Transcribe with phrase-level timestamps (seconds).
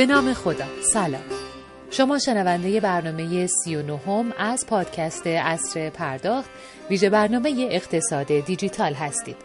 [0.00, 0.64] به نام خدا.
[0.92, 1.22] سلام.
[1.90, 6.50] شما شنونده برنامه سی و نهم از پادکست اصر پرداخت
[6.90, 9.36] ویژه برنامه اقتصاد دیجیتال هستید.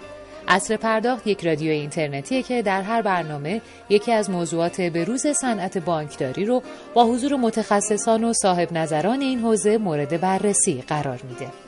[0.48, 6.46] اصر پرداخت یک رادیو اینترنتیه که در هر برنامه یکی از موضوعات بروز صنعت بانکداری
[6.46, 6.64] رو
[6.94, 11.65] با حضور متخصصان و صاحب نظران این حوزه مورد بررسی قرار میده.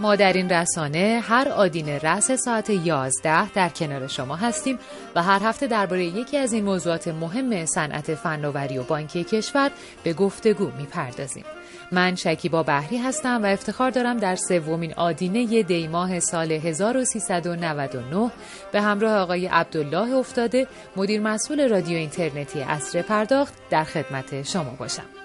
[0.00, 4.78] ما در این رسانه هر آدین رأس ساعت 11 در کنار شما هستیم
[5.14, 9.70] و هر هفته درباره یکی از این موضوعات مهم صنعت فناوری و بانکی کشور
[10.04, 11.44] به گفتگو می‌پردازیم.
[11.92, 18.30] من شکیبا بحری هستم و افتخار دارم در سومین آدینه دیماه سال 1399
[18.72, 25.17] به همراه آقای عبدالله افتاده مدیر مسئول رادیو اینترنتی اصر پرداخت در خدمت شما باشم.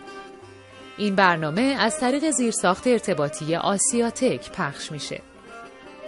[0.97, 5.21] این برنامه از طریق زیرساخت ارتباطی آسیاتک پخش میشه.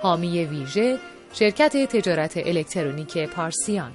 [0.02, 0.98] حامی ویژه
[1.34, 3.92] شرکت تجارت الکترونیک پارسیان.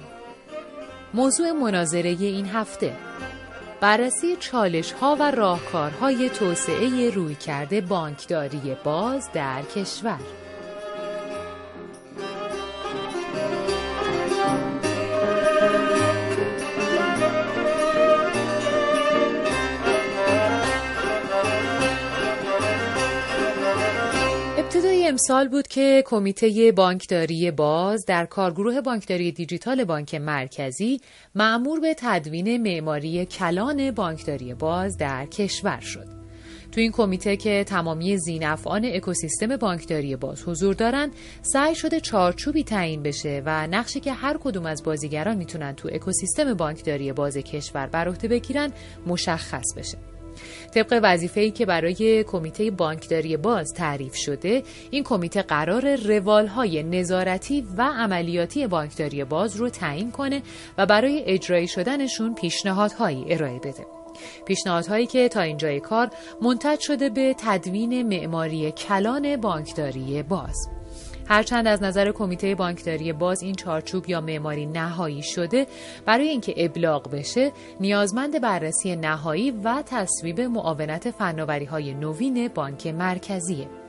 [1.13, 2.93] موضوع مناظره این هفته.
[3.81, 10.40] بررسی چالش ها و راهکارهای توسعه رویکرد بانکداری باز در کشور.
[25.11, 31.01] امسال بود که کمیته بانکداری باز در کارگروه بانکداری دیجیتال بانک مرکزی
[31.35, 36.07] معمور به تدوین معماری کلان بانکداری باز در کشور شد.
[36.71, 43.03] تو این کمیته که تمامی زینفعان اکوسیستم بانکداری باز حضور دارند، سعی شده چارچوبی تعیین
[43.03, 48.07] بشه و نقشی که هر کدوم از بازیگران می‌تونن تو اکوسیستم بانکداری باز کشور بر
[48.07, 48.71] عهده بگیرن
[49.07, 50.10] مشخص بشه.
[50.75, 57.81] طبق وظیفه‌ای که برای کمیته بانکداری باز تعریف شده این کمیته قرار روالهای نظارتی و
[57.81, 60.41] عملیاتی بانکداری باز رو تعیین کنه
[60.77, 63.85] و برای اجرایی شدنشون پیشنهادهایی ارائه بده.
[64.45, 66.09] پیشنهادهایی که تا اینجای کار
[66.41, 70.80] منتج شده به تدوین معماری کلان بانکداری باز.
[71.31, 75.67] هرچند از نظر کمیته بانکداری باز این چارچوب یا معماری نهایی شده
[76.05, 83.80] برای اینکه ابلاغ بشه نیازمند بررسی نهایی و تصویب معاونت فناوری های نوین بانک مرکزیه.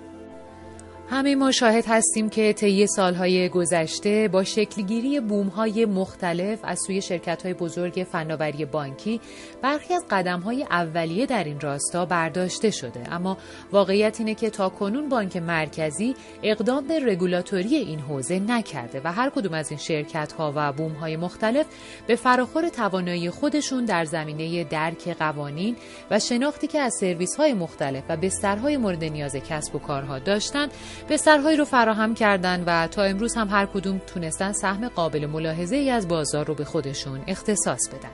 [1.13, 7.55] همه ما شاهد هستیم که طی سالهای گذشته با شکلگیری بومهای مختلف از سوی شرکتهای
[7.55, 9.21] بزرگ فناوری بانکی
[9.63, 13.13] برخی از قدمهای اولیه در این راستا برداشته شده.
[13.15, 13.39] اما
[13.73, 19.31] واقعیت اینه که تا کنون بانک مرکزی اقدام به رگولاتوری این حوزه نکرده و هر
[19.31, 21.67] کدوم از این شرکتها و بومهای مختلف
[22.07, 25.77] به فراخور توانایی خودشون در زمینه درک قوانین
[26.11, 30.71] و شناختی که از سرویسهای مختلف و بسترهای مورد نیاز کسب و کارها داشتند
[31.09, 35.91] بسترهایی رو فراهم کردن و تا امروز هم هر کدوم تونستن سهم قابل ملاحظه ای
[35.91, 38.11] از بازار رو به خودشون اختصاص بدن.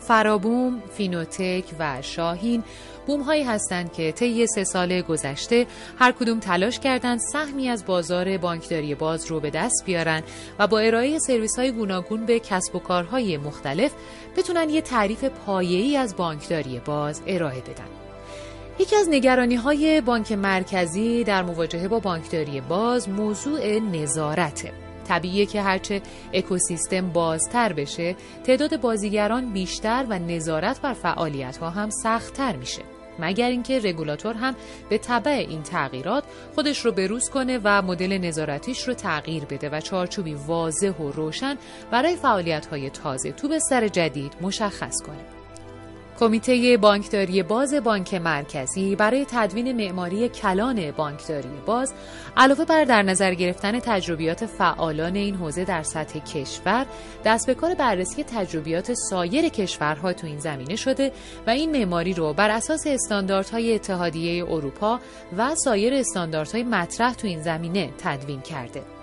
[0.00, 2.64] فرابوم، فینوتک و شاهین
[3.06, 5.66] بوم هایی هستند که طی سه سال گذشته
[5.98, 10.22] هر کدوم تلاش کردند سهمی از بازار بانکداری باز رو به دست بیارن
[10.58, 13.92] و با ارائه سرویس های گوناگون به کسب و کارهای مختلف
[14.36, 18.03] بتونن یه تعریف پایه‌ای از بانکداری باز ارائه بدن.
[18.78, 24.72] یکی از نگرانی های بانک مرکزی در مواجهه با بانکداری باز موضوع نظارته.
[25.08, 26.02] طبیعیه که هرچه
[26.32, 32.82] اکوسیستم بازتر بشه تعداد بازیگران بیشتر و نظارت بر فعالیت ها هم سختتر میشه
[33.18, 34.54] مگر اینکه رگولاتور هم
[34.88, 36.24] به تبع این تغییرات
[36.54, 41.56] خودش رو بروز کنه و مدل نظارتیش رو تغییر بده و چارچوبی واضح و روشن
[41.90, 45.43] برای فعالیت های تازه تو به سر جدید مشخص کنه
[46.20, 51.94] کمیته بانکداری باز بانک مرکزی برای تدوین معماری کلان بانکداری باز
[52.36, 56.86] علاوه بر در نظر گرفتن تجربیات فعالان این حوزه در سطح کشور
[57.24, 61.12] دست به کار بررسی تجربیات سایر کشورها تو این زمینه شده
[61.46, 65.00] و این معماری رو بر اساس استانداردهای اتحادیه اروپا
[65.36, 68.93] و سایر استانداردهای مطرح تو این زمینه تدوین کرده.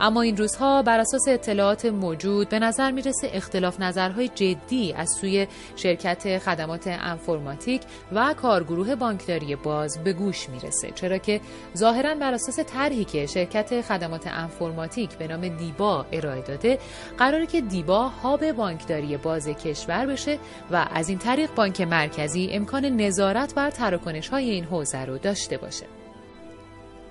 [0.00, 5.46] اما این روزها بر اساس اطلاعات موجود به نظر می‌رسه اختلاف نظرهای جدی از سوی
[5.76, 11.40] شرکت خدمات انفرماتیک و کارگروه بانکداری باز به گوش می‌رسه چرا که
[11.76, 16.78] ظاهرا بر اساس طرحی که شرکت خدمات انفرماتیک به نام دیبا ارائه داده
[17.18, 20.38] قراره که دیبا هاب بانکداری باز کشور بشه
[20.70, 25.56] و از این طریق بانک مرکزی امکان نظارت بر تراکنش های این حوزه رو داشته
[25.56, 25.97] باشه.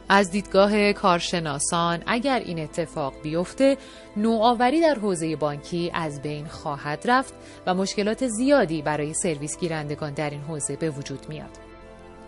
[0.09, 3.77] از دیدگاه کارشناسان اگر این اتفاق بیفته
[4.17, 7.33] نوآوری در حوزه بانکی از بین خواهد رفت
[7.65, 11.67] و مشکلات زیادی برای سرویس گیرندگان در این حوزه به وجود میاد.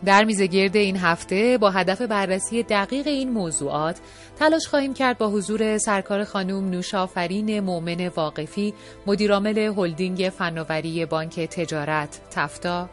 [0.05, 3.99] در میزگرد این هفته با هدف بررسی دقیق این موضوعات
[4.39, 8.73] تلاش خواهیم کرد با حضور سرکار خانم نوشافرین مؤمن واقفی
[9.07, 12.89] مدیرعامل هلدینگ فناوری بانک تجارت تفتا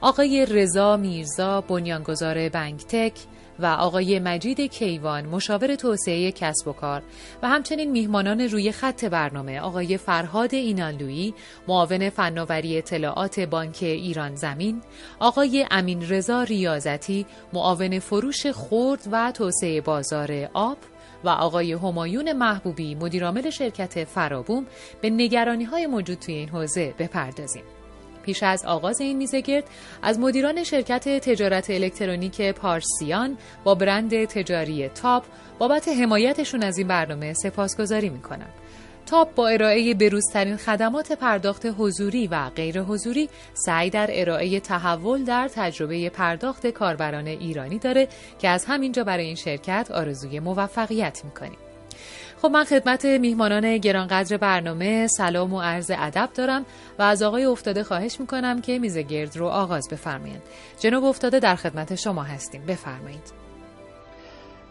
[0.00, 3.12] آقای رضا میرزا بنیانگذار بنک تک
[3.58, 7.02] و آقای مجید کیوان مشاور توسعه کسب و کار
[7.42, 11.34] و همچنین میهمانان روی خط برنامه آقای فرهاد اینانلویی
[11.68, 14.82] معاون فناوری اطلاعات بانک ایران زمین
[15.18, 20.78] آقای امین رضا ریاضتی معاون فروش خرد و توسعه بازار آب
[21.24, 24.66] و آقای همایون محبوبی مدیرعامل شرکت فرابوم
[25.00, 27.62] به نگرانی های موجود توی این حوزه بپردازیم.
[28.24, 29.64] پیش از آغاز این میزگرد
[30.02, 35.24] از مدیران شرکت تجارت الکترونیک پارسیان با برند تجاری تاپ
[35.58, 38.50] بابت حمایتشون از این برنامه سپاسگزاری می‌کنم.
[39.06, 45.48] تاپ با ارائه بروزترین خدمات پرداخت حضوری و غیر حضوری سعی در ارائه تحول در
[45.54, 51.63] تجربه پرداخت کاربران ایرانی داره که از همینجا برای این شرکت آرزوی موفقیت می‌کنیم.
[52.44, 56.64] خب من خدمت میهمانان گرانقدر برنامه سلام و عرض ادب دارم
[56.98, 60.42] و از آقای افتاده خواهش می‌کنم که میز گرد رو آغاز بفرمایید.
[60.80, 62.62] جناب افتاده در خدمت شما هستیم.
[62.68, 63.32] بفرمایید.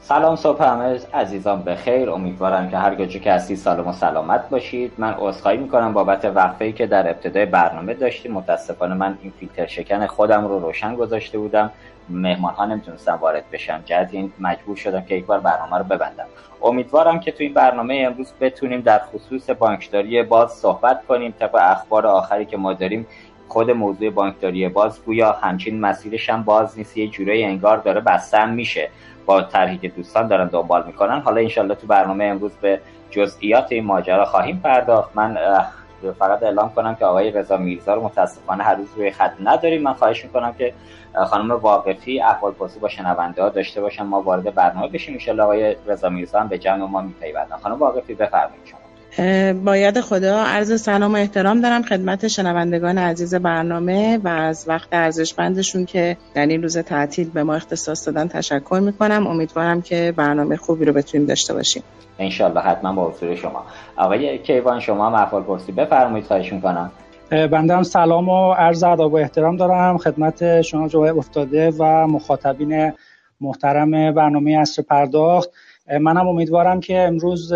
[0.02, 4.92] سلام صبح همه عزیزان بخیر امیدوارم که هر که هستی سلام و سلامت باشید.
[4.98, 8.32] من عذرخواهی می‌کنم بابت وقفه‌ای که در ابتدای برنامه داشتیم.
[8.32, 11.72] متاسفانه من این فیلتر شکن خودم رو روشن گذاشته بودم.
[12.14, 16.26] مهمان ها نمی‌تونستم وارد بشم جهت این مجبور شدم که یک بار برنامه رو ببندم.
[16.64, 22.08] امیدوارم که تو این برنامه امروز بتونیم در خصوص بانکداری باز صحبت کنیم طبق اخبار
[22.08, 23.08] آخری که ما داریم
[23.48, 28.54] خود موضوع بانکداری باز گویا همچین مسیرش هم باز نیست یه جورایی انگار داره بستن
[28.54, 28.90] میشه.
[29.26, 31.20] با طرحی که دوستان دارن دنبال می‌کنن.
[31.20, 32.80] حالا انشالله تو برنامه امروز به
[33.10, 35.16] جزئیات این ماجرا خواهیم پرداخت.
[35.16, 35.38] من
[36.12, 39.82] فقط اعلام کنم که آقای رضا میرزا رو متاسفانه هر روز روی خط نداریم.
[39.82, 40.74] من خواهش می‌کنم که
[41.28, 44.04] خانم واقفی احوال پرسی با شنونده ها داشته باشن.
[44.04, 45.18] ما وارد برنامه بشیم.
[45.28, 47.58] ان آقای رضا میرزا هم به جمع ما میپیوندن.
[47.58, 48.83] خانم واقفی بفرمایید شما.
[49.66, 55.86] باید خدا عرض سلام و احترام دارم خدمت شنوندگان عزیز برنامه و از وقت ارزشمندشون
[55.86, 59.28] که در این روز تعطیل به ما اختصاص دادن تشکر می‌کنم.
[59.28, 61.84] امیدوارم که برنامه خوبی رو بتونیم داشته باشیم.
[62.20, 63.66] انشالله حتما با حضور شما.
[63.98, 65.72] آقای کیوان شما محفال پرسی.
[65.72, 66.92] بفرمایید خواهش می‌کنم.
[67.30, 72.94] بنده هم سلام و عرض ادب و احترام دارم خدمت شما جوای افتاده و مخاطبین
[73.42, 75.50] محترم برنامه اصر پرداخت.
[76.02, 77.54] منم امیدوارم که امروز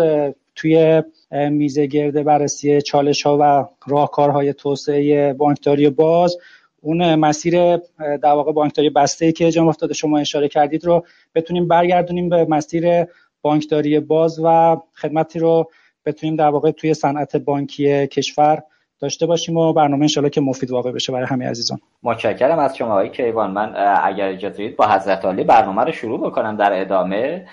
[0.58, 6.36] توی میزه گرد بررسی چالش ها و راهکارهای توسعه بانکداری باز
[6.80, 12.28] اون مسیر در واقع بانکداری بسته که جناب افتاده شما اشاره کردید رو بتونیم برگردونیم
[12.28, 13.06] به مسیر
[13.42, 15.70] بانکداری باز و خدمتی رو
[16.04, 18.62] بتونیم در واقع توی صنعت بانکی کشور
[19.00, 21.78] داشته باشیم و برنامه انشالله که مفید واقع بشه برای همه عزیزان.
[22.02, 23.50] متشکرم از شما آقای کیوان.
[23.50, 23.74] من
[24.04, 27.46] اگر اجازه با حضرت علی برنامه رو شروع بکنم در ادامه.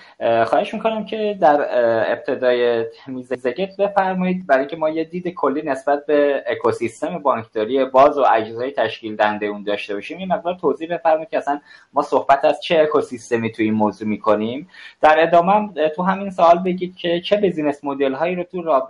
[0.46, 1.66] خواهش می‌کنم که در
[2.12, 4.46] ابتدای میز زگت بفرمایید.
[4.46, 9.46] برای که ما یه دید کلی نسبت به اکوسیستم بانکداری باز و اجزای تشکیل دنده
[9.46, 11.60] اون داشته باشیم این مقدار توضیح بفرمایید که اصلا
[11.92, 14.68] ما صحبت از چه اکوسیستمی تو این موضوع می‌کنیم.
[15.00, 18.82] در ادامه تو همین سوال بگید که چه بزینس مدل هایی رو تو.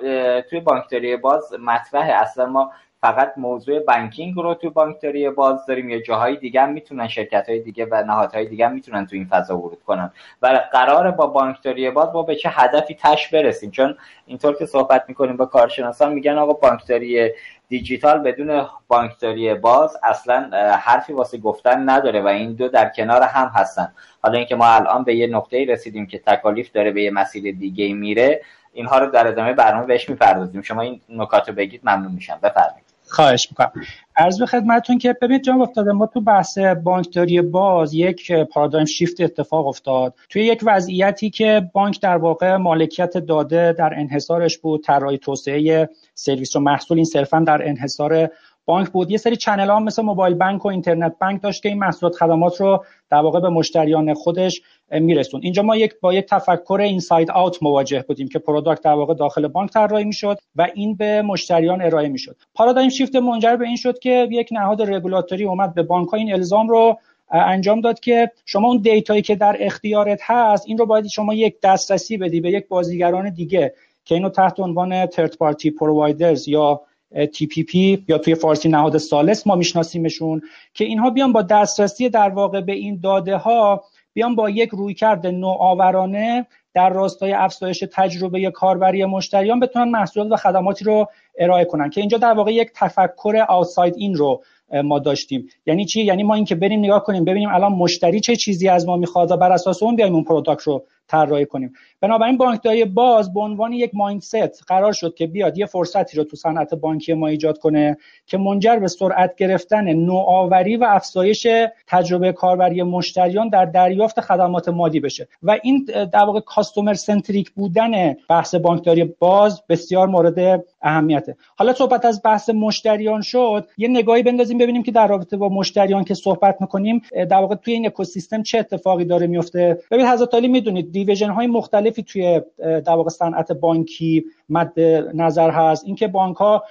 [0.50, 6.02] توی بانکداری باز مطرح اصلا ما فقط موضوع بانکینگ رو تو بانکداری باز داریم یا
[6.02, 9.58] جاهای دیگه هم می‌تونن شرکت های دیگه و نهادهای دیگه هم می‌تونن تو این فضا
[9.58, 10.12] ورود کنن.
[10.42, 15.04] و قرار با بانکداری باز با به چه هدفی تش برسیم؟ چون اینطور که صحبت
[15.08, 17.30] می‌کنیم با کارشناسان میگن آقا بانکداری
[17.68, 23.50] دیجیتال بدون بانکداری باز اصلا حرفی واسه گفتن نداره و این دو در کنار هم
[23.54, 23.92] هستن.
[24.22, 27.94] حالا اینکه ما الان به یه نقطه رسیدیم که تکالیف داره به یه مسیر دیگه
[27.94, 28.40] میره
[28.76, 30.62] اینها رو در ادامه برنامه بهش می‌پردازیم.
[30.62, 32.38] شما این نکات رو بگید ممنون میشم.
[32.42, 32.86] بفرمایید.
[33.08, 33.72] خواهش می‌کنم.
[34.16, 39.20] عرض به خدمتتون که ببینید جناب افتاده ما تو بحث بانکداری باز یک پارادایم شیفت
[39.20, 40.14] اتفاق افتاد.
[40.28, 46.56] توی یک وضعیتی که بانک در واقع مالکیت داده در انحصارش بود طراحی توسعه سرویس
[46.56, 48.28] و محصول این صرفا در انحصار
[48.64, 49.10] بانک بود.
[49.10, 52.60] یه سری چنل ها مثل موبایل بانک و اینترنت بانک داشت که این محصولات خدمات
[52.60, 55.40] رو در واقع به مشتریان خودش میرسون.
[55.44, 59.46] اینجا ما یک با یک تفکر inside out مواجه بودیم که product در واقع داخل
[59.46, 62.36] بانک طراحی می‌شد و این به مشتریان ارائه می‌شد.
[62.54, 66.68] paradigm shift منجر به این شد که یک نهاد رگولاتوری اومد به بانک این الزام
[66.68, 66.98] رو
[67.30, 71.34] انجام داد که شما اون data یی که در اختیارت هست این رو باید شما
[71.34, 73.74] یک دسترسی بدی به یک بازیگران دیگه
[74.04, 76.80] که اینو تحت عنوان third party providers یا
[77.14, 77.74] TPP
[78.08, 80.42] یا توی فارسی نهاد ثالث ما میشناسیمشون
[80.74, 83.84] که اینها بیان با دسترسی در واقع به این داده ها
[84.16, 90.84] بیان با یک رویکرد نوآورانه در راستای افزایش تجربه کاربری مشتریان بتونن محصولات و خدماتی
[90.84, 91.08] رو
[91.38, 91.90] ارائه کنن.
[91.90, 94.42] که اینجا در واقع یک تفکر outside in رو
[94.84, 95.48] ما داشتیم.
[95.66, 98.96] یعنی چی؟ یعنی ما اینکه بریم نگاه کنیم ببینیم الان مشتری چه چیزی از ما
[98.96, 101.72] می‌خواد و بر اساس اون بیایم اون product رو طراحی کنیم.
[102.00, 106.36] بنابراین بانکداری باز به عنوان یک mindset قرار شد که بیاد یه فرصتی رو تو
[106.36, 107.96] صنعت بانکی ما ایجاد کنه
[108.26, 111.46] که منجر به سرعت گرفتن نوآوری و افزایش
[111.86, 115.28] تجربه کاربری مشتریان در دریافت خدمات مالی بشه.
[115.42, 121.36] و این در واقع کاستومر سنتریک بودن بحث بانکداری باز بسیار مورد اهمیته.
[121.56, 126.04] حالا صحبت از بحث مشتریان شد یه نگاهی بندازیم ببینیم که در رابطه با مشتریان
[126.04, 130.48] که صحبت می‌کنیم در واقع توی این اکوسیستم چه اتفاقی داره میفته ببینید حضرت علی
[130.48, 134.80] می‌دونید دیویژن های مختلفی توی در واقع صنعت بانکی مد
[135.14, 135.84] نظر هست.
[135.84, 136.62] اینکه بانک ها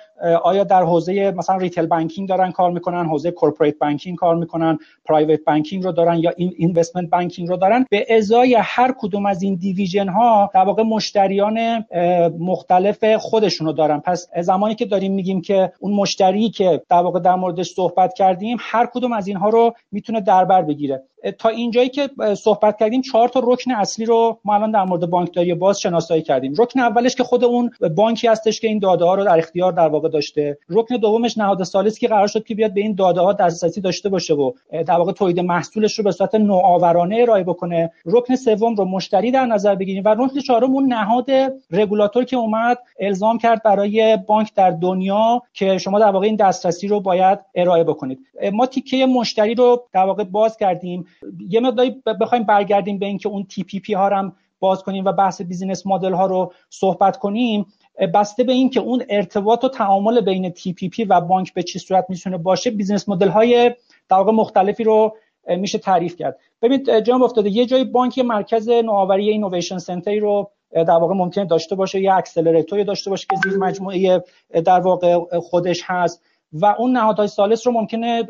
[0.44, 5.40] آیا در حوزه مثلا retail banking دارن کار می‌کنن حوزه corporate banking کار می‌کنن private
[5.48, 9.56] banking رو دارن یا این investment banking رو دارن به ازای هر کدوم از این
[9.56, 11.86] division ها در واقع مشتریان
[12.40, 14.00] مختلف خودشونو دارن.
[14.00, 18.58] پس زمانی که داریم میگیم که اون مشتری که در واقع در موردش صحبت کردیم
[18.60, 21.04] هر کدوم از اینها رو می‌تونه دربر بگیره.
[21.40, 24.15] تا اینجایی که صحبت کردیم چهار تا رکن اصلی رو
[24.46, 26.54] ما الان در مورد بانکداری باز شناسایی کردیم.
[26.58, 29.88] رکن اولش که خود اون بانکی هستش که این داده ها رو در اختیار در
[29.88, 30.58] واقع داشته.
[30.70, 34.10] رکن دومش نهاد سالیس که قرار شد که بیاد به این داده ها دسترسی داشته
[34.10, 37.92] باشه و در واقع تولید محصولش رو به صورت نوآورانه ارائه بکنه.
[38.06, 41.32] رکن سوم رو مشتری در نظر بگیریم و رکن چهارم اون نهاد
[41.72, 46.88] رگولاتور که اومد الزام کرد برای بانک در دنیا که شما در واقع این دسترسی
[46.88, 48.20] رو باید ارائه بکنید.
[48.54, 51.06] ما تیکه مشتری رو در واقع باز کردیم.
[51.50, 55.88] یه مقداری بخوایم برگردیم به اینکه اون TPP ها هم باز کنیم و بحث business
[55.88, 57.66] model ها رو صحبت کنیم
[58.14, 62.06] بسته به این که اون ارتباط و تعامل بین TPP و بانک به چه صورت
[62.10, 63.70] می‌تونه باشه business model های
[64.10, 65.16] در واقع مختلفی رو
[65.48, 66.40] میشه تعریف کرد.
[66.62, 71.46] ببینید جناب افتاده یه جای بانک مرکز نوآوری innovation center ی رو در واقع ممکنه
[71.46, 74.24] داشته باشه یا accelerator ی داشته باشه که زیر مجموعه
[74.66, 76.22] در واقع خودش هست
[76.54, 78.24] و اون نهادهای ثالث رو ممکنه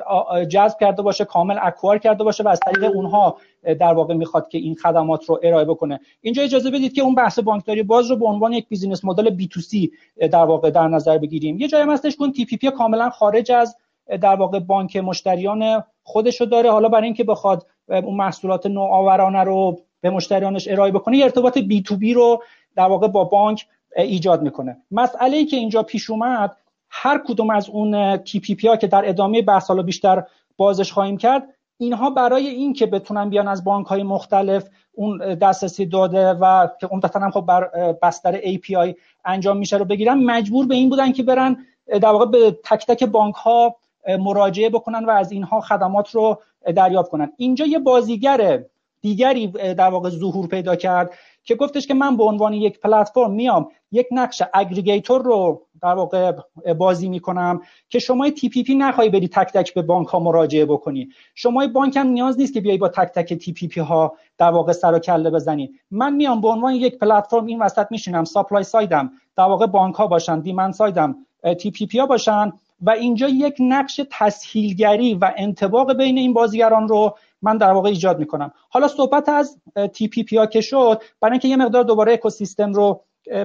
[0.49, 3.37] جذب کرده باشه کامل acquire کرده باشه و از طریق اونها
[3.73, 5.99] در واقع می‌خواد که این خدمات رو ارائه بکنه.
[6.21, 9.91] اینجا اجازه بدید که اون بحث بانکداری باز رو به عنوان یک business model B2C
[10.31, 11.59] در واقع در نظر بگیریم.
[11.59, 13.75] یه جایی هستش که TPP کاملا خارج از
[14.21, 16.71] در واقع بانک مشتریان خودش رو داره.
[16.71, 22.13] حالا برای اینکه بخواد اون محصولات نوآورانه رو به مشتریانش ارائه بکنه یه ارتباط B2B
[22.13, 22.43] رو
[22.75, 23.65] در واقع با بانک
[23.97, 24.77] ایجاد می‌کنه.
[24.91, 26.57] مسئله ای که اینجا پیش اومد
[26.89, 30.23] هر کدوم از اون تی پی پی ها که در ادامه بحث حالا بیشتر
[30.57, 31.43] بازش خواهیم کرد
[31.77, 36.87] اینها برای این که بتونن بیان از بانک های مختلف اون دسترسی داده و که
[36.87, 41.23] عمدتا هم خب بر بستر API انجام میشه رو بگیرن مجبور به این بودن که
[41.23, 43.75] برن در واقع به تک تک بانک ها
[44.19, 46.41] مراجعه بکنن و از اینها خدمات رو
[46.75, 47.31] دریافت کنن.
[47.37, 48.63] اینجا یه بازیگر
[49.01, 51.13] دیگری در واقع ظهور پیدا کرد
[51.43, 56.31] که گفتش که من به عنوان یک پلتفرم میام یک نقش aggregator رو در واقع
[56.77, 61.09] بازی می‌کنم که شما TPP نخواهی بری تک تک به بانک ها مراجعه بکنی.
[61.35, 64.93] شما بانک هم نیاز نیست که بیای با تک تک TPP ها در واقع سر
[64.93, 65.71] و کله بزنی.
[65.91, 69.11] من میام به عنوان یک پلتفرم این وسط میشینم supply side م.
[69.37, 71.15] در واقع بانک ها باشن demand side م
[71.59, 72.51] TPP ها باشن
[72.81, 78.19] و اینجا یک نقش تسهیلگری و انطباق بین این بازیگران رو من در واقع ایجاد
[78.19, 78.51] می‌کنم.
[78.69, 79.61] حالا صحبت از
[79.93, 83.01] TPP ها که شد برای اینکه یه مقدار دوباره اکوسیستم رو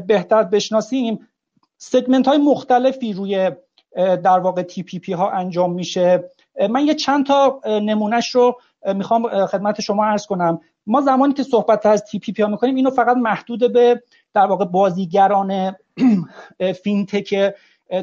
[0.07, 1.29] بهتر بشناسیم
[1.83, 3.51] segment های مختلفی روی
[3.97, 6.31] در واقع TPP ها انجام میشه.
[6.71, 8.61] من یه چند تا نمونهش رو
[8.95, 10.61] می‌خوام خدمت شما عرض کنم.
[10.87, 14.03] ما زمانی که صحبت از TPP ها می‌کنیم اینو فقط محدود به
[14.35, 15.77] در واقع بازیگران
[16.83, 17.55] fintech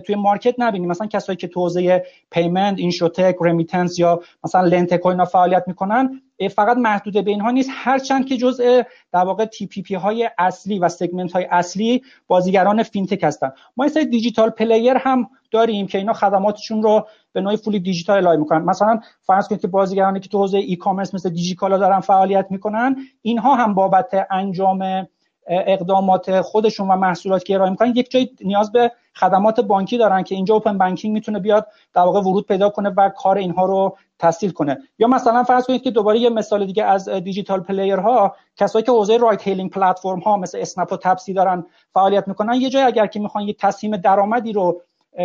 [0.05, 5.25] توی market نبینیم مثلا کسایی که تو حوزه payment insurtech remittance یا مثلا lendtech اینا
[5.25, 7.69] فعالیت می‌کنن فقط محدود به اینها نیست.
[7.73, 13.51] هرچند که جزء در واقع TPP های اصلی و segment های اصلی بازیگران fintech هستن.
[13.77, 18.39] ما این digital player هم داریم که اینا خدماتشون رو به نوعی fully digital ارائه
[18.39, 18.61] می‌کنن.
[18.61, 23.55] مثلا فرض کنید که بازیگرانی که تو حوزه e-commerce مثل دیجیکالا دارن فعالیت می‌کنن اینها
[23.55, 25.07] هم بابت انجام
[25.47, 30.35] اقدامات خودشون و محصولات که ارائه می‌کنن یک جای نیاز به خدمات بانکی دارن که
[30.35, 34.51] اینجا open banking می‌تونه بیاد در واقع ورود پیدا کنه و کار اینها رو تسهیل
[34.51, 34.77] کنه.
[34.99, 38.91] یا مثلا فرض کنید که دوباره یه مثال دیگه از digital player ها کسایی که
[38.91, 43.19] حوزه ride-hailing platform ها مثل اسنپ و تپسی دارن فعالیت می‌کنن یه جای اگر که
[43.19, 44.81] می‌خوان یه تسهیم درآمدی رو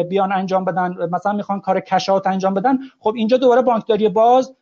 [0.09, 4.55] بیان انجام بدن مثلا می‌خوان کار cash out انجام بدن خب اینجا دوباره بانکداری باز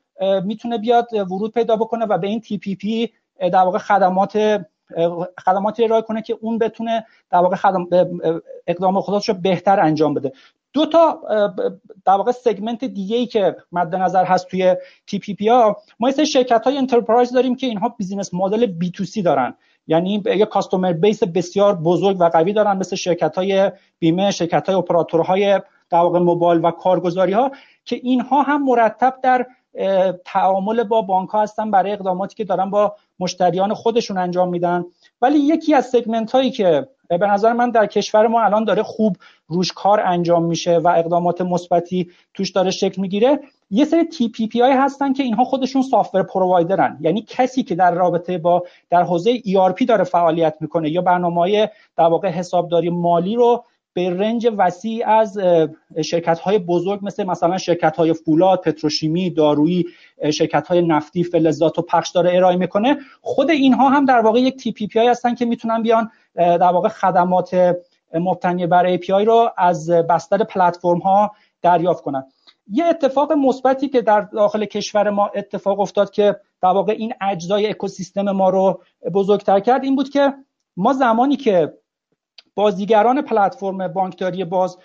[0.44, 4.60] می‌تونه بیاد ورود پیدا بکنه و به این TPP در واقع خدمات
[5.44, 7.56] خدماتی ارائه کنه که اون بتونه در واقع.
[8.66, 10.32] اقدام خودش رو بهتر انجام بده
[10.72, 11.20] دو تا
[12.04, 15.50] در واقع segment دیگه ای که مد نظر هست توی TPP
[16.00, 19.54] ما یه شرکت های enterprise داریم که اینها business model B2C دارن
[19.86, 24.76] یعنی یه customer base بسیار بزرگ و قوی دارن مثل شرکت های بیمه شرکت های
[24.76, 27.50] اپراتورهای در واقع موبایل و کارگزاری ها
[27.84, 29.46] که اینها هم مرتب در
[30.24, 34.84] تعامل با بانک ها هستن برای اقداماتی که دارن با مشتریان خودشون انجام میدن.
[35.22, 39.16] ولی یکی از segment هایی که به نظر من در کشور ما الان داره خوب
[39.48, 44.72] روش کار انجام میشه و اقدامات مثبتی توش داره شکل می‌گیره یه سری TPP هایی
[44.72, 49.38] هستن که اینها خودشون software provider ن یعنی کسی که در رابطه با در حوزه
[49.38, 55.38] ERP داره فعالیت می‌کنه یا برنامه‌های در واقع حسابداری مالی رو به range وسیع از
[56.04, 59.86] شرکت های بزرگ مثل مثلا شرکت های فولاد، پتروشیمی، دارویی،
[60.32, 62.96] شرکت های نفتی، فلزات و پخش داره ارائه می‌کنه.
[63.20, 67.76] خود اینها هم در واقع یک TPP هستن که می‌تونن بیان در واقع خدمات
[68.14, 71.32] مبتنی بر API رو از بستر پلتفرم ها
[71.62, 72.24] دریافت کنن.
[72.72, 77.70] یه اتفاق مثبتی که در داخل کشور ما اتفاق افتاد که در واقع این اجزای
[77.70, 78.82] اکوسیستم ما رو
[79.14, 80.34] بزرگتر کرد این بود که
[80.76, 81.72] ما زمانی که
[82.60, 84.78] بازیگران پلتفرم بانکداری باز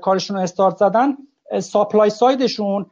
[0.00, 1.16] کارشون رو استارت زدن
[1.60, 2.86] supply side شون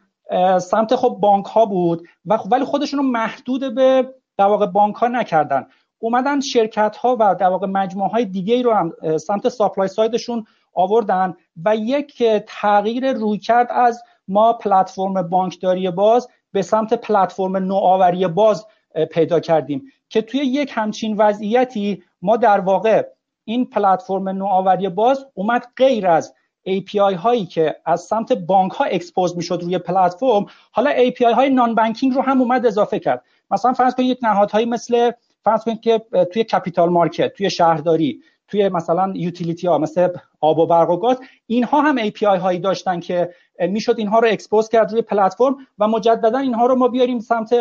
[0.60, 4.94] سمت خب بانک ها بود و خب ولی خودشون رو محدود به در واقع بانک
[4.94, 5.66] ها نکردن.
[5.98, 10.44] اومدن شرکت ها و در واقع مجموعه های دیگه رو هم سمت supply side شون
[10.74, 18.66] آوردن و یک تغییر رویکرد از ما پلتفرم بانکداری باز به سمت پلتفرم نوآوری باز
[19.10, 23.06] پیدا کردیم که توی یک همچین وضعیتی ما در واقع
[23.50, 26.34] این پلتفرم نوآوری باز اومد غیر از
[26.68, 32.14] API هایی که از سمت بانک ها expose می‌شد روی پلتفرم حالا API های non-banking
[32.14, 33.24] رو هم اومد اضافه کرد.
[33.50, 35.10] مثلا فرض کنید یک نهادهایی مثل
[35.44, 36.02] فرض کنید که
[36.32, 40.08] توی capital market توی شهرداری توی مثلا utility ها مثل
[40.40, 44.68] آب و برق و گاز اینها هم API هایی داشتن که می‌شد اینها رو expose
[44.68, 47.54] کرد روی پلتفرم و مجددا اینها رو ما بیاریم سمت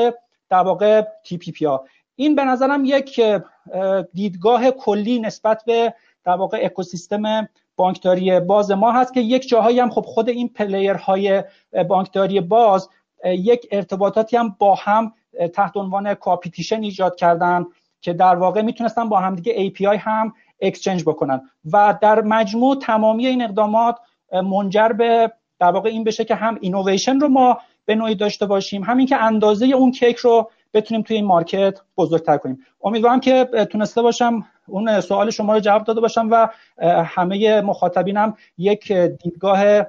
[0.49, 1.85] در واقع TPP ها.
[2.19, 3.21] این به نظرم یک
[4.13, 9.89] دیدگاه کلی نسبت به در واقع اکوسیستم بانکداری باز ما هست که یک جاهایی هم
[9.89, 11.43] خب خود این player های
[11.87, 12.89] بانکداری باز
[13.25, 15.13] یک ارتباطاتی هم با هم
[15.53, 17.65] تحت عنوان coopetition ایجاد کردن
[18.01, 21.41] که در واقع می‌تونستن با همدیگه API هم exchange بکنن.
[21.73, 23.95] و در مجموع تمامی این اقدامات
[24.33, 28.83] منجر به در واقع این بشه که هم اینویشن رو ما به نوعی داشته باشیم
[28.83, 32.59] همین که اندازه اون کیک رو بتونیم توی این market بزرگتر کنیم.
[32.83, 36.47] امیدوارم که تونسته باشم اون سوال شما رو جواب داده باشم و
[37.03, 39.83] همه مخاطبینم یک دیدگاه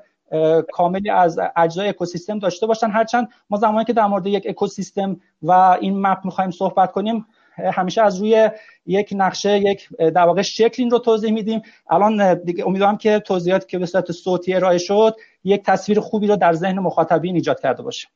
[0.73, 2.91] کاملی از اجزای اکوسیستم داشته باشن.
[2.91, 8.03] هرچند ما زمانی که در مورد یک اکوسیستم و این مپ می‌خوایم صحبت کنیم همیشه
[8.03, 8.51] از روی
[8.87, 11.63] یک نقشه یک در واقع شکل این رو توضیح میدیم.
[11.91, 16.37] الان دیگه امیدوارم که توضیحاتی که به صورت صوتی ارائه شد یک تصویر خوبی رو
[16.37, 18.09] در ذهن مخاطبین ایجاد کرده باشه.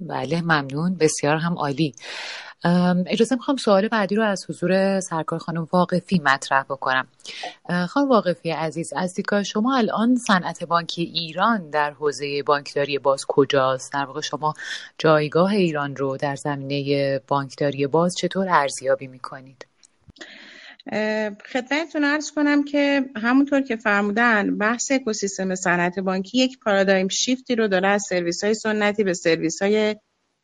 [0.00, 0.94] بله ممنون.
[0.94, 1.94] بسیار هم عالی.
[3.06, 7.08] اجازه می‌خوام سوال بعدی رو از حضور سرکار خانم واقفی مطرح بکنم.
[7.88, 13.92] خانم واقفی عزیز از دیدگاه شما الان صنعت بانکی ایران در حوزه بانکداری باز کجاست؟
[13.92, 14.54] در واقع شما
[14.98, 19.66] جایگاه ایران رو در زمینه بانکداری باز چطور ارزیابی می‌کنید؟
[21.52, 27.68] خدمتتون ارز کنم که همونطور که فرمودن بحث اکوسیستم صنعت بانکی یک پارادایم شیفتی رو
[27.68, 29.96] داره از سرویس های سنتی به سرویس های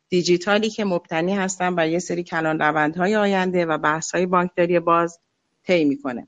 [0.09, 5.19] دیجیتالی که مبتنی هستن بر یه سری کلان روندهای آینده و بحث های بانکداری باز
[5.63, 6.27] طی می‌کنه.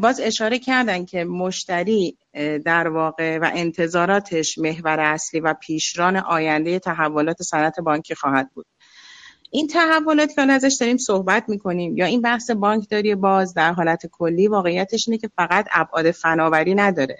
[0.00, 2.18] باز اشاره کردن که مشتری
[2.64, 8.66] در واقع و انتظاراتش محور اصلی و پیشران آینده تحولات صنعت بانکی خواهد بود.
[9.54, 14.48] این تحولات که ازش داریم صحبت می‌کنیم یا این بحث بانکداری باز در حالت کلی
[14.48, 17.16] واقعیتش اینه که فقط ابعاد فناوری نداره.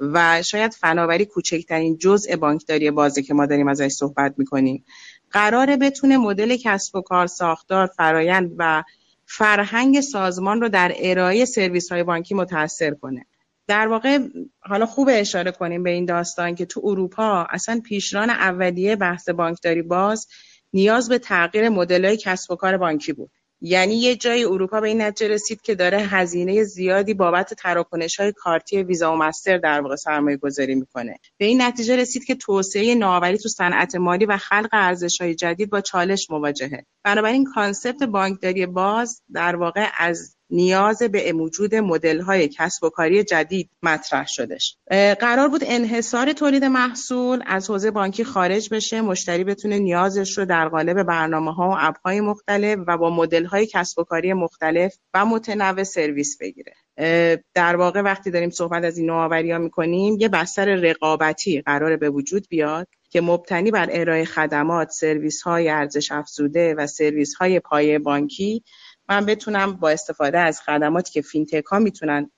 [0.00, 4.84] و شاید فناوری کوچکترین جزء بانکداری بازه که ما داریم ازش صحبت می‌کنیم.
[5.30, 8.82] قراره بتونه مدل کسب و کار ساختار فرایند و
[9.26, 13.26] فرهنگ سازمان رو در ارائه سرویس های بانکی متاثر کنه.
[13.66, 14.18] در واقع
[14.60, 19.82] حالا خوب اشاره کنیم به این داستان که تو اروپا اصلا پیشران اولیه بحث بانکداری
[19.82, 20.26] باز
[20.74, 23.30] نیاز به تغییر مدل کسب و کار بانکی بود.
[23.60, 28.32] یعنی یه جای اروپا به این نتیجه رسید که داره هزینه زیادی بابت تراکنش های
[28.32, 31.18] کارتی ویزا و مستر در واقع سرمایه گذاری می‌کنه.
[31.38, 35.70] به این نتیجه رسید که توسعه نوآوری تو صنعت مالی و خلق ارزش های جدید
[35.70, 36.86] با چالش مواجهه.
[37.04, 41.74] بنابراین concept بانکداری باز در واقع از نیاز به وجود
[42.26, 44.76] های کسب و کاری جدید مطرح شدش
[45.20, 50.68] قرار بود انحصار تولید محصول از حوزه بانکی خارج بشه مشتری بتونه نیازش رو در
[50.68, 55.82] قالب برنامه ها و اپهای مختلف و با های کسب و کاری مختلف و متنوع
[55.82, 56.74] سرویس بگیره.
[57.54, 62.10] در واقع وقتی داریم صحبت از این نوآوری ها می‌کنیم یه بستر رقابتی قرار به
[62.10, 67.98] وجود بیاد که مبتنی بر ارائه خدمات، سرویس های ارزش افزوده و سرویس های پایه
[67.98, 68.64] بانکی
[69.08, 72.30] من بتونم با استفاده از خدماتی که فینتک ها می‌تونن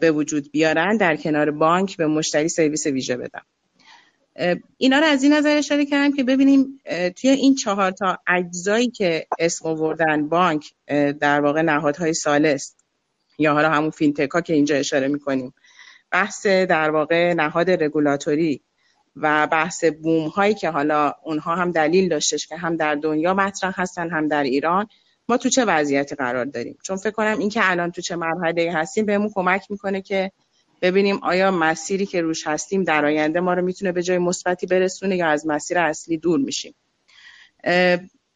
[0.00, 3.40] به وجود بیارن در کنار بانک به مشتری سرویس ویژه بدن
[4.76, 6.80] اینا رو از این نظر اشاره کردم که ببینیم
[7.16, 10.72] توی این چهار تا اجزایی که اسم آوردن بانک
[11.20, 12.76] در واقع نهادهای ثالث
[13.38, 15.54] یا حالا همون فینتکا که اینجا اشاره می‌کنیم
[16.10, 18.62] بحث در واقع نهاد رگولاتوری
[19.16, 23.80] و بحث بوم هایی که حالا اونها هم دلیل داشتش که هم در دنیا مطرح
[23.80, 24.86] هستن هم در ایران.
[25.36, 29.30] تو چه وضعیتی قرار داریم؟ چون فکر کنم اینکه الان تو چه مرحله هستیم بهمون
[29.34, 30.32] کمک می‌کنه که
[30.82, 35.16] ببینیم آیا مسیری که روش هستیم در آینده ما رو می‌تونه به جای مثبتی برسونه
[35.16, 36.74] یا از مسیر اصلی دور میشیم.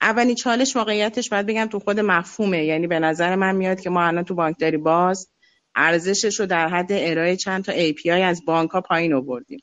[0.00, 2.64] اولین چالش واقعیتش باید بگم تو خود مفهومه.
[2.64, 5.28] یعنی به نظر من میاد که ما الان تو بانکداری باز
[5.74, 9.60] ارزشش رو در حد ارائه چند تا API از بانک ها پایین آوردیم.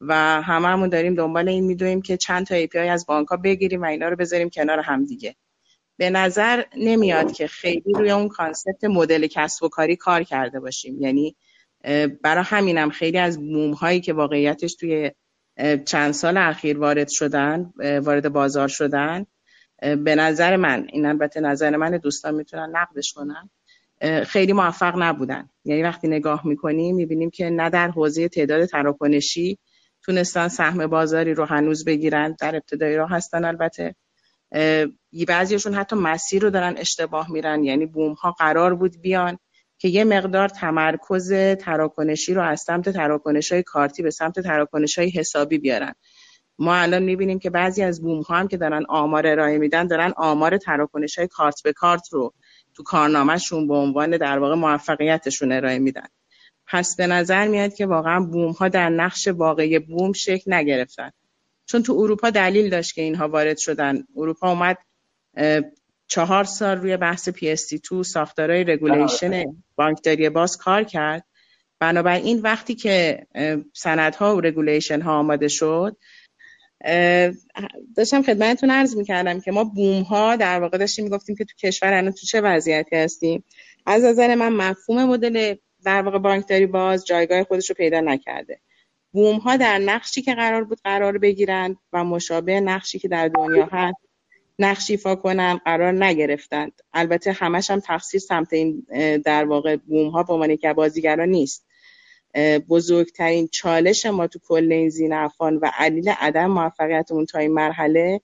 [0.00, 3.84] و هممون داریم دنبال این میدویم که چند تا API از بانک ها بگیریم و
[3.84, 5.36] اینا رو بذاریم کنار هم دیگه
[6.00, 11.02] به نظر نمیاد که خیلی روی اون کانسپت مدل کسب و کاری کار کرده باشیم.
[11.02, 11.36] یعنی
[12.22, 15.10] برای همینم خیلی از بوم هایی که واقعیتش توی
[15.84, 19.26] چند سال اخیر وارد شدن وارد بازار شدن
[19.80, 23.50] به نظر من این البته نظر من دوستان می‌تونن نقدش کنن
[24.24, 25.48] خیلی موفق نبودن.
[25.64, 29.58] یعنی وقتی نگاه می‌کنیم می‌بینیم که نه در حوزه تعداد تراکنشی
[30.02, 33.94] تونستن سهم بازاری رو هنوز بگیرن در ابتدای راه هستن البته.
[35.28, 37.64] بعضیشون حتی مسیر رو دارن اشتباه میرن.
[37.64, 39.38] یعنی بوم ها قرار بود بیان
[39.78, 45.10] که یه مقدار تمرکز تراکنشی رو از سمت تراکنش های کارتی به سمت تراکنش های
[45.10, 45.94] حسابی بیارن.
[46.58, 50.12] ما الان می‌بینیم که بعضی از بوم ها هم که دارن آمار ارائه میدن دارن
[50.16, 52.34] آمار تراکنش های کارت به کارت رو
[52.74, 56.06] تو کارنامهشون به عنوان در واقع موفقیتشون ارائه میدن.
[56.66, 61.10] پس به نظر میاد که واقعا بوم ها در نقش واقعی بوم شکل نگرفتن.
[61.66, 64.04] چون تو اروپا دلیل داشت که اینها وارد شدن.
[64.16, 64.78] اروپا اومد
[66.06, 69.44] چهار سال روی بحث PSD2 ساختارهای regulation
[69.76, 71.24] بانکداری باز کار کرد.
[71.78, 73.26] بنابراین وقتی که
[73.74, 75.96] سندها و regulation ها آماده شد
[77.96, 81.92] داشتم خدمتتون عرض می‌کردم که ما بوم ها در واقع داشتیم می‌گفتیم که تو کشور
[81.92, 83.44] الان تو چه وضعیتی هستیم.
[83.86, 88.60] از نظر من مفهوم مدل در واقع بانکداری باز جایگاه خودش رو پیدا نکرده.
[89.12, 93.68] بوم ها در نقشی که قرار بود قرار بگیرند و مشابه نقشی که در دنیا
[93.72, 94.09] هست
[94.58, 96.72] نقش ایفا کنن قرار نگرفتند.
[96.92, 98.86] البته همش هم تقصیر سمت این
[99.24, 101.66] در واقع بوم ها به عنوان که بازیگران نیست.
[102.68, 108.20] بزرگترین چالش ما تو کل این زینفان و علیل عدم موفقیتمون تا این مرحله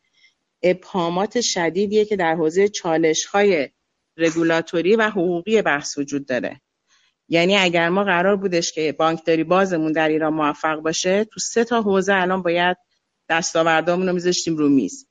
[0.63, 3.69] ابهامات شدیدیه که در حوزه چالش های
[4.17, 6.61] رگولاتوری و حقوقی بحث وجود داره.
[7.29, 11.83] یعنی اگر ما قرار بودش که بانکداری بازمون در ایران موفق باشه تو سه تا
[11.83, 12.77] حوزه الان باید
[13.29, 15.06] دستاوردامون رو میذاشتیم رو میز.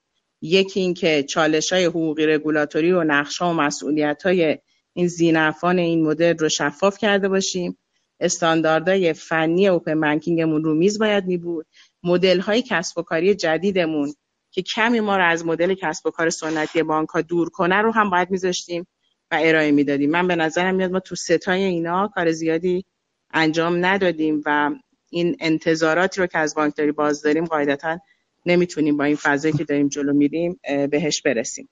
[0.45, 4.57] یکی اینکه چالش های حقوقی رگولاتوری و نقش و مسئولیت های
[4.93, 7.77] این زینفان این مدل رو شفاف کرده باشیم.
[8.19, 11.65] استانداردهای فنی اوپن بانکینگمون رو میز باید می بود
[12.03, 14.13] مدل های کسب و کاری جدیدمون
[14.51, 17.91] که کمی ما رو از مدل کسب و کار سنتی بانک ها دور کنه رو
[17.91, 18.87] هم باید میذاشتیم
[19.31, 20.09] و ارائه می‌دادیم.
[20.09, 22.85] من به نظرم میاد ما تو ستای اینا کار زیادی
[23.33, 24.71] انجام ندادیم و
[25.09, 27.99] این انتظاراتی رو که از بانکداری باز داریم قاعدتا
[28.45, 30.59] نمی‌تونیم با این فضایی که داریم جلو میریم
[30.91, 31.69] بهش برسیم.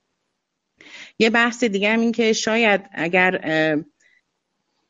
[1.19, 3.83] یه بحث دیگه هم این که شاید اگر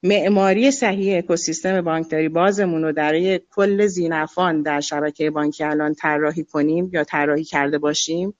[0.03, 6.89] معماری صحیح اکوسیستم بانکداری بازمون رو در کل زینفان در شبکه بانکی الان طراحی کنیم
[6.93, 8.33] یا طراحی کرده باشیم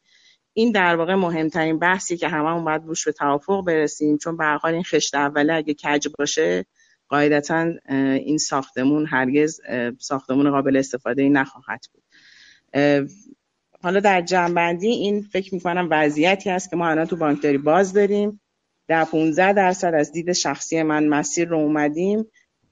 [0.53, 4.73] این در واقع مهمترین بحثی که هممون باید روش به توافق برسیم چون به حال
[4.73, 6.65] این خشت اوله اگه کج باشه
[7.09, 9.61] قاعدتا این ساختمون هرگز
[9.99, 12.02] ساختمون قابل استفاده ای نخواهد بود.
[13.83, 18.41] حالا در جنبندی این فکر می‌کنم وضعیتی هست که ما الان تو بانکداری باز داریم.
[18.87, 22.25] در 15 درصد از دید شخصی من مسیر رو اومدیم.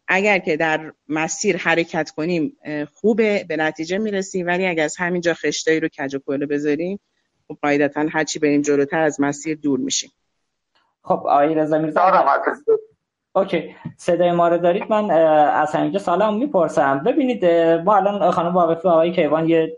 [0.07, 2.57] اگر که در مسیر حرکت کنیم
[2.93, 4.47] خوبه به نتیجه می‌رسیم.
[4.47, 6.99] ولی اگر از همینجا خشتایی رو کج و کوله بذاریم
[7.47, 10.11] خب قاعدتا هرچی بریم جلوتر از مسیر دور میشیم.
[11.03, 12.25] خب آقای رضا میرزا
[13.35, 16.99] اوکی صدای ما رو دارید؟ من از همینجا سالم می‌پرسم.
[16.99, 17.45] ببینید
[17.85, 19.75] ما الان خانم واقفی آقای کیوان یه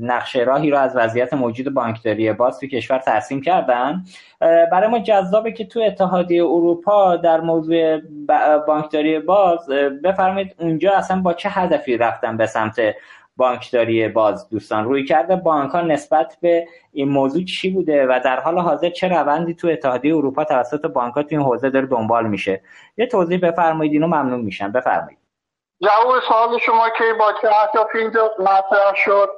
[0.00, 4.04] نقشه راهی رو از وضعیت موجود بانکداری باز تو کشور ترسیم کردن.
[4.40, 8.00] برای ما جذابه که تو اتحادیه اروپا در موضوع
[8.66, 9.68] بانکداری باز
[10.04, 12.80] بفرمایید اونجا اصلا با چه هدفی رفتن به سمت
[13.36, 15.36] بانکداری باز دوستان روی کرده.
[15.36, 19.68] بانک ها نسبت به این موضوع چی بوده و در حال حاضر چه روندی تو
[19.68, 22.62] اتحادیه اروپا توسط بانک ها تو این حوزه داره دنبال میشه؟
[22.96, 24.72] یه توضیح بفرمایید اینو ممنون میشم.
[24.72, 25.18] بفرمایید.
[25.82, 29.28] جواب سوال شما که با چه اهدافی اینجا مطرح شد؟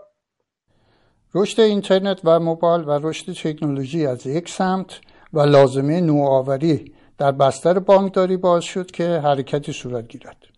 [1.34, 5.00] رشد اینترنت و موبایل و رشد تکنولوژی از یک سمت
[5.32, 10.53] و لازمه نوآوری در بستر بانکداری باز شد که حرکتی صورت گیرد.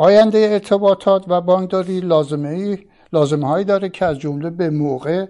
[0.00, 2.78] آینده ارتباطات و بانکداری لازمه
[3.12, 5.26] لازمه هایی داره که از جمله به موقع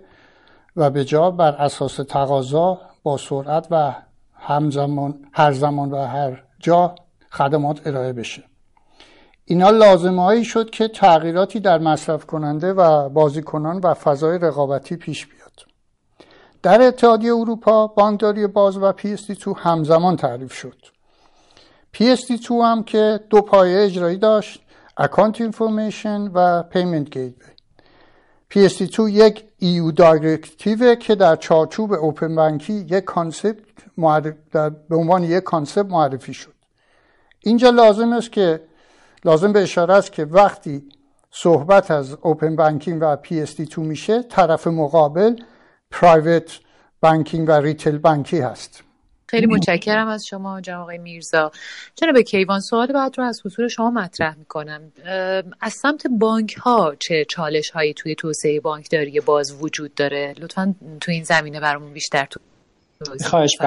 [0.76, 3.94] و به جا بر اساس تقاضا با سرعت و
[4.34, 6.94] همزمان هر زمان و هر جا
[7.30, 8.44] خدمات ارائه بشه.
[9.44, 15.26] اینا لازمه هایی شد که تغییراتی در مصرف کننده و بازیکنان و فضای رقابتی پیش
[15.26, 15.60] بیاد.
[16.62, 20.97] در اتحادیه اروپا بانکداری باز و PSD2 همزمان تعریف شد.
[21.94, 24.62] PSD2 هم که دو پایه اجرایی داشت
[24.96, 27.58] account information و payment gateway
[28.54, 33.56] PSD2 یک EU directive که در چارچوب open banking یک concept
[34.88, 36.54] به عنوان یک concept معرفی شد.
[37.40, 38.60] اینجا لازم است که
[39.24, 40.88] لازم به اشاره است که وقتی
[41.30, 45.36] صحبت از open banking و PSD2 میشه طرف مقابل
[45.90, 46.60] پرایوت
[47.00, 48.82] بانکینگ و ریتیل بانکی هست.
[49.28, 51.52] خیلی متشکرم از شما جناب آقای میرزا.
[52.14, 54.92] به کیوان سوال بعد رو از حضور شما مطرح می‌کنم.
[55.60, 61.10] از سمت بانک ها چه چالش هایی توی توسعه بانکداری باز وجود داره؟ لطفا تو
[61.12, 62.40] این زمینه برامون بیشتر تو
[63.24, 63.58] خواهش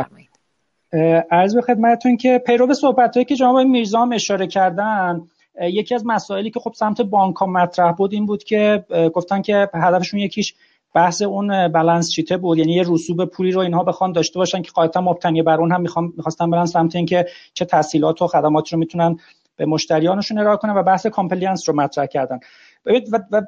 [1.31, 5.21] عرض به خدمتتون که پیرو صحبت هایی که جناب میرزا هم اشاره کردن
[5.61, 9.69] یکی از مسائلی که خب سمت بانک ها مطرح بود این بود که گفتن که
[9.73, 10.53] هدفشون یکیش
[10.93, 14.61] بحث اون balance sheet ه بود یعنی یه رسوب پولی رو اینها بخوان داشته باشن
[14.61, 18.75] که قاعدتا مبتنی بر اون هم می‌خوام می‌خواستن برن سمت اینکه چه تسهیلات و خدماتی
[18.75, 19.17] رو می‌تونن
[19.55, 22.39] به مشتریانشون ارائه کنن و بحث compliance رو مطرح کردن.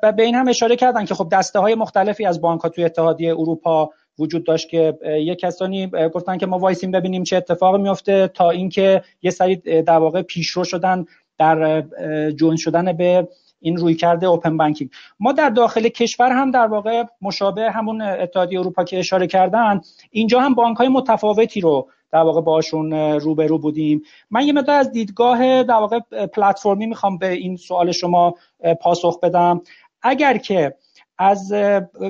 [0.03, 2.83] و به این هم اشاره کردن که خب دسته های مختلفی از بانک ها توی
[2.83, 8.27] اتحادیه اروپا وجود داشت که یه کسانی گفتن که ما وایسیم ببینیم چه اتفاقی میفته
[8.27, 11.05] تا اینکه یه سری در واقع پیشرو شدن
[11.37, 11.83] در
[12.29, 13.27] join شدن به
[13.63, 18.83] این رویکرد open banking ما در داخل کشور هم در واقع مشابه همون اتحادیه اروپا
[18.83, 24.01] که اشاره کردن اینجا هم بانک های متفاوتی رو در واقع باشون روبرو بودیم.
[24.31, 28.35] من یه مقدار از دیدگاه در واقع پلتفرمی می‌خوام به این سوال شما
[28.81, 29.61] پاسخ بدم.
[30.01, 30.75] اگر که
[31.17, 31.53] از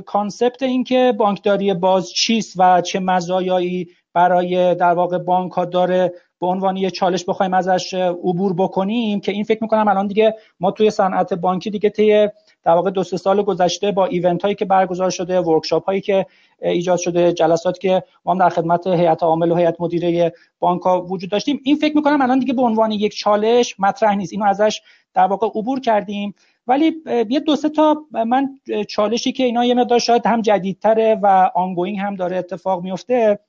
[0.06, 6.50] concept اینکه بانکداری باز چیست و چه مزایایی برای در واقع بانک ها داره به
[6.50, 10.90] عنوان یه چالش بخوایم ازش عبور بکنیم که این فکر می‌کنم الان دیگه ما توی
[10.90, 12.28] صنعت بانکی دیگه طی
[12.64, 16.26] در واقع دو سه سال گذشته با event هایی که برگزار شده workshop هایی که
[16.62, 21.30] ایجاد شده جلسات که ما در خدمت هیئت عامل و هیئت مدیره بانک ها وجود
[21.30, 24.34] داشتیم این فکر می‌کنم الان دیگه به عنوان یک چالش مطرح نیست.
[24.34, 24.82] اینو ازش
[25.14, 26.36] در واقع عبور کردیم.
[26.68, 26.92] ولی
[27.30, 28.50] یه دو سه تا من
[28.90, 33.40] چالشی که اینا یه مقدار شاید هم جدیدتره و ongoing هم داره اتفاق میفته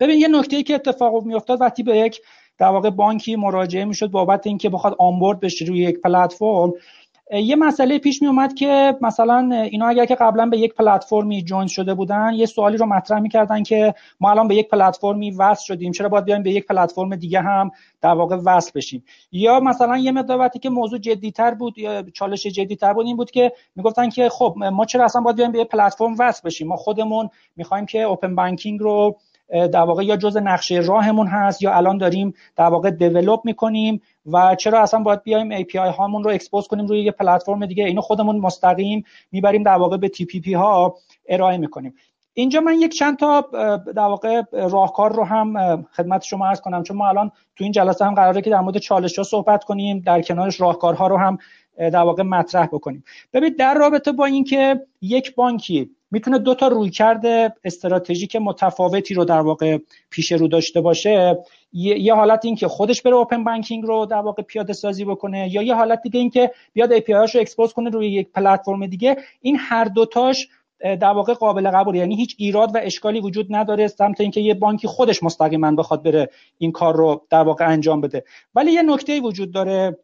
[0.00, 2.20] ببین یه نکته که اتفاق میافتاد وقتی به یک
[2.58, 6.72] در واقع بانکی مراجعه می‌شد بابت اینکه بخواد آنبورد بشه روی یک پلتفرم
[7.32, 11.66] یه مسئله پیش می اومد که مثلا اینا اگر که قبلا به یک پلتفرمی جوین
[11.66, 15.92] شده بودن یه سوالی رو مطرح می‌کردن که ما الان به یک پلتفرمی وصل شدیم
[15.92, 20.12] چرا باید بیایم به یک پلتفرم دیگه هم در واقع وصل بشیم؟ یا مثلا یه
[20.12, 24.54] مقدار که موضوع جدیتر بود یا چالش جدیتر بود این بود که می‌گفتن که خب
[24.72, 28.34] ما چرا اصلا باید بیایم به یک پلتفرم وصل بشیم؟ ما خودمون می‌خوایم که open
[28.34, 29.16] banking رو
[29.50, 34.54] در واقع یا جزء نقشه راهمون هست یا الان داریم در واقع develop می‌کنیم و
[34.54, 38.36] چرا اصلا باید بیایم API هامون رو expose کنیم روی یه پلتفرم دیگه؟ اینو خودمون
[38.38, 40.94] مستقیم می‌بریم در واقع به TPP ها
[41.28, 41.94] ارائه می‌کنیم.
[42.34, 43.40] اینجا من یک چند تا
[43.96, 46.82] در واقع راهکار رو هم خدمت شما عرض کنم.
[46.82, 50.02] چون ما الان تو این جلسه هم قراره که در مورد چالش ها صحبت کنیم
[50.06, 51.38] در کنارش راهکارها رو هم
[51.80, 53.04] در واقع مطرح بکنیم.
[53.32, 57.26] ببینید در رابطه با اینکه یک بانکی می‌تونه دو تا رویکرد
[57.64, 59.78] استراتژیک متفاوتی رو در واقع
[60.10, 61.38] پیش رو داشته باشه
[61.72, 65.62] یه حالت این که خودش بره open banking رو در واقع پیاده سازی بکنه یا
[65.62, 69.56] یه حالت دیگه این که بیاد API رو expose کنه روی یک پلتفرم دیگه این
[69.60, 70.48] هر دوتاش
[70.80, 71.94] در واقع قابل قبول.
[71.94, 76.30] یعنی هیچ ایراد و اشکالی وجود نداره سمت اینکه یه بانکی خودش مستقیما بخواد بره
[76.58, 78.24] این کار رو در واقع انجام بده.
[78.54, 79.98] ولی یه نکته وجود داره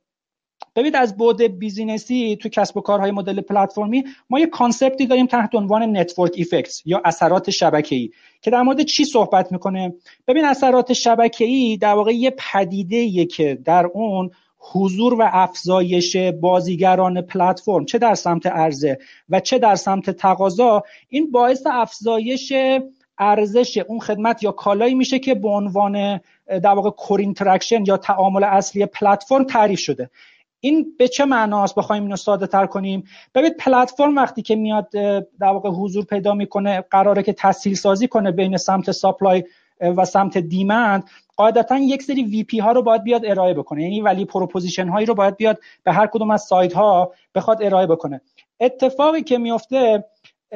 [0.77, 5.07] ببینید از بعد business ی تو کسب و کارهای مدل پلتفرمی ما یه concept ی
[5.07, 8.11] داریم تحت عنوان network effects یا اثرات شبکه‌ای
[8.43, 9.95] که در مورد چی صحبت می‌کنه؟
[10.29, 17.85] ببین اثرات شبکه‌ای در واقع یه پدیده که در اون حضور و افزایش بازیگران پلتفرم
[17.85, 22.53] چه در سمت عرضه و چه در سمت تقاضا این باعث افزایش
[23.19, 27.21] ارزش اون خدمت یا کالایی میشه که به عنوان در واقع core
[27.87, 30.11] یا تعامل اصلی پلتفرم تعریف شده.
[30.61, 35.25] این به چه معناست بخوایم اینو ساده تر کنیم؟ ببینید پلتفرم وقتی که میاد در
[35.41, 39.45] واقع حضور پیدا می‌کنه قراره که تسهیل سازی کنه بین سمت supply
[39.81, 41.05] و سمت demand
[41.37, 43.83] قاعدتا یک سری VP ها رو باید بیاد ارائه بکنه.
[43.83, 47.87] یعنی value proposition هایی رو باید بیاد به هر کدوم از side ها بخواد ارائه
[47.87, 48.21] بکنه.
[48.61, 50.05] اتفاقی که میفته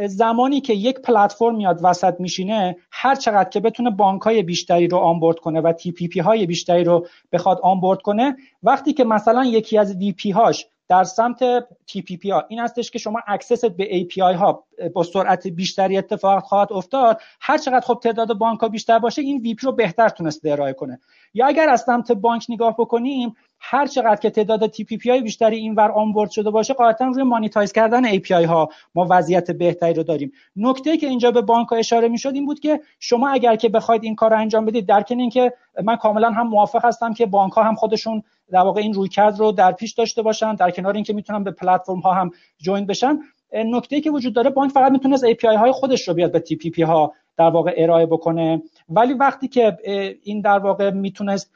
[0.07, 4.99] زمانی که یک پلتفرم میاد وسط میشینه هر چقدر که بتونه بانک های بیشتری رو
[4.99, 9.99] onboard کنه و TPP های بیشتری رو بخواد onboard کنه وقتی که مثلا یکی از
[9.99, 11.39] VP هاش در سمت
[11.87, 16.43] TPP ها این هستش که شما access ت به API ها با سرعت بیشتری اتفاق
[16.43, 20.51] خواهد افتاد هر چقدر خب تعداد بانک ها بیشتر باشه این VP رو بهتر تونسته
[20.51, 21.01] ارائه کنه.
[21.35, 25.91] یا اگر از سمت بانک نگاه بکنیم هر چقدر که تعداد TPP های بیشتری اینور
[25.91, 30.33] onboard شده باشه قاعدتا روی monetize کردن API ها ما وضعیت بهتری رو داریم.
[30.57, 34.05] نکته که اینجا به بانک ها اشاره می‌شد این بود که شما اگر که بخواید
[34.05, 35.53] این کار رو انجام بدید در کنار اینکه
[35.85, 39.53] من کاملا هم موافق هستم که بانک ها هم خودشون در واقع این رویکرد رو
[39.53, 43.19] در پیش داشته باشن در کنار اینکه می‌تونن به پلتفرم ها هم join بشن.
[43.53, 46.81] نکته که وجود داره بانک فقط می‌تونه از API های خودش رو بیاد به TPP
[46.81, 48.63] ها در واقع ارائه بکنه.
[48.89, 49.77] ولی وقتی که
[50.23, 51.53] این در واقع می‌تونست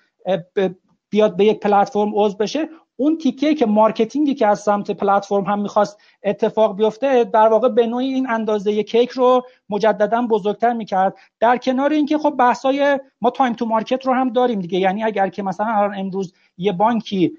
[1.15, 5.45] بیاد به یک پلتفرم عضو بشه اون تیکه که marketing ی که از سمت پلتفرم
[5.45, 11.15] هم می‌خواست اتفاق بیفته در واقع به نوعی این اندازه کیک رو مجددا بزرگتر می‌کرد.
[11.41, 15.29] در کنار اینکه خب بحثای ما time to market رو هم داریم دیگه یعنی اگر
[15.29, 17.33] که مثلا امروز یه بانکی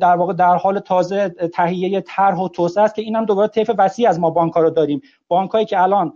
[0.00, 4.08] در واقع در حال تازه تهیه طرح و توسعه است که اینم دوباره طیف وسیع
[4.08, 5.00] از ما بانک رو داریم.
[5.28, 6.12] بانکایی که الان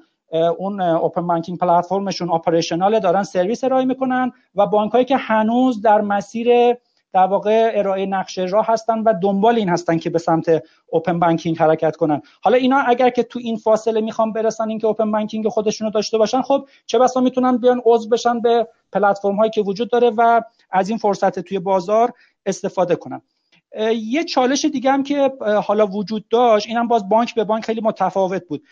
[0.59, 6.01] اون open banking platform شون operational دارن سرویس ارائه می‌کنن و بانکایی که هنوز در
[6.01, 6.77] مسیر
[7.13, 11.59] در واقع ارائه نقشه راه هستن و دنبال این هستن که به سمت open banking
[11.59, 12.23] حرکت کنن.
[12.43, 16.19] حالا اینا اگر که تو این فاصله می‌خوان برسن اینکه open banking خودشون رو داشته
[16.19, 20.41] باشن خب چه بسا می‌تونن بیان عضو بشن به پلتفرم هایی که وجود داره و
[20.71, 22.13] از این فرصت توی بازار
[22.47, 23.23] استفاده کنن.
[23.95, 25.33] یه چالش دیگه هم که
[25.65, 28.63] حالا وجود داشت اینم باز بانک به بانک خیلی متفاوت بود.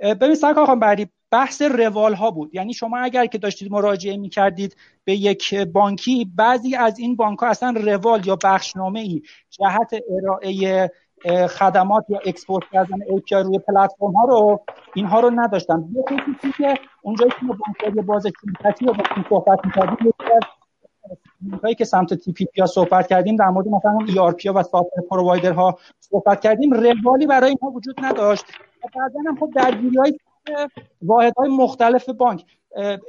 [0.00, 2.54] ببین سرکار خانم بری بحث روال ها بود.
[2.54, 7.38] یعنی شما اگر که داشتید مراجعه می کردید به یک بانکی بعضی از این بانک
[7.38, 10.90] ها اصلا روال یا بخشنامه ای جهت ارائه
[11.48, 14.64] خدمات یا اکسپورت کردن API روی پلتفرم ها رو
[14.94, 15.88] اینها رو نداشتن.
[15.94, 18.94] یه خصوصی که اونجایی که بانک باز شرکتی رو
[19.28, 20.12] صحبت می‌کردیم
[21.62, 25.52] هایی که سمت TPP ها صحبت کردیم در مورد مثلا API ها و soft provider
[25.52, 26.72] ها صحبت کردیم.
[26.72, 28.44] روالی برای اینها وجود نداشت.
[28.82, 30.18] بعدا هم خب درگیری های
[31.02, 32.44] واحد های مختلف بانک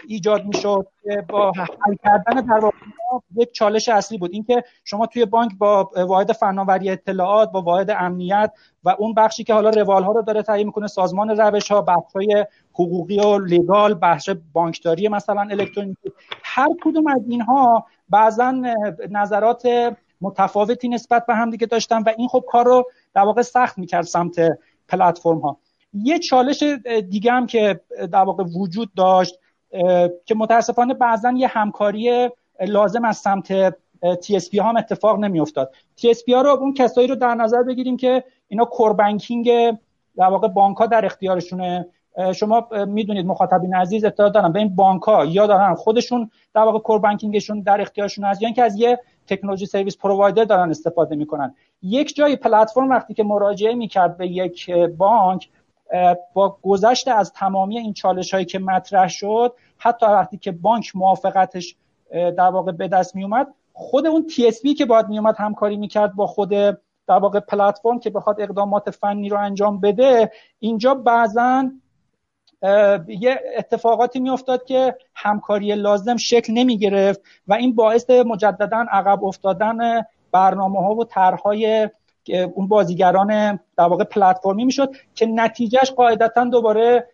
[0.08, 0.88] ایجاد می‌شد
[1.30, 2.72] با حل کردن در
[3.36, 4.32] یک چالش اصلی بود.
[4.34, 8.52] اینکه شما توی بانک با واحد فناوری اطلاعات با واحد امنیت
[8.84, 12.13] و اون بخشی که حالا روال ها رو داره تعیین می‌کنه سازمان روش ها بخش
[12.15, 16.12] های حقوقی و لگال بخش بانکداری مثلا الکترونیکی
[16.44, 18.62] هر کدوم از اینها بعضا
[19.10, 19.67] نظرات
[20.22, 24.04] متفاوتی نسبت به هم دیگه داشتن و این خب کار رو در واقع سخت می‌کرد
[24.04, 24.36] سمت
[24.88, 25.58] پلتفرم ها
[25.93, 26.63] یه چالش
[27.10, 27.80] دیگه هم که
[28.12, 29.39] در واقع وجود داشت
[30.25, 32.30] که متاسفانه بعضا یه همکاری
[32.62, 33.69] لازم از سمت
[34.01, 35.71] TSP ها هم اتفاق نمیافتاد.
[35.99, 39.51] TSP ها رو اون کسایی رو در نظر بگیریم که اینا کوربنکینگ
[40.17, 41.88] در واقع بانک ها در اختیارشونه.
[42.36, 46.80] شما می‌دونید مخاطبین عزیز اطلاع دارن به این بانک ها یا دارن خودشون در واقع
[46.80, 51.56] کور بانکینگشون در اختیارشون هست یا اینکه از یه تکنولوژی سرویس پرووایدر دارن استفاده می‌کنن.
[51.82, 55.49] یک جای پلتفرم وقتی که مراجعه می‌کرد به یک بانک
[56.34, 61.75] با گذشت از تمامی این چالش هایی که مطرح شد حتی وقتی که بانک موافقتش
[62.12, 66.15] در واقع به دست می اومد خود اون TSP که باید می اومد همکاری می‌کرد
[66.15, 66.49] با خود
[67.08, 71.71] در واقع پلتفرم که بخواد اقدامات فنی رو انجام بده اینجا بعضا
[73.08, 80.06] یه اتفاقاتی میافتاد که همکاری لازم شکل نمی گرفت و این باعث مجددا عقب افتادن
[80.32, 81.89] برنامه ها و طرحهای
[82.30, 87.08] اون بازیگران در واقع پلتفرمی می‌شد که نتیجهش قاعدتا دوباره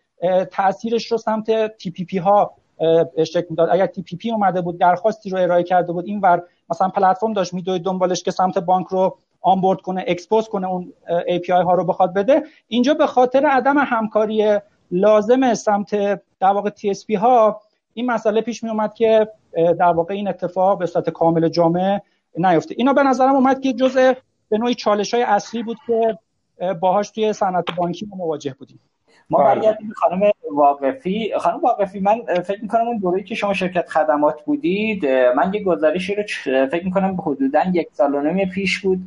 [0.52, 2.54] تاثیرش رو سمت TPP ها
[3.24, 3.70] شکل می‌داد.
[3.72, 7.84] اگر TPP اومده بود درخواستی رو ارائه کرده بود این ور مثلا پلتفرم داشت میدوید
[7.84, 12.44] دنبالش که سمت بانک رو onboard کنه expose کنه اون API ها رو بخواد بده.
[12.68, 14.60] اینجا به خاطر عدم همکاری
[14.92, 15.96] لازم سمت
[16.40, 17.62] در واقع TSP ها
[17.94, 22.02] این مسئله پیش می اومد که در واقع این اتفاق به صورت کامل جامعه
[22.38, 22.76] نیفته.
[22.78, 24.14] اینا به نظرم اومد که جزء
[24.50, 26.18] به نوعی چالش های اصلی بود که
[26.80, 28.80] باهاش توی صنعت بانکی مواجه بودیم.
[29.30, 29.56] ما بله.
[29.56, 31.32] برگردیم خانم واقفی.
[31.38, 36.16] خانم واقفی من فکر می‌کنم اون دوره‌ای که شما شرکت خدمات بودید من یه گزارشی
[36.16, 36.24] رو
[36.72, 39.00] فکر می‌کنم حدودا یک سال و نیم پیش بود.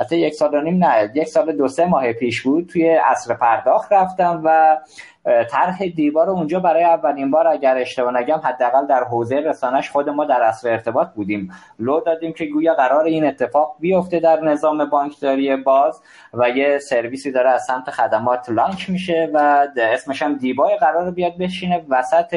[0.00, 2.66] حتی یک سال و نیم نه یک سال دو سه ماه پیش بود.
[2.66, 4.78] توی اصر پرداخت رفتم و
[5.24, 10.24] طرح دیوار اونجا برای اولین بار اگر اشتباه نگم حداقل در حوزه رسانش خود ما
[10.24, 11.52] در اصل ارتباط بودیم.
[11.78, 16.02] لو دادیم که گویا قرار این اتفاق بیفته در نظام بانکداری باز
[16.34, 21.38] و یه سرویسی داره از سمت خدمات لانچ میشه و اسمش هم دیبای قرار بیاد
[21.38, 22.36] بشینه وسط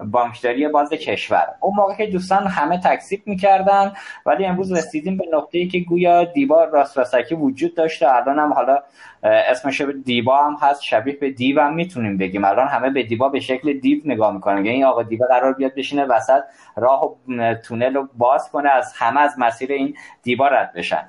[0.00, 1.46] بانکداری باز کشور.
[1.60, 3.92] اون موقع که دوستان همه تکسیب می‌کردن
[4.26, 8.82] ولی امروز رسیدیم به نقطه ای که گویا دیبار راسترسکی وجود داشته الان هم حالا
[9.24, 12.44] اسمش دیبا هم هست شبیه به دیو هم می‌تونیم بگیم.
[12.44, 14.56] الان همه به دیبا به شکل دیو نگاه می‌کنن.
[14.56, 16.40] یعنی این آقا دیبا قرار بیاد بشینه وسط
[16.76, 21.02] راه و تونل رو باز کنه از همه از مسیر این دیبا رد بشن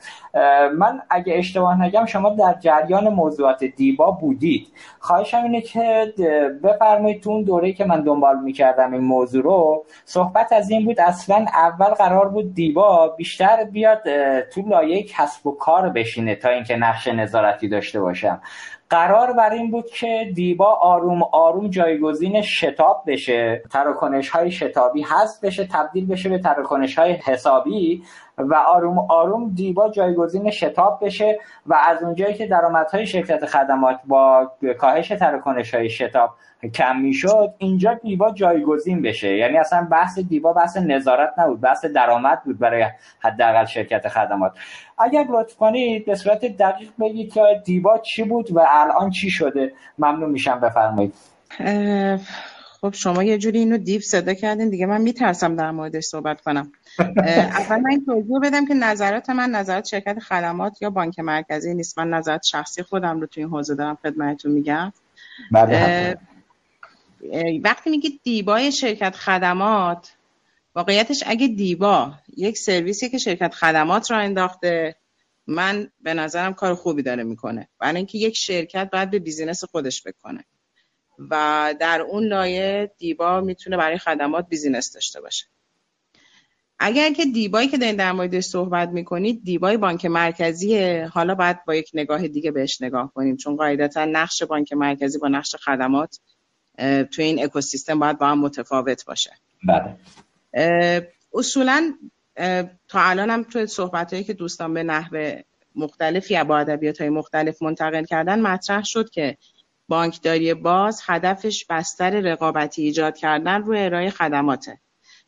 [0.78, 4.68] من اگه اشتباه نگم شما در جریان موضوعات دیبا بودید.
[5.00, 6.14] خواهشم اینه که
[6.64, 11.00] بفرمایید تو اون دوره که من دنبال می‌کردم این موضوع رو صحبت از این بود
[11.00, 14.04] اصلا اول قرار بود دیبا بیشتر بیاد
[14.42, 18.42] تو لایه کسب و کار بشینه تا اینکه نقش نظارتی داشته باشم.
[18.90, 23.64] قرار بر این بود که دیبا آروم آروم جایگزین شتاب بشه.
[23.72, 28.04] تراکنش های شتابی هست بشه تبدیل بشه به تراکنش های حسابی.
[28.38, 34.52] و آروم آروم دیبا جایگزین شتاب بشه و از اونجایی که درآمدهای شرکت خدمات با
[34.78, 36.30] کاهش تراکنش های شتاب
[36.74, 39.38] کم می‌شد اینجا دیبا جایگزین بشه.
[39.38, 42.86] یعنی اصلا بحث دیبا بحث نظارت نبود بحث درآمد بود برای
[43.20, 44.52] حداقل شرکت خدمات.
[44.98, 49.72] اگر لطف کنید به صورت دقیق بگید که دیبا چی بود و الان چی شده.
[50.00, 51.14] ممنون میشم بفرمایید.
[52.82, 56.72] خب شما یه جوری اینو دیو صدا کردین دیگه من میترسم در موردش صحبت کنم.
[57.28, 62.00] اول من این توضیح بدم که نظرات من نظرات شرکت خدمات یا بانک مرکزی نیست.
[62.00, 64.94] من نظرات شخصی خودم رو توی این حوزه دارم خدمتتون میگم.
[65.52, 66.18] بله
[67.64, 70.12] وقتی میگید دیبای شرکت خدمات
[70.76, 74.96] واقعیتش اگه دیبا یک سرویسی که شرکت خدمات راه انداخته
[75.48, 77.68] من به نظرم کار خوبی داره می‌کنه.
[77.80, 80.44] برای اینکه یک شرکت باید به business خودش بکنه.
[81.30, 85.46] و در اون لایه دیبا می‌تونه برای خدمات business داشته باشه.
[86.80, 91.76] اگر که دیبایی که دارین در موردش صحبت می‌کنید دیبای بانک مرکزی حالا باید با
[91.76, 96.20] یک نگاه دیگه بهش نگاه کنیم چون قاعدتا نقش بانک مرکزی با نقش خدمات
[97.12, 99.32] توی این اکوسیستم باید با هم متفاوت باشه.
[99.64, 99.98] بله.
[101.34, 101.94] اصولا
[102.88, 105.42] تا الان هم توی صحبت هایی که دوستان به نحوه
[105.76, 109.38] مختلفی یا با ادبیات های مختلف منتقل کردن مطرح شد که
[109.88, 114.80] بانکداری باز هدفش بستر رقابتی ایجاد کردن روی ارائه خدماته.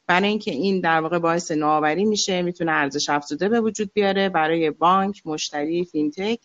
[0.08, 4.72] برای اینکه این در واقع باعث نوآوری میشه می‌تونه ارزش افزوده به وجود بیاره برای
[4.72, 6.39] بانک مشتری فینتک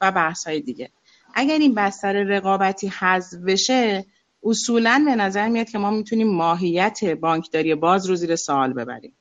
[0.00, 0.90] و بحث های دیگه.
[1.34, 4.06] اگر این بستر رقابتی حذف بشه
[4.42, 9.16] اصولا به نظر میاد که ما می‌تونیم ماهیت بانکداری باز رو زیر سوال ببریم.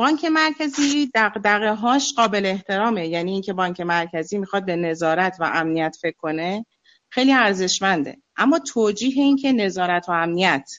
[0.00, 3.08] بانک مرکزی دقدقه هاش قابل احترامه.
[3.08, 6.66] یعنی اینکه بانک مرکزی می‌خواد به نظارت و امنیت فکر کنه
[7.08, 8.16] خیلی ارزشمنده.
[8.36, 10.70] اما توجیه این که نظارت و امنیت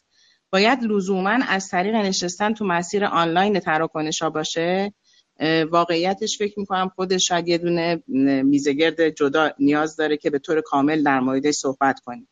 [0.52, 4.94] باید لزوما از طریق نشستن تو مسیر آنلاین تراکنش ها باشه
[5.72, 8.04] واقعیتش فکر می‌کنم خودش شاید یه دونه
[8.44, 12.30] میزگرد جدا نیاز داره که به طور کامل در موردش صحبت کنیم.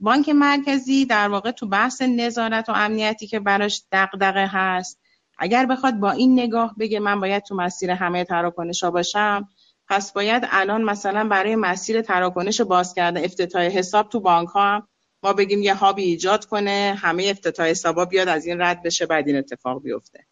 [0.00, 5.00] بانک مرکزی در واقع تو بحث نظارت و امنیتی که براش دغدغه هست
[5.38, 9.48] اگر بخواد با این نگاه بگه من باید تو مسیر همه تراکنش ها باشم
[9.88, 14.88] پس باید الان مثلا برای مسیر تراکنش باز کرده افتتاح حساب تو بانک ها
[15.22, 19.28] ما بگیم یه هابی ایجاد کنه همه افتتاح حسابا بیاد از این رد بشه بعد
[19.28, 20.26] این اتفاق بیفته.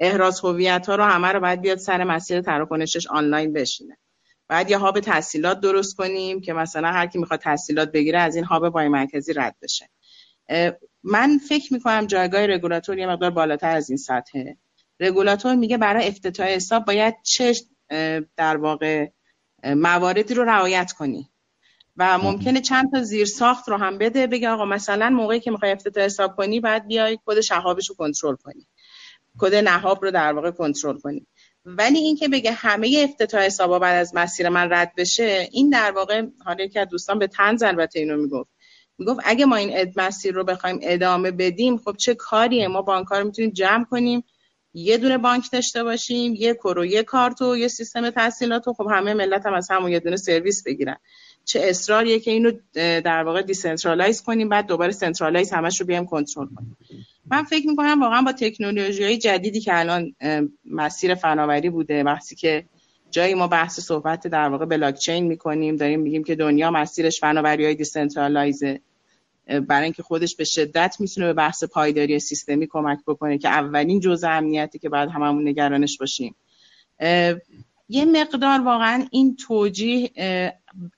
[0.00, 3.98] احراز هویت ها رو همه رو باید بیاد سر مسیر تراکنشش آنلاین بشینه.
[4.48, 8.44] بعد یه هاب تحصیلات درست کنیم که مثلا هر کی می‌خواد تحصیلات بگیره از این
[8.44, 9.88] هاب بای مرکزی رد بشه.
[11.02, 14.56] من فکر می‌کنم جایگاه رگولاتور یه مقدار بالاتر از این سطحه.
[15.00, 17.54] رگولاتور میگه برای افتتاح حساب باید چه
[18.36, 19.08] در واقع
[19.64, 21.30] مواردی رو رعایت کنی.
[21.96, 25.72] و ممکنه چند تا زیر ساخت رو هم بده بگه آقا مثلا موقعی که می‌خوای
[25.72, 28.66] افتتاح حساب کنی بعد بیای کد شهابش رو کنترل کنی.
[29.38, 31.26] کد نهاب رو در واقع کنترل کنی.
[31.64, 36.26] ولی اینکه بگه همه افتتاح حسابا بعد از مسیر من رد بشه این در واقع
[36.44, 38.50] حالا که دوستان به تنز البته اینو می‌گفت
[39.00, 43.24] می‌گفت اگه ما این مسیر رو بخوایم ادامه بدیم خب چه کاریه؟ ما بانک رو
[43.24, 44.24] می‌تونیم جمع کنیم
[44.74, 48.72] یه دونه بانک داشته باشیم یه core و یه کارت و یه سیستم تسهیلات و
[48.72, 50.96] خب همه ملت هم از همون یه دونه سرویس بگیرن.
[51.44, 56.46] چه اصراریه که اینو در واقع decentralize کنیم بعد دوباره centralize همش رو بیایم کنترل
[56.46, 56.76] کنیم.
[57.30, 60.14] من فکر می‌کنم واقعا با تکنولوژی های جدیدی که الان
[60.64, 62.64] مسیر فناوری بوده وقتی که
[63.10, 67.64] جایی ما بحث صحبت در واقع بلاک چین می‌کنیم داریم میگیم که دنیا مسیرش فناوری
[67.64, 68.80] های decentralized ه
[69.68, 74.28] برای اینکه خودش به شدت می‌تونه به بحث پایداری سیستمی کمک بکنه که اولین جزء
[74.28, 76.34] امنیتی که باید هممون نگرانش باشیم.
[77.88, 80.10] یه مقدار واقعا این توجیه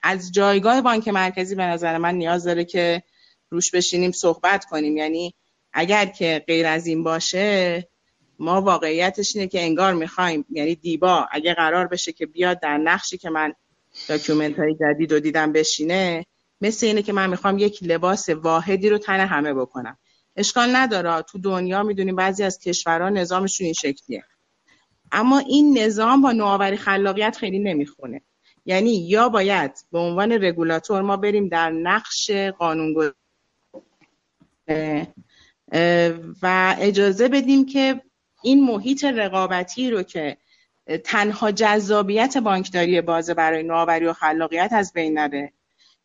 [0.03, 3.03] از جایگاه بانک مرکزی به نظر من نیاز داره که
[3.51, 4.97] روش بشینیم صحبت کنیم.
[4.97, 5.35] یعنی
[5.73, 7.89] اگر که غیر از این باشه
[8.39, 13.19] ما واقعیتش اینه که انگار می‌خوایم یعنی دیبا اگه قرار بشه که بیاد در نقشی
[13.19, 13.55] که من
[14.09, 16.27] document های جدید رو دیدم بشینه
[16.63, 19.99] مثل اینه که من می‌خوام یک لباس واحدی رو تن همه بکنم.
[20.37, 21.23] اشکال نداره.
[21.23, 24.25] تو دنیا می‌دونیم بعضی از کشورها نظامشون این شکلیه.
[25.13, 28.23] اما این نظام با نوآوری خلاقیت خیلی نمی‌خونه.
[28.67, 33.13] یعنی یا باید به عنوان رگولاتور ما بریم در نقش قانون
[36.43, 38.03] و اجازه بدیم که
[38.43, 40.37] این محیط رقابتی رو که
[41.05, 45.53] تنها جذابیت بانکداری بازه برای نوآوری و خلاقیت از بین نره.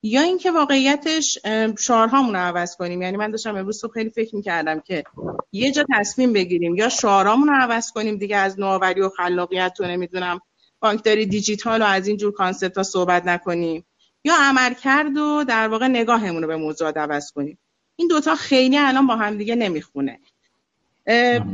[0.04, 1.38] یا اینکه واقعیتش
[1.80, 3.02] شعارهامون رو عوض کنیم.
[3.02, 5.04] یعنی من داشتم امروز صبح خیلی فکر می‌کردم که
[5.52, 6.76] یه جا تصمیم بگیریم.
[6.76, 10.40] یا شعارهامون رو عوض کنیم دیگه از نوآوری و خلاقیت و نمی‌دونم
[10.80, 13.86] بانکداری دیجیتال و از این جور concept ها صحبت نکنیم.
[14.24, 17.60] یا عملکرد و در واقع نگاهمون رو به موضوع عوض کنیم.
[17.96, 20.20] این دوتا خیلی الان با هم دیگه نمی‌خونه.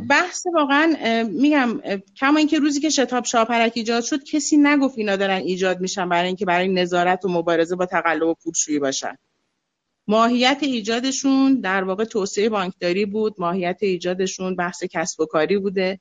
[0.10, 0.93] بحث واقعا
[1.32, 1.82] میگم
[2.20, 6.28] کما اینکه روزی که شتاب شاپرک ایجاد شد کسی نگفت اینا دارن ایجاد میشن برای
[6.28, 9.18] اینکه برای نظارت و مبارزه با تقلب و پولشویی باشن.
[10.08, 15.99] ماهیت ایجادشون در واقع توسعه بانکداری بود ماهیت ایجادشون بحث کسب و کاری بوده.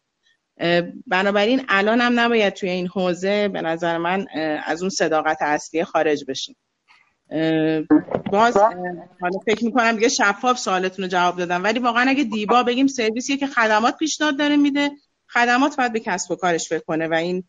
[1.07, 4.27] بنابراین الان هم نباید توی این حوزه به نظر من
[4.65, 6.57] از اون صداقت اصلی خارج بشیم.
[8.33, 8.57] باز
[9.21, 11.65] حالا فکر می‌کنم دیگه شفاف سوالتون رو جواب دادم.
[11.65, 14.91] ولی واقعا اگه دیبا بگیم سرویسیه که خدمات پیشنهاد داره میده.
[15.29, 17.45] خدمات باید به کسب و کارش فکر کنه و این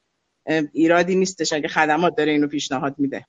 [0.73, 3.25] ایرادی نیستش اگه خدمات داره اینو پیشنهاد میده.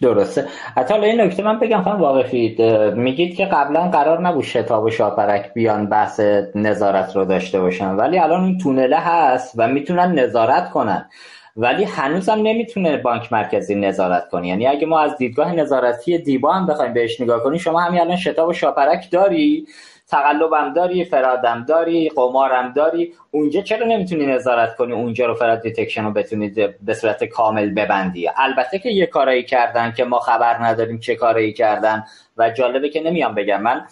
[0.00, 0.48] درسته.
[0.76, 2.56] حتی این نکته من بگم خانم واقفی
[2.96, 6.20] میگید که قبلا قرار نبود شتاب و شاپرک بیان بحث
[6.54, 11.10] نظارت رو داشته باشن ولی الان این تونله هست و می‌تونن نظارت کنن.
[11.56, 14.48] ولی هنوزم نمی‌تونه بانک مرکزی نظارت کنه.
[14.48, 18.16] یعنی اگه ما از دیدگاه نظارتی دیبا هم بخوایم بهش نگاه کنیم شما همین الان
[18.16, 19.66] شتاب و شاپرک داری؟
[20.08, 23.12] تقلبم داری fraud م داری قمارم داری.
[23.30, 28.30] اونجا چرا نمی‌تونی نظارت کنی؟ اونجا رو fraud detection رو بتونید به صورت کامل ببندی.
[28.36, 32.04] البته که یه کارایی کردن که ما خبر نداریم چه کارایی کردن
[32.36, 33.62] و جالبه که نمیام بگم.
[33.62, 33.86] من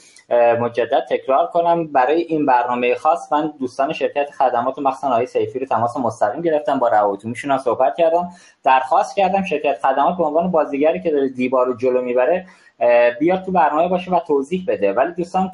[0.61, 1.93] مجدد تکرار کنم.
[1.93, 6.79] برای این برنامه خاص من دوستان شرکت خدمات مخصوصا آقای سیفی رو تماس مستقیم گرفتم
[6.79, 8.29] با روابطیمشون هم صحبت کردم.
[8.65, 12.47] درخواست کردم شرکت خدمات به عنوان بازیگری که داره دیوار رو جلو می‌بره
[13.21, 14.93] بیاد تو برنامه باشه و توضیح بده.
[14.93, 15.51] ولی دوستان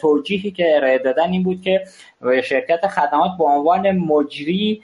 [0.00, 1.84] توجیهی که ارائه دادن این بود که
[2.44, 4.82] شرکت خدمات به عنوان مجری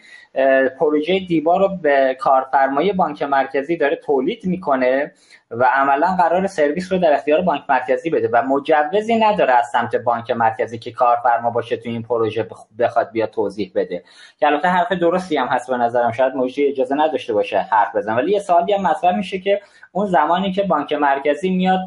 [0.79, 5.13] پروژه دیبا رو به کارفرمای بانک مرکزی داره تولید می‌کنه
[5.51, 9.97] و عملا قرار سرویس رو در اختیار بانک مرکزی بده و مجوزی نداره از سمت
[9.97, 14.05] بانک مرکزی که کارفرما باشه تو این پروژه بخواد بیاد توضیح بده.
[14.41, 16.13] که البته حرف درستی هم هست به نظرم.
[16.13, 19.61] شاید مجری اجازه نداشته باشه حرف بزن ولی یه سوالی هم مطرح میشه که
[19.93, 21.81] اون زمانی که بانک مرکزی میاد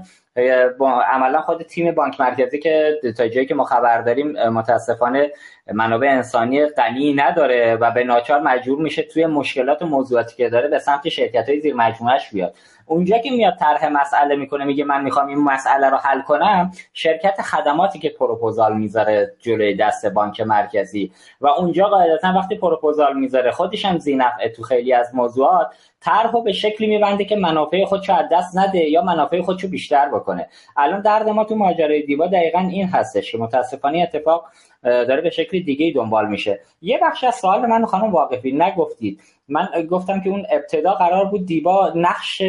[1.11, 5.31] عملا خود تیم بانک مرکزی که تا جایی که ما خبر داریم متاسفانه
[5.73, 10.67] منابع انسانی غنی نداره و به ناچار مجبور میشه توی مشکلات و موضوعاتی که داره
[10.67, 12.55] به سمت شرکت های زیر مجموعش بیاد.
[12.85, 17.41] اونجا که میاد طرح مسئله می‌کنه میگه من می‌خوام این مسئله رو حل کنم شرکت
[17.41, 21.11] خدماتی که پروپوزال می‌ذاره جلوی دست بانک مرکزی
[21.41, 25.67] و اونجا قاعدتا وقتی پروپوزال می‌ذاره خودش هم زینفعه تو خیلی از موضوعات
[26.01, 30.47] طرح به شکلی میبنده که منافع خودشو از دست نده یا منافع خودشو بیشتر بکنه.
[30.77, 34.45] الان درد ما تو ماجرای دیوا دقیقا این هستش که متاسفانه اتفاق
[34.83, 36.59] داره به شکل دیگه دنبال میشه.
[36.81, 41.45] یه بخش از سوال من خانم واقفی نگفتید من گفتم که اون ابتدا قرار بود
[41.45, 42.41] دیبا نقش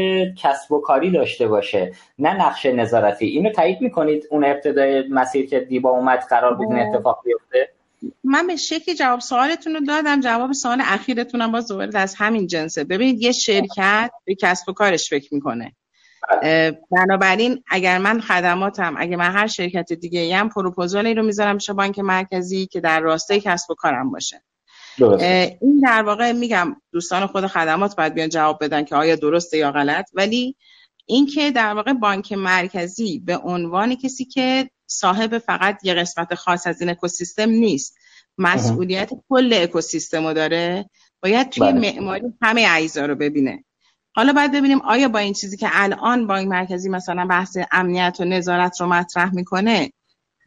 [0.42, 3.26] کسب و کاری داشته باشه نه نقش نظارتی.
[3.26, 7.68] اینو تایید می‌کنید اون ابتدای مسیر که دیبا اومد قرار بود این اتفاق بیفته؟
[8.24, 10.20] من به شکلی جواب سوالتون رو دادم.
[10.20, 12.84] جواب سوال اخیرتونم باز دوباره از همین جنسه.
[12.84, 15.72] ببینید یه شرکت به کسب و کارش فکر می‌کنه.
[16.90, 21.98] بنابراین اگر من خدماتم اگر من هر شرکت دیگه هم پروپوزالی رو می‌ذارم پیش بانک
[21.98, 24.42] مرکزی که در راستای کسب و کارم باشه.
[25.60, 29.72] این در واقع میگم دوستان خود خدمات باید بیان جواب بدن که آیا درسته یا
[29.72, 30.10] غلط.
[30.14, 30.56] ولی
[31.06, 36.80] اینکه در واقع بانک مرکزی به عنوان کسی که صاحب فقط یه قسمت خاص از
[36.80, 37.96] این اکوسیستم نیست
[38.38, 40.90] مسئولیت کل اکوسیستم رو داره
[41.22, 41.92] باید توی بله.
[41.92, 43.64] معماری همه اجزا رو ببینه.
[44.16, 48.24] حالا باید ببینیم آیا با این چیزی که الان بانک مرکزی مثلا بحث امنیت و
[48.24, 49.92] نظارت رو مطرح می‌کنه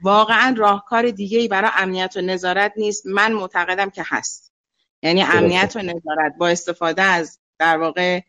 [0.01, 3.05] واقعا راهکار دیگه ای برای امنیت و نظارت نیست.
[3.05, 4.53] من معتقدم که هست.
[5.01, 8.21] یعنی امنیت و نظارت با استفاده از در واقع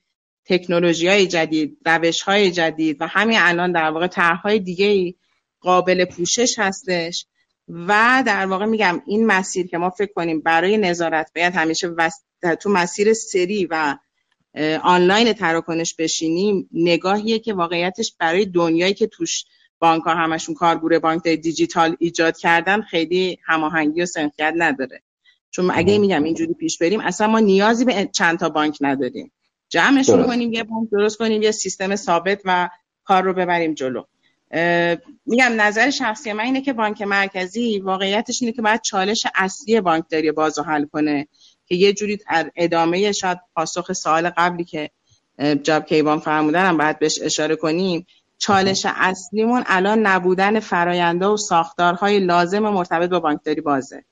[0.45, 5.15] تکنولوژی های جدید روش های جدید و همین الان در واقع طرحهای دیگه ای
[5.61, 7.27] قابل پوشش هستش.
[7.69, 11.89] و در واقع میگم این مسیر که ما فکر کنیم برای نظارت باید همیشه
[12.61, 13.97] تو مسیر سری و
[14.83, 19.45] آنلاین تراکنش بشینیم نگاهیه که واقعیتش برای دنیایی که توش
[19.79, 25.03] بانک ها همشون کارگور بانک دیجیتال ایجاد کردن خیلی هماهنگی و سنخیت نداره.
[25.51, 29.33] چون اگه میگم اینجوری پیش بریم اصلا ما نیازی به چند تا بانک نداریم.
[29.69, 32.69] جمعشون کنیم یه بانک درست کنیم یه سیستم ثابت و
[33.05, 34.03] کار رو ببریم جلو.
[35.27, 40.33] میگم نظر شخصی من اینه که بانک مرکزی واقعیتش اینه که باید چالش اصلی بانکداری
[40.33, 41.29] بازو حل کنه
[41.67, 42.19] که یه جوری
[42.57, 44.91] ادامه شاید پاسخ سوال قبلی که
[45.63, 48.07] جاب کیوان فرمودن هم باید بهش اشاره کنیم.
[48.39, 54.05] چالش اصلیمون الان نبودن فراینده و ساختارهای لازم مرتبط با بانکداری بازه.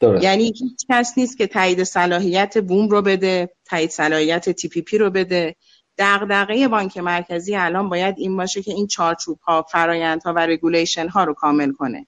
[0.00, 0.22] درست.
[0.22, 5.56] یعنی هیچ کس نیست که تایید صلاحیت بوم رو بده تایید صلاحیت TPP رو بده.
[5.98, 11.24] دغدغه بانک مرکزی الان باید این باشه که این چارچوب ها فرایندها و regulation ها
[11.24, 12.06] رو کامل کنه.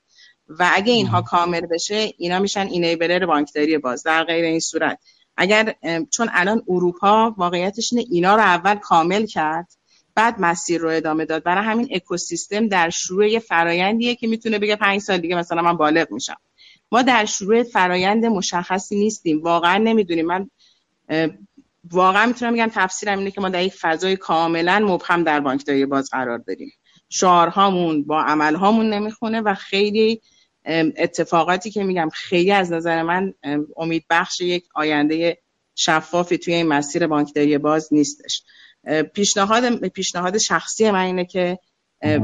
[0.49, 4.99] و اگه اینها کامل بشه اینا میشن enabler بانکداری باز در غیر این صورت.
[5.37, 5.75] اگر
[6.11, 9.69] چون الان اروپا واقعیتش اینه اینا رو اول کامل کرد
[10.17, 11.43] بعد مسیر رو ادامه داد.
[11.43, 15.77] برای همین اکوسیستم در شروع یه فرایندیه که می‌تونه بگه پنج سال دیگه مثلا من
[15.77, 16.37] بالغ میشم.
[16.93, 19.43] ما در شروع فرایند مشخصی نیستیم.
[19.43, 20.27] واقعا نمی‌دونیم.
[20.27, 20.51] من
[21.91, 26.11] واقعا می‌تونم بگم تفسیرم اینه که ما در یک فضای کاملا مبهم در بانکداری باز
[26.11, 26.73] قرار داریم.
[27.09, 30.21] شعارهامون با عملهامون نمی‌خونه و خیلی
[30.97, 33.35] اتفاقاتی که میگم خیلی از نظر من
[33.77, 35.39] امید بخش یک آینده
[35.75, 38.43] شفافی توی این مسیر بانکداری باز نیستش.
[39.15, 41.59] پیشنهاد پیشنهاد شخصی من اینه که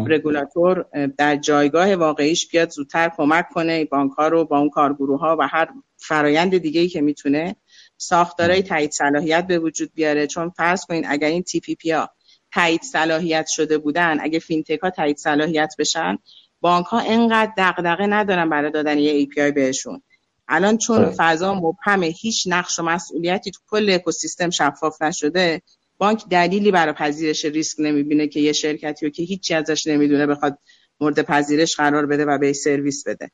[0.06, 0.84] رگولاتور
[1.18, 5.48] در جایگاه واقعیش بیاد زودتر کمک کنه بانک ها رو با اون کارگروه ها و
[5.48, 7.56] هر فرایند دیگه ای که می‌تونه
[7.96, 10.26] ساختارهای تایید صلاحیت به وجود بیاره.
[10.26, 12.10] چون فرض کنین اگر این TPP ها
[12.54, 16.18] تایید صلاحیت شده بودن اگه fintech ها تایید صلاحیت بشن
[16.60, 20.02] بانک ها انقدر دغدغه ندارن برای دادن یه API بهشون.
[20.48, 25.62] الان چون فضا مبهمه هیچ نقش و مسئولیتی تو کل اکوسیستم شفاف نشده
[26.03, 30.59] بانک دلیلی برای پذیرش ریسک نمی‌بینه که یه شرکتی رو که هیچی ازش نمی‌دونه بخواد
[31.00, 33.30] مورد پذیرش قرار بده و به سرویس بده.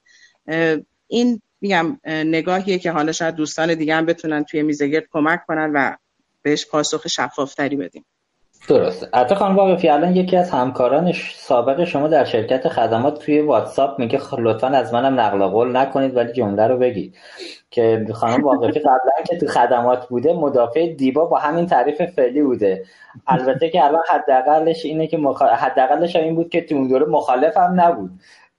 [1.07, 5.97] این میگم نگاهیه که حالا شاید دوستان دیگه هم بتونن توی میزگرد کمک کنن و
[6.43, 8.05] بهش پاسخ شفافتری بدیم.
[8.69, 9.09] درسته.
[9.15, 14.21] حتی خانم واقفی الان یکی از همکاران سابق شما در شرکت خدمات توی واتساپ میگه
[14.39, 17.15] لطفا از منم نقل قول نکنید ولی جمله رو بگید.
[17.71, 22.85] که خانم واقفی قبلا که تو خدمات بوده مدافع دیبا با همین تعریف فعلی بوده.
[23.27, 25.43] البته که الان حداقلش اینه که مخ...
[25.43, 28.11] حداقلش این بود که تو اون دوره مخالف هم نبود.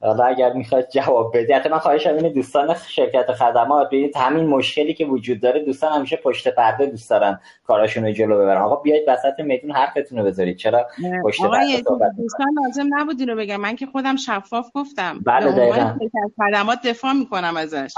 [0.02, 4.94] حالا اگر می‌خواید جواب بدی حتی من خواهشم اینه دوستان شرکت خدمات ببینید همین مشکلی
[4.94, 8.62] که وجود داره دوستان همیشه پشت پرده دوست دارن کاراشون رو جلو ببرن.
[8.62, 10.58] آقا بیاید وسط میدون حرفتون رو بذارید.
[10.58, 10.88] چرا
[11.24, 11.82] پشت پرده
[12.18, 13.56] دوستان لازم نبود رو بگم.
[13.56, 15.20] من که خودم شفاف گفتم.
[15.26, 15.98] بله دقیقاً.
[16.38, 17.94] خدمات دفاع می‌کنم ازش.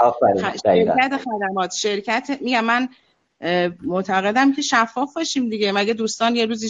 [0.64, 2.88] شرکت خدمات شرکت میگم من
[3.82, 5.72] معتقدم که شفاف باشیم دیگه.
[5.72, 6.68] مگه دوستان یه روزی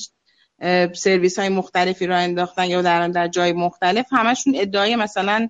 [0.94, 5.48] سرویس های مختلفی را انداختن یا در در جای مختلف همشون ادعای مثلا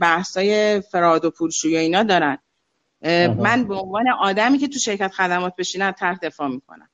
[0.00, 2.38] بحث های فراد و پولشویی اینا دارن.
[3.38, 6.88] من به عنوان آدمی که تو شرکت خدمات بشینم تحت دفاع می‌کنم.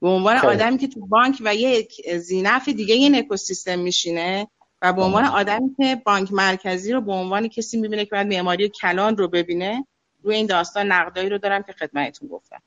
[0.00, 4.46] به عنوان آدمی که تو بانک و یک زینف دیگه این اکوسیستم میشینه
[4.82, 8.68] و به عنوان آدمی که بانک مرکزی رو به عنوان کسی می‌بینه که باید معماری
[8.68, 9.86] کلان رو ببینه
[10.22, 12.62] روی این داستان نقدایی رو دارم که خدمتتون گفتم.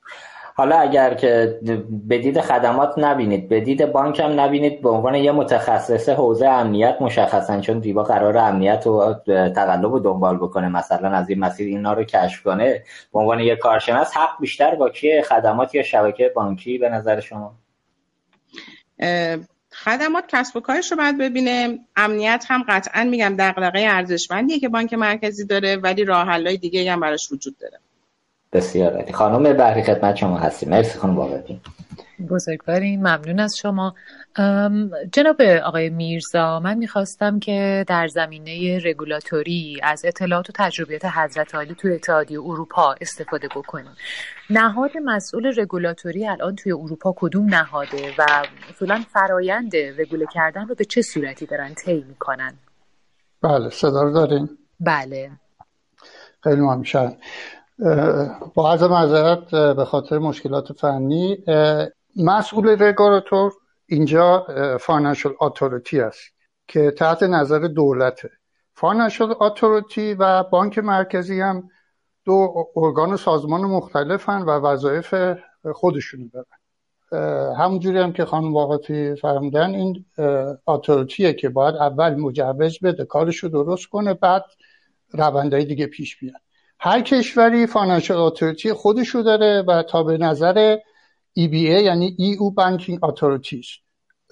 [0.59, 1.59] حالا اگر که
[2.09, 7.79] بدید خدمات نبینید بدید بانک هم نبینید به عنوان یه متخصص حوزه امنیت مشخصا چون
[7.79, 12.43] دیبا قرار امنیت و تقلب رو دنبال بکنه مثلا از این مسیر اینا رو کشف
[12.43, 12.83] کنه
[13.13, 17.55] به عنوان یه کارشناس حق بیشتر با کیه خدمات یا شبکه بانکی به نظر شما؟
[19.71, 21.79] خدمات کسب و کارش رو باید ببینه.
[21.95, 27.31] امنیت هم قطعا میگم دغدغه ارزشمندیه که بانک مرکزی داره ولی راه دیگه هم براش
[27.31, 27.79] وجود داره.
[28.53, 29.13] بسیار عالی.
[29.13, 30.69] خانم بحری خدمت شما هستیم.
[30.69, 31.61] مرسی خانم بابتی.
[32.29, 33.95] بزرگواریم ممنون از شما.
[35.11, 41.75] جناب آقای میرزا من می‌خواستم که در زمینه رگولاتوری از اطلاعات و تجربیات حضرت عالی
[41.75, 43.91] توی اتحادیه اروپا استفاده بکنیم.
[44.49, 48.25] نهاد مسئول رگولاتوری الان توی اروپا کدوم نهاده و
[48.69, 52.53] اصولا فرایند رگوله کردن رو به چه صورتی دارن طی می‌کنن؟
[53.41, 54.49] بله صدا رو داریم.
[54.79, 55.31] بله.
[56.43, 57.15] خیلی ممنون.
[58.55, 61.37] با عرض معذرت به خاطر مشکلات فنی
[62.15, 63.53] مسئول رگولاتور
[63.85, 64.47] اینجا
[64.79, 66.23] financial authority است
[66.67, 68.29] که تحت نظر دولته.
[68.73, 71.69] financial authority و بانک مرکزی هم
[72.25, 75.15] دو ارگان سازمان مختلفن و وظایف
[75.73, 76.45] خودشونو دارن.
[77.55, 80.05] همونجوری هم که خانم واقفی فرمودن این
[80.67, 84.45] authority ه که باید اول مجوز بده کارشو درست کنه بعد
[85.11, 86.41] روندهای دیگه پیش بیاد.
[86.79, 90.77] هر کشوری financial authority خودشو داره و تابع نظر
[91.39, 93.67] EBA یعنی EU Banking Authorities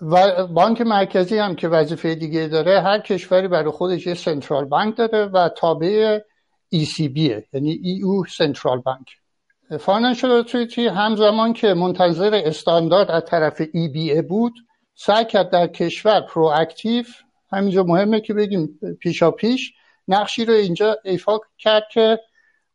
[0.01, 4.97] و بانک مرکزی هم که وظیفه دیگه داره هر کشوری برای خودش یه central bank
[4.97, 6.19] داره و تابع
[6.75, 7.17] ECB
[7.53, 9.07] یعنی EU central bank.
[9.79, 14.53] financial authority همزمان که منتظر استاندارد از طرف EBA بود
[14.95, 17.05] سعی کرد در کشور proactive
[17.51, 19.73] همینجا مهمه که بگیم پیشاپیش
[20.07, 22.19] نقشی رو اینجا ایفا کرد که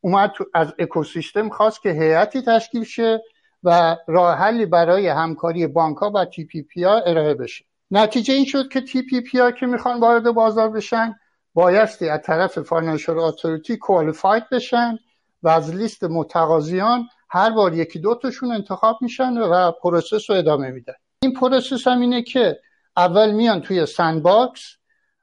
[0.04, 3.22] اومد از اکوسیستم خواست که هیئتی تشکیل شه
[3.64, 7.64] و راه حلی برای همکاری بانک ها و TPP ها ارائه بشه.
[7.90, 11.14] نتیجه این شد که TPP ها که می‌خوان وارد بازار بشن
[11.54, 14.98] بایستی از طرف financial authority qualified بشن
[15.42, 20.70] و از لیست متقاضیان هر بار یکی دو تاشون انتخاب میشن و پروسس رو ادامه
[20.70, 20.94] میدن.
[21.22, 22.58] این process هم اینه که
[22.96, 24.76] اول میان توی sandbox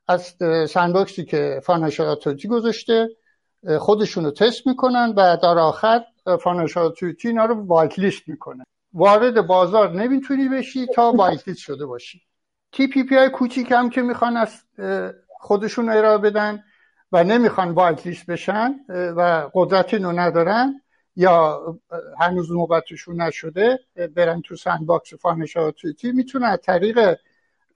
[0.08, 0.36] از
[0.70, 3.10] sandbox ی که financial authority گذاشته
[3.80, 6.04] خودشون رو تست می‌کنن و در آخر
[6.40, 8.64] financial authority اینا رو white list می‌کنه.
[8.94, 12.22] وارد بازار نمی‌تونی بشی تا white list شده باشی.
[12.72, 14.64] TPP های کوچیک هم که می‌خوان از
[15.28, 16.64] خودشون ارائه بدن
[17.12, 20.82] و نمی‌خوان white list بشن و قدرتی رو ندارن
[21.16, 21.62] یا
[22.20, 23.80] هنوز نوبتشون نشده
[24.16, 27.18] برن تو sandbox financial authority می‌تونن از طریق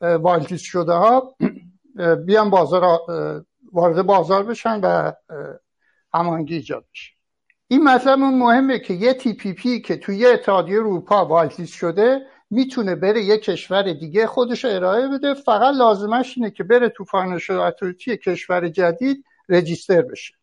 [0.02, 1.36] white list شده ها
[2.26, 3.00] بیان بازار
[3.74, 5.12] وارد بازار بشن و
[6.14, 7.12] هماهنگی ایجاد بشه
[7.68, 13.24] این مطلب مهمه که یه TPP که توی یه اتحادیه اروپا white شده می‌تونه بره
[13.24, 15.34] یه کشور دیگه خودش ارائه بده.
[15.34, 20.34] فقط لازمش اینه که بره تو financial authority کشور جدید register بشه.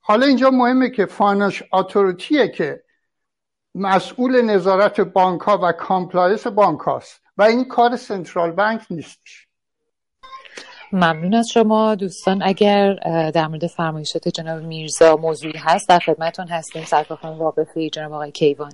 [0.00, 2.82] حالا اینجا مهمه که financial authority ه که
[3.74, 9.45] مسئول نظارت بانک ها و compliance بانک هاست و این کار central bank نیستش.
[10.92, 11.94] ممنون از شما.
[11.94, 12.94] دوستان اگر
[13.30, 16.84] در مورد فرمایشات جناب میرزا موضوعی هست در خدمتون هستیم.
[16.84, 18.72] سرکار واقفی جناب آقای کیوان.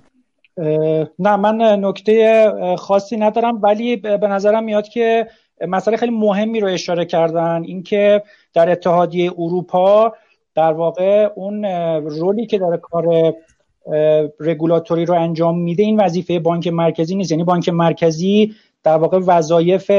[1.19, 5.27] نه من نکته خاصی ندارم ولی به نظرم میاد که
[5.67, 7.63] مسئله خیلی مهمی رو اشاره کردن.
[7.63, 10.13] اینکه در اتحادیه اروپا
[10.55, 11.65] در واقع اون
[12.05, 13.33] رولی که داره کار
[14.39, 17.31] رگولاتوری رو انجام میده این وظیفه بانک مرکزی نیست.
[17.31, 19.91] یعنی بانک مرکزی در واقع وظایف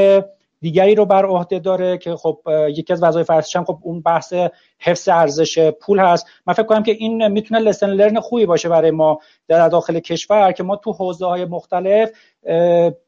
[0.61, 2.39] دیگری رو بر عهده داره که خب
[2.69, 4.33] یکی از وظایف هم خب اون بحث
[4.79, 6.27] حفظ ارزش پول هست.
[6.45, 10.51] من فکر کنم که این می‌تونه لسن لرن خوبی باشه برای ما در داخل کشور
[10.51, 12.11] که ما تو حوزه های مختلف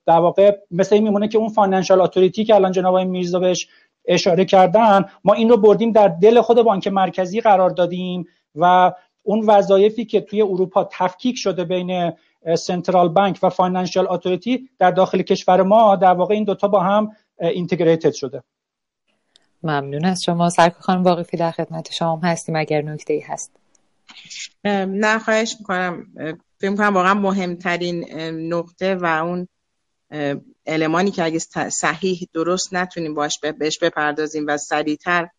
[0.06, 3.68] در واقع مثل این میمونه که اون financial authority که الان جناب میرزا بهش
[4.06, 8.26] اشاره کردن ما این رو بردیم در دل خود بانک مرکزی قرار دادیم
[8.56, 8.92] و
[9.24, 12.14] اون وظایفی که توی اروپا تفکیک شده بین
[12.56, 17.12] central bank و financial authority در داخل کشور ما در واقع این دوتا با هم
[17.40, 18.44] integrated شده.
[19.64, 20.50] ممنون از شما.
[20.50, 22.56] سرکار خانم واقفی در خدمت شما هستیم.
[22.56, 23.52] اگر نکته ای هست
[24.64, 26.08] نه خواهش می‌کنم.
[26.60, 28.20] فکر می‌کنم واقعا مهمترین
[28.54, 29.48] نقطه و اون
[30.66, 35.30] المانی که اگه صحیح درست نتونیم باش بهش بپردازیم و سریعتر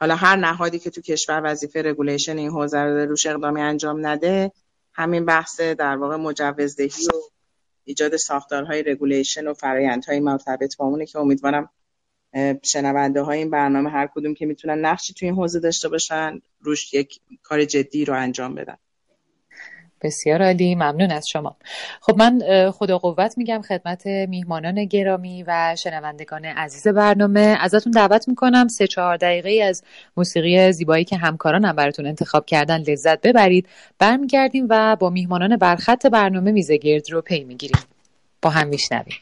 [0.00, 4.52] حالا هر نهادی که تو کشور وظیفه regulation این حوزه رو روش اقدامی انجام نده
[4.92, 7.35] همین بحث در واقع مجوزدهی و
[7.86, 11.70] ایجاد ساختارهای regulation و فرایندهای مرتبط با اونه که امیدوارم
[12.62, 16.94] شنونده های این برنامه هر کدوم که می‌تونن نقشی توی این حوزه داشته باشن روش
[16.94, 18.76] یک کار جدی رو انجام بدن.
[20.02, 21.56] بسیار عالی ممنون از شما.
[22.00, 27.56] خب من خدا قوت میگم خدمت میهمانان گرامی و شنوندگان عزیز برنامه.
[27.60, 29.82] ازتون دعوت می‌کنم سه چهار دقیقه از
[30.16, 33.68] موسیقی زیبایی که همکارانم براتون انتخاب کردن لذت ببرید.
[33.98, 37.82] برمیگردیم و با میهمانان برخط برنامه میزگرد رو پی می‌گیریم.
[38.42, 39.16] با هم میشنویم.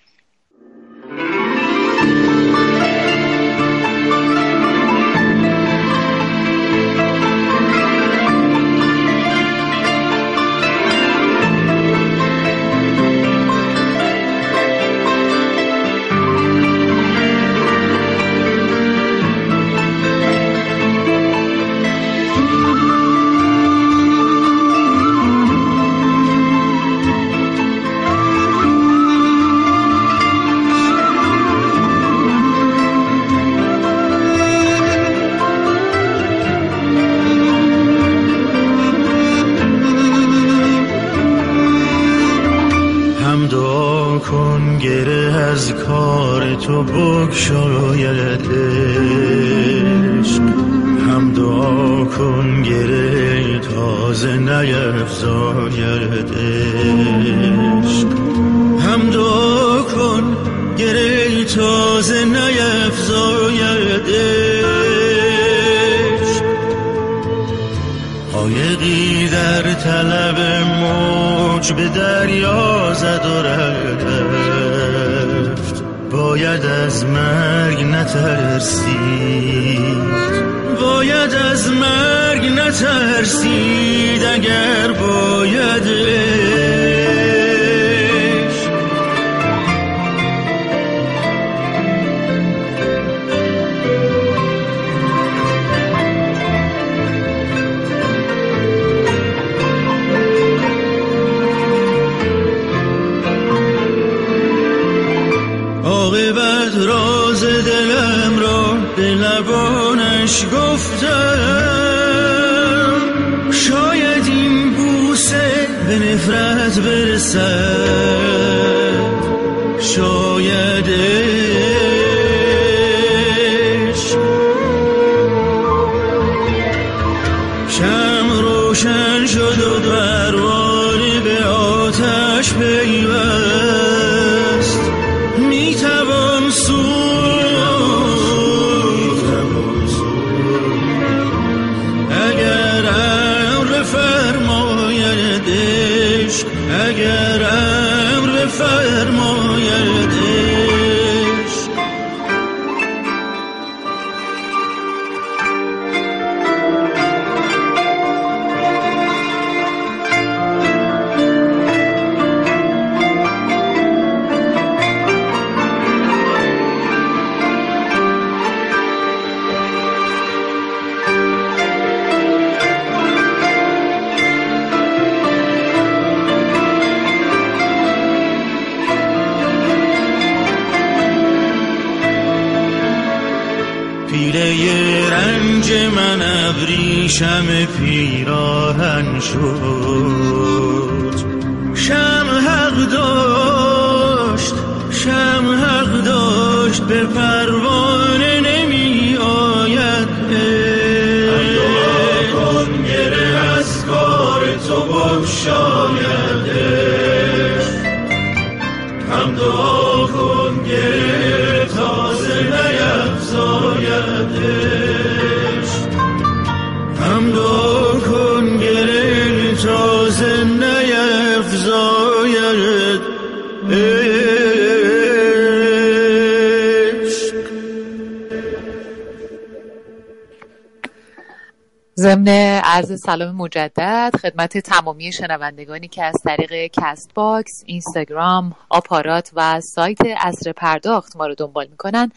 [232.97, 241.17] سلام مجدد خدمت تمامی شنوندگانی که از طریق Castbox، اینستاگرام، آپارات و سایت عصر پرداخت
[241.17, 242.13] ما رو دنبال می‌کنن.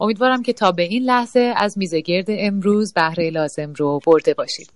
[0.00, 4.70] امیدوارم که تا به این لحظه از میزگرد امروز بهره لازم رو برده باشید.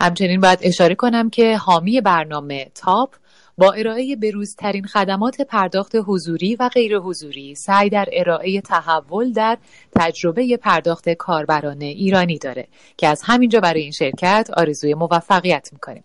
[0.00, 3.14] همچنین باید اشاره کنم که حامی برنامه تاپ
[3.60, 9.58] با ارائه بروزترین خدمات پرداخت حضوری و غیر حضوری سعی در ارائه تحول در
[9.96, 16.04] تجربه پرداخت کاربران ایرانی داره که از همینجا برای این شرکت آرزوی موفقیت می‌کنیم.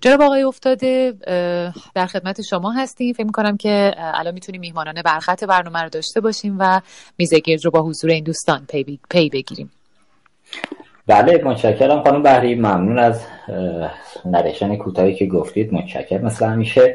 [0.00, 1.14] جناب آقای افتاده
[1.94, 3.12] در خدمت شما هستیم.
[3.12, 6.80] فکر می‌کنم که الان می‌تونیم میهمانان برخط برنامه رو داشته باشیم و
[7.18, 9.70] میزگرد رو با حضور این دوستان پی, پی بگیریم.
[11.06, 13.26] بله متشکرم خانم بحری ممنون از
[14.24, 16.94] نریشن کوتاهی که گفتید متشکر مثل همیشه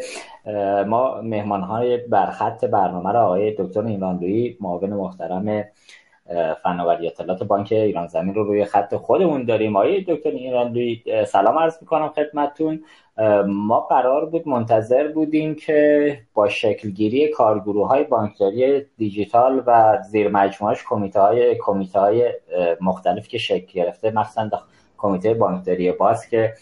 [0.88, 5.64] ما مهمان های برخط برنامه را آقای دکتر ایرانلویی معاون محترم
[6.64, 9.76] فناوری اطلاعات بانک ایران زمین رو روی خط خودمون داریم.
[9.76, 12.84] آقای دکتر ایرانلویی سلام عرض می‌کنم خدمتتون.
[13.48, 20.84] ما قرار بود منتظر بودیم که با شکلگیری کارگروه های بانکداری دیجیتال و زیر مجموعش
[20.90, 22.34] کمیته های کمیته های
[22.82, 24.50] مختلف که شکل گرفته مثلا
[25.00, 26.54] کمیته بانکداری باز که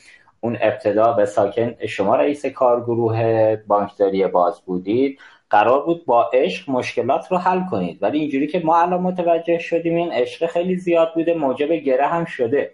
[0.41, 5.19] اون ابتدا به ساکن شما رئیس کارگروه بانکداری باز بودید
[5.49, 8.03] قرار بود با عشق مشکلات رو حل کنید.
[8.03, 12.25] ولی اینجوری که ما الان متوجه شدیم این عشق خیلی زیاد بوده موجب گره هم
[12.25, 12.71] شده.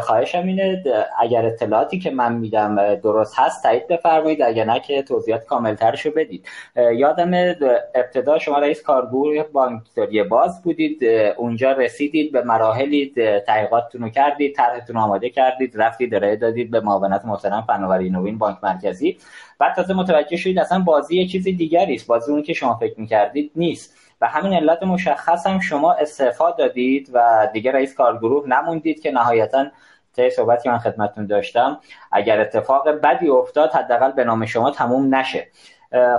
[0.00, 0.84] خواهشم اینه
[1.18, 4.42] اگر اطلاعاتی که من میدم درست هست تایید بفرمایید.
[4.42, 6.46] اگر نه که توضیحات کاملترشو بدید.
[6.76, 7.54] یادم
[7.94, 11.04] ابتدا شما رئیس کارگروه بانکداری باز بودید.
[11.36, 13.12] اونجا رسیدید به مراحلی
[13.46, 18.58] تحقیقاتتون رو کردید طرحتون آماده کردید رفتید ارائه دادید به معاونت محترم فناوری نوین بانک
[18.62, 19.18] مرکزی.
[19.58, 22.06] بعد تازه متوجه شدید اصلا بازی یه چیز دیگری است.
[22.06, 24.01] بازی اون که شما فکر می‌کردید نیست.
[24.22, 29.66] و همین علت مشخص هم شما استعفا دادید و دیگه رئیس کارگروه نموندید که نهایتا
[30.16, 31.80] طی صحبتی من خدمتتون داشتم
[32.12, 35.46] اگر اتفاق بدی افتاد حداقل به نام شما تموم نشه.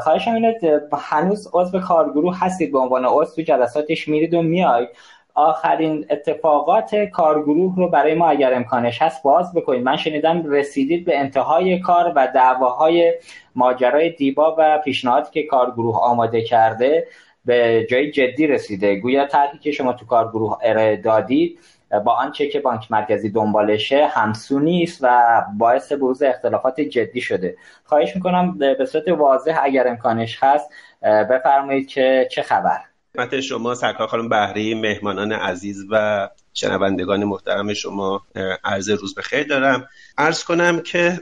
[0.01, 0.59] خواهشم اینه
[0.93, 4.89] هنوز عضو کارگروه هستید به عنوان عضو تو جلساتش میرید و میاید
[5.35, 9.83] آخرین اتفاقات کارگروه رو برای ما اگر امکانش هست باز بکنید.
[9.83, 13.13] من شنیدم رسیدید به انتهای کار و دعواهای
[13.55, 17.07] ماجرای دیبا و پیشنهادی که کارگروه آماده کرده.
[17.45, 18.95] به جای جدی رسیده.
[18.95, 21.59] گویا طرحی که شما تو کارگروه ارائه دادید
[22.05, 27.55] با آنچه که بانک مرکزی دنبالشه همسو نیست و باعث بروز اختلافات جدی شده.
[27.83, 30.69] خواهش می‌کنم به صورت واضح اگر امکانش هست
[31.01, 32.79] بفرمایید که چه خبر.
[33.13, 38.21] خدمت شما سرکار خانم بهری مهمانان عزیز و شنوندگان محترم شما
[38.63, 39.87] عرض روز بخیر دارم.
[40.17, 41.19] عرض کنم که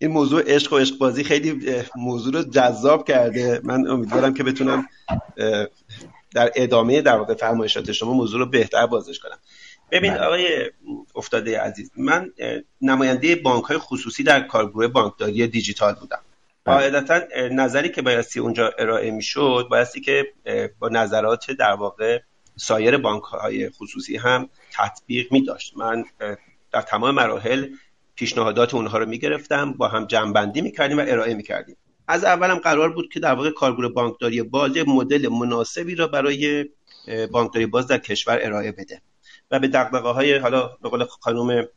[0.00, 4.88] این موضوع عشق و عشق بازی خیلی موضوع رو جذاب کرده من امیدوارم که بتونم
[6.34, 9.38] در ادامه در واقع فرمایشات شما موضوع رو بهتر بازش کنم
[9.90, 10.24] ببین بله.
[10.24, 10.70] آقای
[11.14, 12.32] افتاده عزیز من
[12.80, 16.18] نماینده بانک های خصوصی در کارگروه بانکداری دیجیتال بودم
[16.64, 16.76] بله.
[16.76, 17.20] قاعدتا
[17.52, 20.26] نظری که بایستی اونجا ارائه می‌شد بایستی که
[20.78, 22.20] با نظرات در واقع
[22.56, 26.04] سایر بانک های خصوصی هم تطبیق می داشت من
[26.72, 27.66] در تمام مراحل
[28.16, 31.76] پیشنهادات اونها رو می‌گرفتم با هم جمعبندی می‌کردیم و ارائه می‌کردیم.
[32.08, 36.64] از اولم قرار بود که در واقع کارگروه بانکداری باز مدل مناسبی را برای
[37.32, 39.02] بانکداری باز در کشور ارائه بده.
[39.50, 41.68] و به دقدقه های حالا به قول خانم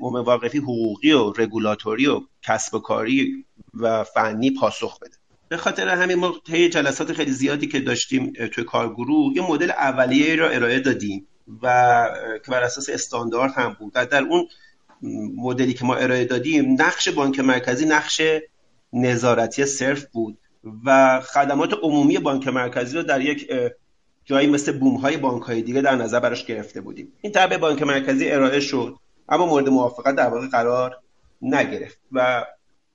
[0.00, 3.44] مواقفی حقوقی و رگولاتوری و کسب و کاری
[3.74, 5.16] و فنی پاسخ بده.
[5.48, 10.36] به خاطر همین ما طی جلسات خیلی زیادی که داشتیم توی کارگروه یه مدل اولیه
[10.36, 11.26] را ارائه دادیم
[11.62, 12.06] و
[12.44, 13.92] که بر اساس استاندارد هم بود.
[13.92, 14.48] در اون
[15.36, 18.20] مدلی که ما ارائه دادیم نقش بانک مرکزی نقش
[18.92, 20.38] نظارتی صرف بود
[20.84, 23.50] و خدمات عمومی بانک مرکزی رو در یک
[24.24, 27.12] جایی مثل بوم های بانک های دیگه در نظر براش گرفته بودیم.
[27.20, 28.96] این طبع بانک مرکزی ارائه شد
[29.28, 30.98] اما مورد موافقت در واقع قرار
[31.42, 32.44] نگرفت و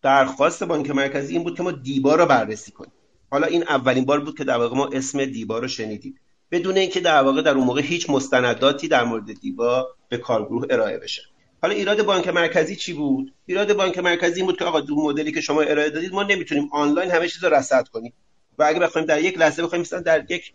[0.02, 2.92] درخواست بانک مرکزی این بود که ما دیبا رو بررسی کنیم.
[3.32, 6.16] حالا این اولین بار بود که در واقع ما اسم دیبا رو شنیدیم.
[6.52, 10.98] بدون اینکه در واقع در اون موقع هیچ مستنداتی در مورد دیبا به کارگروه ارائه
[10.98, 11.22] بشه.
[11.64, 15.32] حالا ایراد بانک مرکزی چی بود؟ ایراد بانک مرکزی این بود که آقا دو مدلی
[15.32, 18.14] که شما ارائه دادید ما نمی‌تونیم آنلاین همه چیز رو رصد کنیم.
[18.58, 20.54] و اگه بخوایم در یک لحظه بخوایم مثلا در یک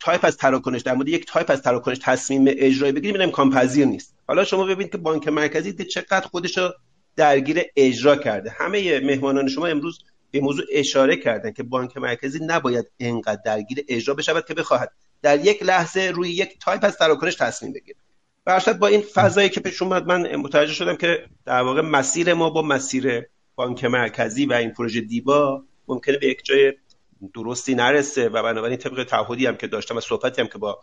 [0.00, 3.86] تایپ از تراکنش در مورد یک تایپ از تراکنش تصمیم اجرایی بگیریم این امکان پذیر
[3.86, 4.14] نیست.
[4.28, 6.72] حالا شما ببینید که بانک مرکزی چقدر خودش رو
[7.16, 8.50] درگیر اجرا کرده.
[8.50, 9.98] همه مهمانان شما امروز
[10.30, 14.92] به موضوع اشاره کردن که بانک مرکزی نباید انقدر درگیر اجرا بشود که بخواهد
[15.22, 17.98] در یک لحظه روی یک تایپ از تراکنش تصمیم بگیره.
[18.50, 22.50] برشت با این فضایی که پیش اومد من متوجه شدم که در واقع مسیر ما
[22.50, 26.72] با مسیر بانک مرکزی و این پروژه دیبا ممکنه به یک جای
[27.34, 30.80] درستی نرسه و بنابراین طبق تعهدی هم که داشتم و صحبتی هم که با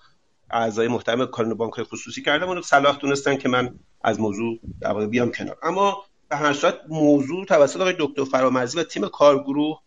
[0.52, 5.08] اعضای محترم کانون بانک خصوصی کردم اون صلاح دونستن که من از موضوع در واقع
[5.08, 5.58] بیام کنار.
[5.64, 9.80] اما به هر صورت موضوع توسط آقای دکتر فرامرزی و تیم کارگروه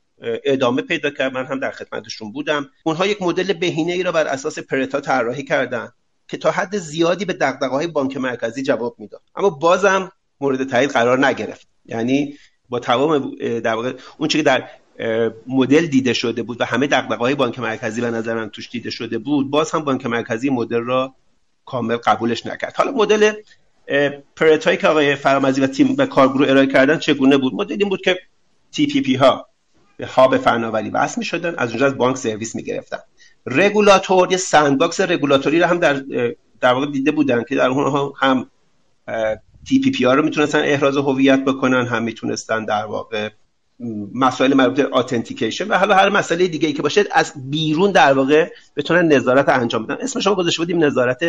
[0.45, 1.33] ادامه پیدا کرد.
[1.33, 2.71] من هم در خدمتشون بودم.
[2.85, 5.93] اونها یک مدل بهینه ای را بر اساس پرتا طراحی کردن.
[6.31, 9.23] که تا حد زیادی به دقدقه های بانک مرکزی جواب می‌داد.
[9.37, 11.69] اما بازم مورد تایید قرار نگرفت.
[11.87, 12.35] یعنی
[12.69, 14.69] با تمام در واقع اون که در
[15.47, 18.91] مدل دیده شده بود و همه دقدقه های بانک مرکزی به نظر من توش دیده
[18.91, 21.15] شده بود باز هم بانک مرکزی مدل را
[21.65, 22.77] کامل قبولش نکرد.
[22.77, 23.33] حالا مدل
[24.37, 28.01] پرتایی که آقای فرامزی و تیم و کارگروه ارائه کردن چگونه بود؟ مدل این بود
[28.01, 28.19] که
[28.73, 29.47] TPP ها
[29.97, 32.99] به هاب فناوری وصل می شدن از اونجا از بانک سرویس می گرفتن
[33.47, 36.03] رگولاتور یه sandbox رگولاتوری رو هم در
[36.61, 38.51] در واقع دیده بودن که در اونها هم
[39.69, 43.29] TPP ها رو می‌تونستن احراز هویت بکنن هم می‌تونستن در واقع
[44.15, 48.13] مسائل مربوط به authentication و حالا هر مسئله دیگه ای که باشه از بیرون در
[48.13, 49.97] واقع بتونن نظارت انجام بدن.
[50.01, 51.21] اسم شما گذاشته بودیم نظارت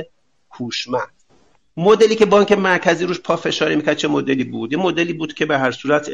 [0.52, 1.12] هوشمند.
[1.78, 5.58] مدلی که بانک مرکزی روش پافشاری می‌کرد چه مدلی بود؟ یه مدلی بود که به
[5.58, 6.10] هر صورت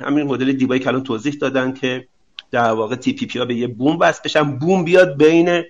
[0.00, 2.08] همین مدل دیبایی که توضیح دادن که
[2.52, 4.42] در واقع تی پی پی ها به یه بوم بس بشن.
[4.42, 5.62] بوم بیاد بین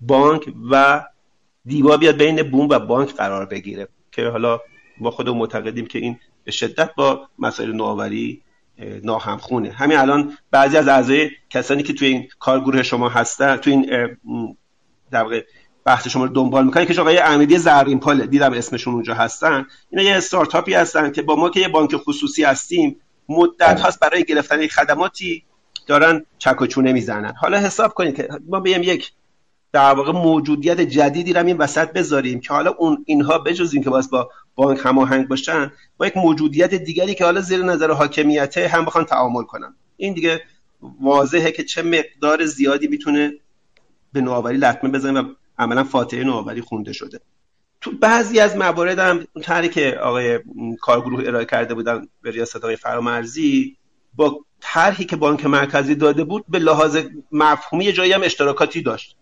[0.00, 1.04] بانک و
[1.64, 3.88] دیبا بیاد بین بوم و بانک قرار بگیره.
[4.12, 4.60] که حالا
[5.00, 8.42] ما خودمون معتقدیم که این به شدت با مسائل نوآوری
[9.02, 9.70] ناهمخونه.
[9.70, 14.16] همین الان بعضی از اعضای کسانی که توی این کارگروه شما هستن توی این
[15.10, 15.44] در واقع
[15.84, 19.66] بحث شما رو دنبال می‌کنن که آقای احمدی زرین پال دیدم اسمشون اونجا هستن.
[19.90, 22.96] اینا یه استارتاپی هستن که با ما که یه بانک خصوصی هستیم
[23.28, 23.80] مدت بله.
[23.80, 25.44] هاست برای گرفتن خدماتی
[25.86, 27.34] دارن چک و چونه می‌زنن.
[27.40, 29.12] حالا حساب کنید که ما بیایم یک
[29.72, 34.10] در واقع موجودیت جدیدی رو این وسط بذاریم که حالا اون اینها بجز اینکه باز
[34.10, 39.04] با بانک هماهنگ باشن با یک موجودیت دیگری که حالا زیر نظر حاکمیت هم بخوان
[39.04, 39.74] تعامل کنن.
[39.96, 40.40] این دیگه
[41.00, 43.32] واضحه که چه مقدار زیادی می‌تونه
[44.12, 47.20] به نوآوری لطمه بزنه و عملا فاتحه نوآوری خونده شده.
[47.80, 50.40] تو بعضی از موارد هم طرحی که آقای
[50.80, 53.76] کارگروه ارائه کرده بودن به ریاست آقای فرامرزی
[54.14, 56.98] با طرحی که بانک مرکزی داده بود به لحاظ
[57.32, 59.16] مفهومی جایی هم اشتراکاتی داشت.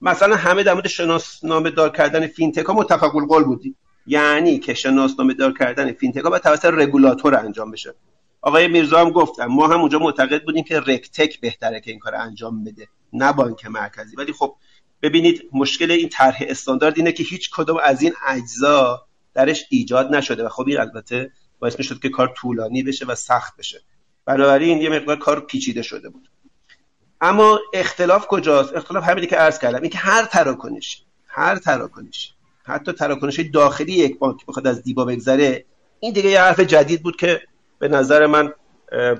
[0.00, 3.76] مثلا همه در مورد شناسنامه دار کردن فینتک ها متفق القول بودیم.
[4.06, 7.94] یعنی که شناسنامه دار کردن فینتک ها باید توسط رگولاتور انجام بشه.
[8.40, 12.14] آقای میرزا هم گفتم ما هم اونجا معتقد بودیم که رکتک بهتره که این کار
[12.14, 14.16] انجام بده نه بانک مرکزی.
[14.16, 14.56] ولی خب
[15.02, 20.46] ببینید مشکل این طرح استاندارد اینه که هیچ کدوم از این اجزا درش ایجاد نشده
[20.46, 23.82] و خب این البته باعث می‌شد که کار طولانی بشه و سخت بشه.
[24.26, 26.28] بنابراین یه مقدار کار پیچیده شده بود.
[27.20, 33.40] اما اختلاف کجاست؟ اختلاف همینی که عرض کردم اینکه هر تراکنش هر تراکنش حتی تراکنش
[33.40, 35.64] داخلی یک بانک بخواد از دیبا بگذره
[36.00, 37.42] این دیگه یه حرف جدید بود که
[37.78, 38.52] به نظر من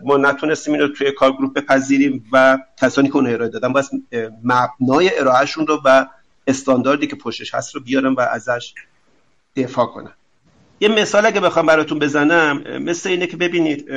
[0.05, 3.87] ما نتونستیم اینو توی کارگروه بپذیریم و کسانی که اون ارائه دادن باید
[4.45, 6.07] مبنای ارائهشون رو و
[6.47, 8.75] استانداردی که پشتش هست رو بیارن و ازش
[9.57, 10.13] دفاع کنن
[10.81, 13.89] یه مثال اگه بخوام براتون بزنم مثل اینه که ببینید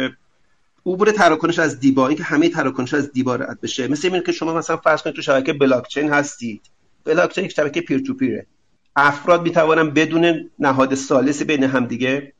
[0.85, 2.07] عبور تراکنش از دیبا.
[2.07, 3.87] اینکه همه تراکنش از دیبا رد بشه.
[3.87, 6.61] مثل اینه که شما مثلا فرض کنید تو شبکه بلاک چین هستید.
[7.05, 8.47] بلاک چین یک شبکه peer to peer ه
[8.95, 12.33] افراد می‌توانن بدون نهاد ثالثی بین همدیگه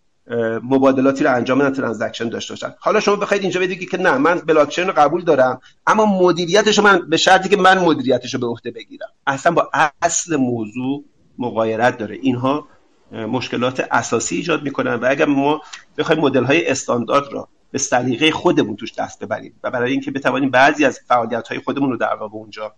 [0.63, 2.73] مبادلاتی رو انجام بدن transaction داشته باشن.
[2.79, 6.79] حالا شما بخواید اینجا بگید که نه من بلاک چین رو قبول دارم اما مدیریتش
[6.79, 9.09] من به شرطی که من مدیریتش رو به عهده بگیرم.
[9.27, 9.69] اصلا با
[10.01, 11.03] اصل موضوع
[11.39, 12.15] مغایرت داره.
[12.21, 12.67] اینها
[13.11, 15.61] مشکلات اساسی ایجاد می‌کنن و اگر ما
[15.97, 19.59] بخوایم مدل های استاندارد را به سلیقه خودمون توش دست ببریم.
[19.63, 22.75] و برای اینکه بتوانیم بعضی از فعالیت های خودمون رو در واقع اونجا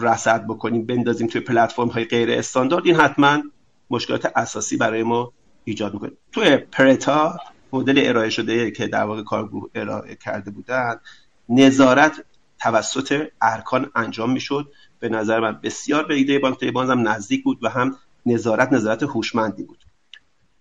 [0.00, 3.42] رصد بکنیم بندازیم توی پلتفرم های غیر استاندارد این حتما
[3.90, 5.32] مشکلات اساسی برای ما
[5.64, 6.10] ایجاد می‌کنه.
[6.32, 7.38] توی پرتا
[7.72, 11.00] مدل ارائه شده که در واقع کارگروه ارائه کرده بودن
[11.48, 12.24] نظارت
[12.60, 14.72] توسط ارکان انجام می‌شد.
[15.00, 19.02] به نظر من بسیار به ایده بانک بانز هم نزدیک بود و هم نظارت نظارت
[19.02, 19.84] هوشمندی بود.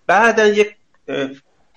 [0.08, 0.76] بعد یک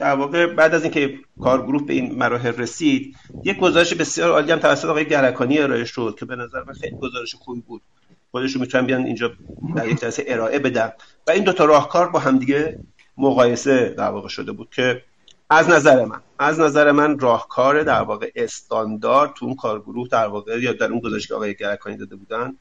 [0.03, 4.59] در واقع بعد از اینکه کارگروه به این مراحل رسید یک گزارش بسیار عالی هم
[4.59, 7.83] توسط آقای گرکانی ارائه شد که به نظر من خیلی گزارش خوبی بود.
[8.31, 9.33] خودشون می‌تونن بیان اینجا
[9.77, 10.93] در یک جلسه ارائه بدن.
[11.27, 12.79] و این دو تا راهکار با همدیگه
[13.17, 15.03] مقایسه در واقع شده بود که
[15.51, 20.63] از نظر من از نظر من راهکار در واقع استاندارد تو اون کارگروه در واقع
[20.63, 22.57] یا در اون گزارش که آقای گرکانی داده بودن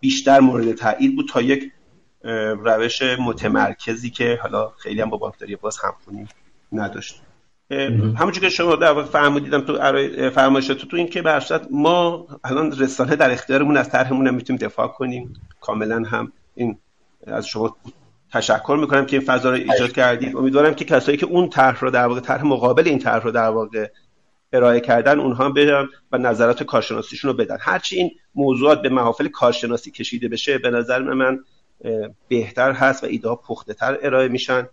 [0.00, 1.72] بیشتر مورد تایید بود تا یک
[2.64, 6.28] روش متمرکزی که حالا خیلی هم با بانکداری باز همخونی
[6.72, 7.22] نداشت.
[7.70, 9.78] همونجور که شما در واقع فرمودیدم تو
[10.30, 14.88] فرمایشات تو این که برشت ما الان رسانه در اختیارمون از طرحمون هم می‌تونیم دفاع
[14.88, 15.34] کنیم.
[15.60, 16.78] کاملا هم این
[17.26, 17.76] از شما
[18.32, 20.36] تشکر می‌کنم که این فضا رو ایجاد کردید.
[20.36, 23.48] امیدوارم که کسایی که اون طرح رو در واقع طرح مقابل این طرح رو در
[23.48, 23.88] واقع
[24.52, 27.56] ارائه کردن اونها برن و نظرات کارشناسیشون رو بدن.
[27.60, 31.38] هرچی این موضوعات به محافل کارشناسی کشیده بشه به نظر من
[32.28, 34.68] بهتر هست و ایده پخته تر ارائه میشن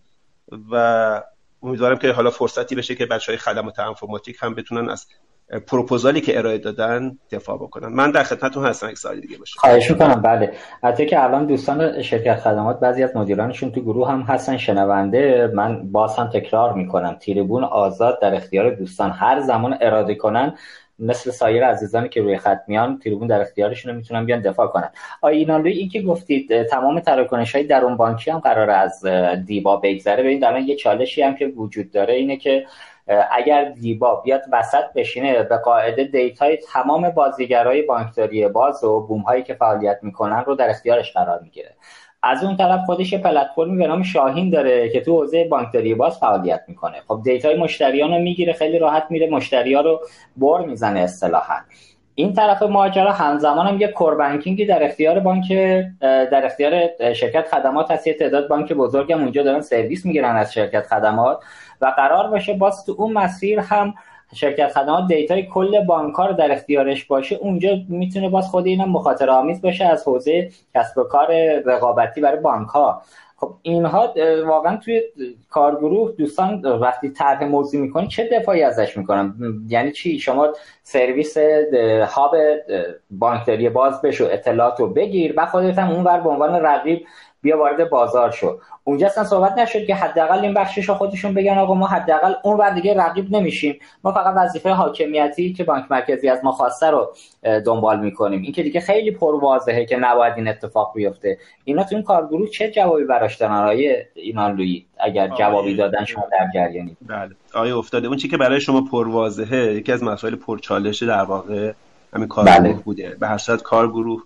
[0.71, 1.23] و
[1.63, 5.07] امیدوارم که حالا فرصتی بشه که بچه های خدمات انفرماتیک هم بتونن از
[5.67, 7.87] پروپوزالی که ارائه دادن دفاع بکنن.
[7.87, 9.59] من در خدمتتون هستم یک سال دیگه باشه.
[9.59, 10.21] خواهش می‌کنم.
[10.21, 10.53] بله.
[10.83, 15.51] حتی که الان دوستان شرکت خدمات بعضی از مدیرانشون تو گروه هم هستن شنونده.
[15.53, 17.13] من باز هم تکرار می‌کنم.
[17.13, 19.11] تیربون آزاد در اختیار دوستان.
[19.11, 20.57] هر زمان اراده کنن
[20.99, 24.89] مثل سایر عزیزانی که روی خط میان تریبون در اختیارشون می‌تونن بیان دفاع کنن.
[25.21, 29.05] علاوه بر این که گفتید تمام تراکنش های درون بانکی هم قرار از
[29.45, 30.23] دیبا بگذره.
[30.23, 32.65] ببینید الان یه چالشی هم که وجود داره اینه که
[33.31, 39.21] اگر دیبا بیاد وسط بشینه به قاعده data ی تمام بازیگرای بانکداری باز و بوم
[39.21, 41.75] هایی که فعالیت می‌کنن رو در اختیارش قرار می‌گیره.
[42.23, 46.19] از اون طرف خودش یه پلتفرمی به نام شاهین داره که تو حوزه بانکداری باز
[46.19, 46.95] فعالیت می‌کنه.
[47.07, 50.01] خب data ی مشتریان رو می‌گیره خیلی راحت میره مشتری ها رو
[50.37, 51.55] بر می‌زنه اصطلاحا.
[52.15, 55.51] این طرف ماجرا همزمان هم یه core banking ی در اختیار بانک
[56.01, 58.07] در اختیار شرکت خدمات هست.
[58.07, 61.39] یه تعداد بانک بزرگ هم اونجا دارن سرویس می‌گیرن از شرکت خدمات
[61.81, 63.93] و قرار باشه باز تو اون مسیر هم
[64.33, 68.89] شرکت خدمات data ی کل بانک رو در اختیارش باشه اونجا می‌تونه باز خود اینم
[68.89, 71.27] مخاطره آمیز باشه از حوزه کسب و کار
[71.65, 73.01] رقابتی برای بانک ها
[73.37, 74.13] خب اینها
[74.45, 75.01] واقعا توی
[75.49, 79.33] کارگروه دوستان وقتی طرح موضوع می‌کنی چه دفاعی ازش می‌کنن؟
[79.67, 80.47] یعنی چی؟ شما
[80.83, 81.37] سرویس
[82.07, 82.35] هاب
[83.11, 87.05] بانکداری باز بشو اطلاعات بگیر و خودت هم اونور به عنوان رقیب
[87.41, 88.59] بیا وارد بازار شو.
[88.83, 92.57] اونجا اصلا صحبت نشد که حداقل این بخشش رو خودشون بگن آقا ما حداقل اون
[92.57, 93.79] ور دیگه رقیب نمیشیم.
[94.03, 97.13] ما فقط وظیفه حاکمیتی که بانک مرکزی از ما خواسته رو
[97.65, 98.41] دنبال می‌کنیم.
[98.41, 101.37] این که دیگه خیلی پر واضحه که نباید این اتفاق بیفته.
[101.63, 106.27] اینا تو این کارگروه چه جوابی براش دارن؟ آقای ایمان لویی اگر جوابی دادن شما
[106.31, 106.97] در جریانی.
[107.07, 107.31] بله.
[107.53, 111.71] آقای افتاده اون چی که برای شما پر واضحه یکی از مسائل پرچالشه در واقع
[112.13, 112.73] همین کارگروه بله.
[112.73, 113.17] بوده.
[113.19, 114.23] به هر صورت کارگروه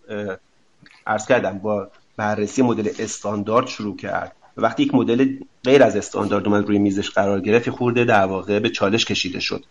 [1.08, 1.88] عرض کردم با
[2.18, 7.42] بررسی مدل استاندارد شروع کرد وقتی یک مدل غیر از استاندارد اومد روی میزش قرار
[7.42, 9.66] گرفت خورده در واقع به چالش کشیده شد.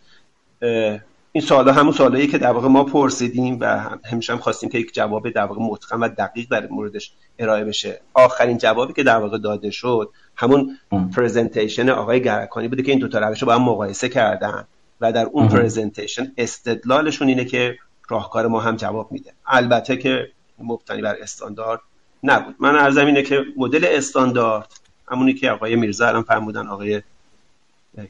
[1.33, 4.95] این سوالا همون سوالایی که در واقع ما پرسیدیم و همیشه هم خواستیم که یک
[4.95, 8.01] جواب در واقع متقن و دقیق در موردش ارائه بشه.
[8.15, 10.79] آخرین جوابی که در واقع داده شد همون
[11.17, 14.67] presentation آقای گرکانی بوده که این دو تا روش رو با هم مقایسه کردن
[15.01, 17.77] و در اون presentation استدلالشون اینه که
[18.09, 19.33] راهکار ما هم جواب میده.
[19.47, 20.29] البته که
[20.59, 21.81] مبتنی بر استاندارد
[22.23, 22.55] نبود.
[22.59, 27.03] من عرضم اینه که مدل استاندارد همونی که آقای میرزا الان فرمودن آقای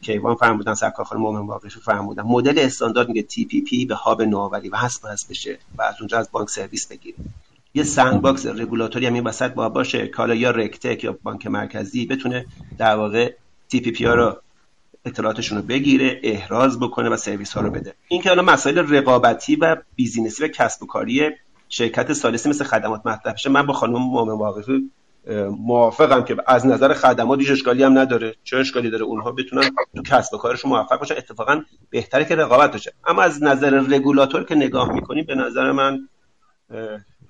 [0.02, 2.22] کیوان فرمودن سرکار خانم مومن واقعی فرمودن.
[2.22, 6.28] مدل استاندارد میگه TPP به hub نوآوری و نصب نصب بشه و از اونجا از
[6.32, 7.16] بانک سرویس بگیره.
[7.74, 10.08] یه sandbox رگولاتوری هم این وسط با باشه.
[10.08, 12.46] که حالا یا RegTech یا بانک مرکزی بتونه
[12.78, 13.32] در واقع
[13.68, 14.36] TPP ها رو
[15.04, 17.94] اطلاعاتشون رو بگیره احراز بکنه و سرویس ها رو بده.
[18.08, 21.30] این که الان مسائل رقابتی و business ی و کسب و کاری
[21.74, 24.90] شرکت ثالثی مثل خدمات مطرح بشه من با خانم واقعی
[25.58, 28.34] موافقم که از نظر خدمات هیچ اشکالی هم نداره.
[28.44, 32.72] چه اشکالی داره؟ اونها بتونن تو کسب و کارشون موفق باشن اتفاقا بهتره که رقابت
[32.72, 32.92] باشه.
[33.06, 36.08] اما از نظر رگولاتور که نگاه می‌کنیم به نظر من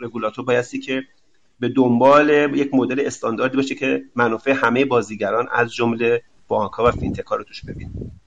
[0.00, 1.02] رگولاتور بایستی که
[1.60, 7.24] به دنبال یک مدل استانداردی باشه که منافع همه بازیگران از جمله بانک‌ها و فینتک
[7.24, 8.21] رو توش ببینیم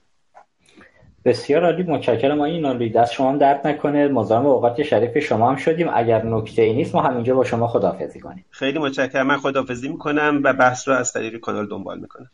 [1.26, 4.08] بسیار عالی متشکرم این عالی دست شما هم درد نکنه.
[4.08, 5.88] مزاحم اوقات شریف شما هم شدیم.
[5.94, 8.44] اگر نکته ای نیست ما همینجا با شما خداحافظی کنیم.
[8.50, 9.26] خیلی متشکرم.
[9.26, 12.30] من خداحافظی می‌کنم و بحث رو از طریق کانال دنبال می‌کنم.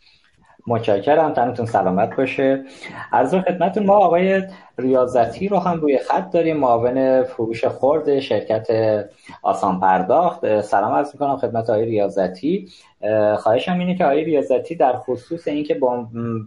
[0.67, 1.33] متشکرم.
[1.33, 2.65] تنتون سلامت باشه.
[3.13, 4.43] از خدمتتون ما آقای
[4.79, 6.57] ریاضتی رو هم روی خط داریم.
[6.57, 8.67] معاون فروش خرد شرکت
[9.43, 12.69] آسان پرداخت سلام عرض می‌کنم خدمت آقای ریاضتی.
[13.39, 16.07] خواهشم اینه که آقای ریاضتی در خصوص اینکه با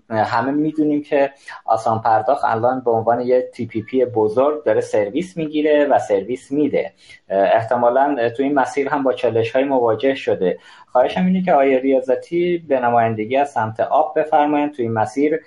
[0.10, 1.32] همه می‌دونیم که
[1.66, 6.92] آسان پرداخت الان به عنوان یه TPP بزرگ داره سرویس می‌گیره و سرویس میده.
[7.30, 10.58] احتمالا تو این مسیر هم با چالش های مواجه شده.
[10.88, 15.40] خواهشم اینه که آقای ریاضتی به نمایندگی از سمت آپ بفرمایند تو این مسیر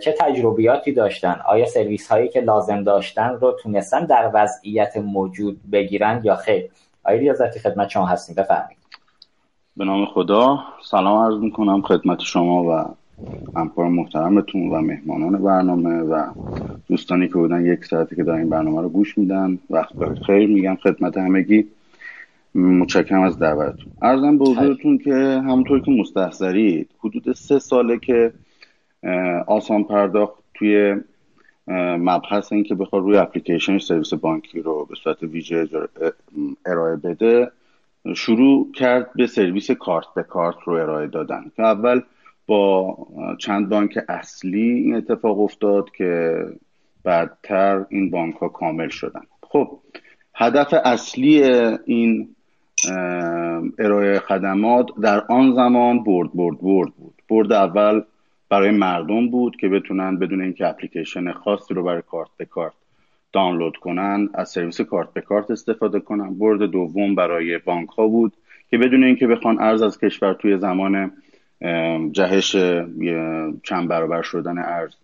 [0.00, 6.20] چه تجربیاتی داشتن؟ آیا سرویس هایی که لازم داشتن رو تونستن در وضعیت موجود بگیرن
[6.24, 6.70] یا خیر؟
[7.04, 8.34] آیا ریاضتی خدمت شما هستیم.
[8.34, 8.83] بفرمایید.
[9.76, 10.58] به نام خدا.
[10.84, 12.94] سلام عرض می‌کنم خدمت شما و
[13.56, 16.26] همکار محترمتون و مهمانان برنامه و
[16.88, 19.58] دوستانی که بودن یک ساعتی که دارن برنامه رو گوش میدن.
[19.70, 19.94] وقت
[20.26, 21.66] خیر میگم خدمت همگی.
[22.54, 23.92] متشکرم از دعوتتون.
[24.02, 25.14] ارزم به حضورتون که
[25.44, 28.32] همونطور که مستحضرید حدود سه ساله که
[29.46, 30.96] آسان پرداخت توی
[31.98, 35.68] مبحث این که بخواد روی اپلیکیشن سرویس بانکی رو به صورت ویژه
[36.66, 37.50] ارائه بده.
[38.16, 42.00] شروع کرد به سرویس کارت به کارت رو ارائه دادن که اول
[42.46, 42.96] با
[43.38, 46.44] چند بانک اصلی این اتفاق افتاد که
[47.04, 49.22] بعدتر این بانک ها کامل شدن.
[49.42, 49.78] خب
[50.34, 51.42] هدف اصلی
[51.84, 52.28] این
[53.78, 57.14] ارائه خدمات در آن زمان برد برد برد بود.
[57.28, 58.02] برد اول
[58.48, 62.72] برای مردم بود که بتونن بدون اینکه اپلیکیشن خاصی رو برای کارت به کارت
[63.34, 66.34] دانلود کنن از سرویس کارت به کارت استفاده کنن.
[66.34, 68.32] برد دوم برای بانک ها بود
[68.70, 71.12] که بدون اینکه بخوان ارز از کشور توی زمان
[72.12, 72.56] جهش
[73.62, 74.94] چند برابر شدن ارز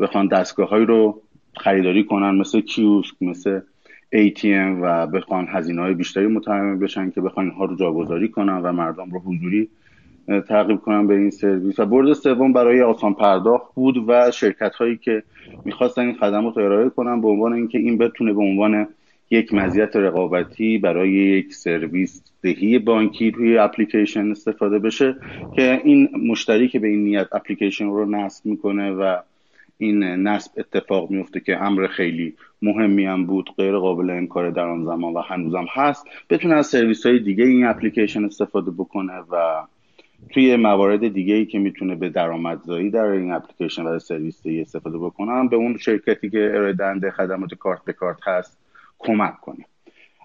[0.00, 1.22] بخوان دستگاه هایی رو
[1.56, 3.60] خریداری کنن مثل کیوسک مثل
[4.14, 8.72] ATM و بخوان هزینه های بیشتری متحمل بشن که بخوان اینها رو جاگذاری کنن و
[8.72, 9.68] مردم رو حضوری
[10.48, 11.78] تعقیب کنم به این سرویس.
[11.78, 15.22] و برد سوم برای آسان پرداخت بود و شرکت هایی که
[15.64, 18.86] می‌خواستن این خدمات رو ارائه کنن به عنوان اینکه این بتونه به عنوان
[19.30, 25.16] یک مزیت رقابتی برای یک سرویس دهی بانکی روی اپلیکیشن استفاده بشه
[25.56, 29.16] که این مشتری که به این نیت اپلیکیشن رو نصب می‌کنه و
[29.78, 34.84] این نصب اتفاق میفته که امر خیلی مهمی هم بود غیر قابل انکار در آن
[34.84, 39.62] زمان و هنوزم هست بتونه از سرویس های دیگه این اپلیکیشن استفاده بکنه و
[40.30, 45.48] توی موارد دیگه ای که می‌تونه به درآمدزایی در این اپلیکیشن و سرویس استفاده بکنم
[45.48, 48.58] به اون شرکتی که ارائه دهنده خدمات کارت به کارت هست
[48.98, 49.66] کمک کنیم.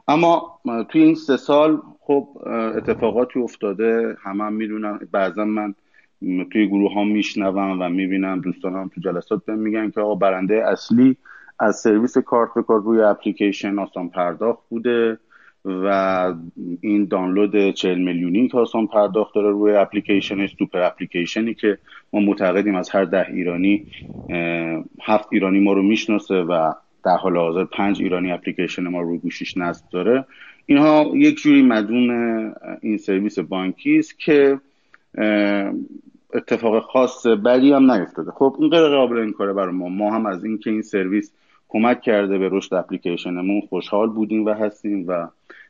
[0.08, 0.60] اما
[0.90, 2.28] توی این سه سال خب
[2.76, 5.74] اتفاقاتی افتاده همه هم می‌دونم بعضا من
[6.52, 11.18] توی گروه ها میشنوم و می‌بینم دوستانم تو جلسات بهم میگن که آقا برنده اصلی
[11.60, 15.18] از سرویس کارت به کارت روی اپلیکیشن آسان پرداخت بوده.
[15.66, 16.34] و
[16.82, 21.78] این دانلود 40 میلیونی که آسان پرداخت داره روی اپلیکیشن سوپر اپلیکیشنی که
[22.14, 23.86] ما معتقدیم از هر ده ایرانی
[25.02, 26.74] هفت ایرانی ما رو می‌شناسه و
[27.06, 30.26] در حال حاضر پنج ایرانی اپلیکیشن ما رو گوشیش نصب داره.
[30.66, 32.10] اینها یک جوری مدون
[32.82, 34.60] این سرویس بانکی است که
[36.34, 38.32] اتفاق خاص بدی هم نیفتاده.
[38.32, 39.90] خب این غیر قابل این کاره برای ما.
[39.90, 41.34] ما هم از اینکه این سرویس
[41.70, 43.62] کمک کرده به رشد اپلیکیشنمون.
[43.62, 45.28] خوشحال بودیم و هستیم و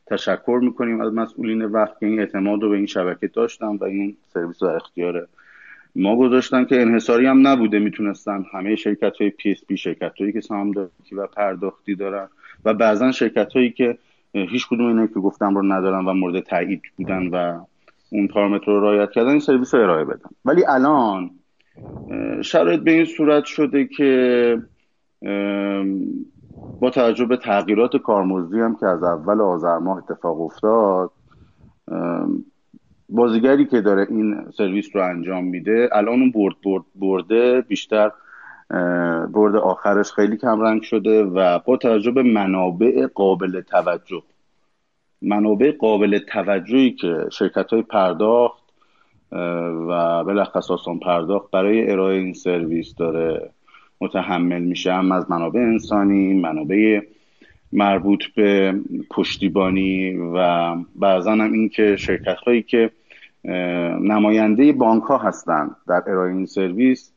[0.07, 4.17] تشکر می‌کنیم از مسئولین وقت که این اعتماد رو به این شبکه داشتن و این
[4.33, 5.27] سرویس رو اختیار
[5.95, 8.45] ما گذاشتن که انحصاری هم نبوده می‌تونستن.
[8.53, 12.27] همه شرکت های PSP شرکت هایی که سهامداری و پرداختی دارن
[12.65, 13.97] و بعضا شرکت هایی که
[14.33, 17.59] هیچ کدوم اینا که گفتم رو ندارن و مورد تایید بودن و
[18.11, 20.29] اون پارامتر رو رعایت کردن این سرویس رو ارائه بدن.
[20.45, 21.29] ولی الان
[22.41, 24.61] شرایط به این صورت شده که
[26.79, 31.11] با توجه به تغییرات کارمزدی هم که از اول آذر ماه اتفاق افتاد
[33.09, 38.11] بازیگری که داره این سرویس رو انجام میده الان اون برد برد برده بیشتر
[39.31, 44.21] برد آخرش خیلی کم رنگ شده و با توجه به منابع قابل توجه.
[45.21, 48.63] منابع قابل توجهی که شرکت های پرداخت
[49.87, 53.49] و بلخص آسان پرداخت برای ارائه این سرویس داره.
[54.01, 56.99] متحمل میشه هم از منابع انسانی منابع
[57.73, 58.75] مربوط به
[59.09, 62.91] پشتیبانی و بعضا هم این که شرکت هایی که
[64.01, 67.11] نماینده بانک ها هستند در ارائه این سرویس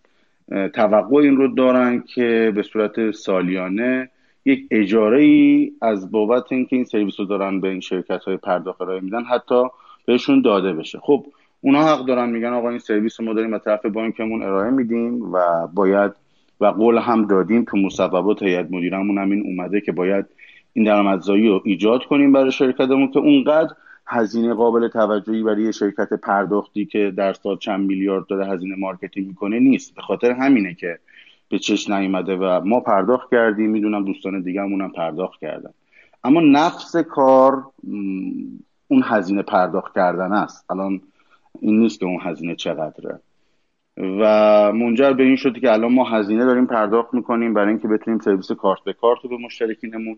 [0.74, 4.10] توقع این رو دارن که به صورت سالیانه
[4.44, 8.80] یک اجاره ای از بابت اینکه این سرویس رو دارن به این شرکت های پرداخت
[8.80, 9.62] ارائه میدن حتی
[10.06, 10.98] بهشون داده بشه.
[10.98, 11.26] خب
[11.60, 15.32] اونا حق دارن میگن آقا این سرویس رو ما داریم از طرف بانکمون ارائه میدیم
[15.32, 16.12] و باید
[16.60, 20.26] و قول هم دادیم تو مصوبات هیئت مدیره‌مون هم این اومده که باید
[20.72, 23.74] این درآمدزایی رو ایجاد کنیم برای شرکتمون که اونقدر
[24.06, 29.58] هزینه قابل توجهی برای شرکت پرداختی که در سال چند میلیارد داره هزینه marketing می‌کنه
[29.58, 29.94] نیست.
[29.94, 30.98] به خاطر همینه که
[31.48, 33.70] به چش نیومده و ما پرداخت کردیم.
[33.70, 35.70] می‌دونم دوستان دیگه هم پرداخت کردن.
[36.24, 37.62] اما نفس کار
[38.88, 40.70] اون هزینه پرداخت کردن است.
[40.70, 41.00] الان
[41.60, 43.20] این نیست که اون هزینه چقدره.
[44.00, 48.20] و منجر به این شده که الان ما هزینه داریم پرداخت می‌کنیم برای اینکه بتونیم
[48.20, 50.16] سرویس کارت به کارت رو به مشترکینمون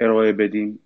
[0.00, 0.78] ارائه بدیم.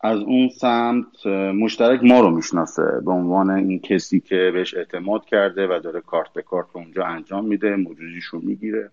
[0.00, 5.66] از اون سمت مشترک ما رو می‌شناسه به عنوان این کسی که بهش اعتماد کرده
[5.66, 8.90] و داره کارت به کارت رو اونجا انجام میده موجودیش رو می‌گیره.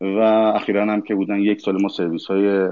[0.00, 0.18] و
[0.56, 2.68] اخیرا هم که بودن یک سال ما سرویس های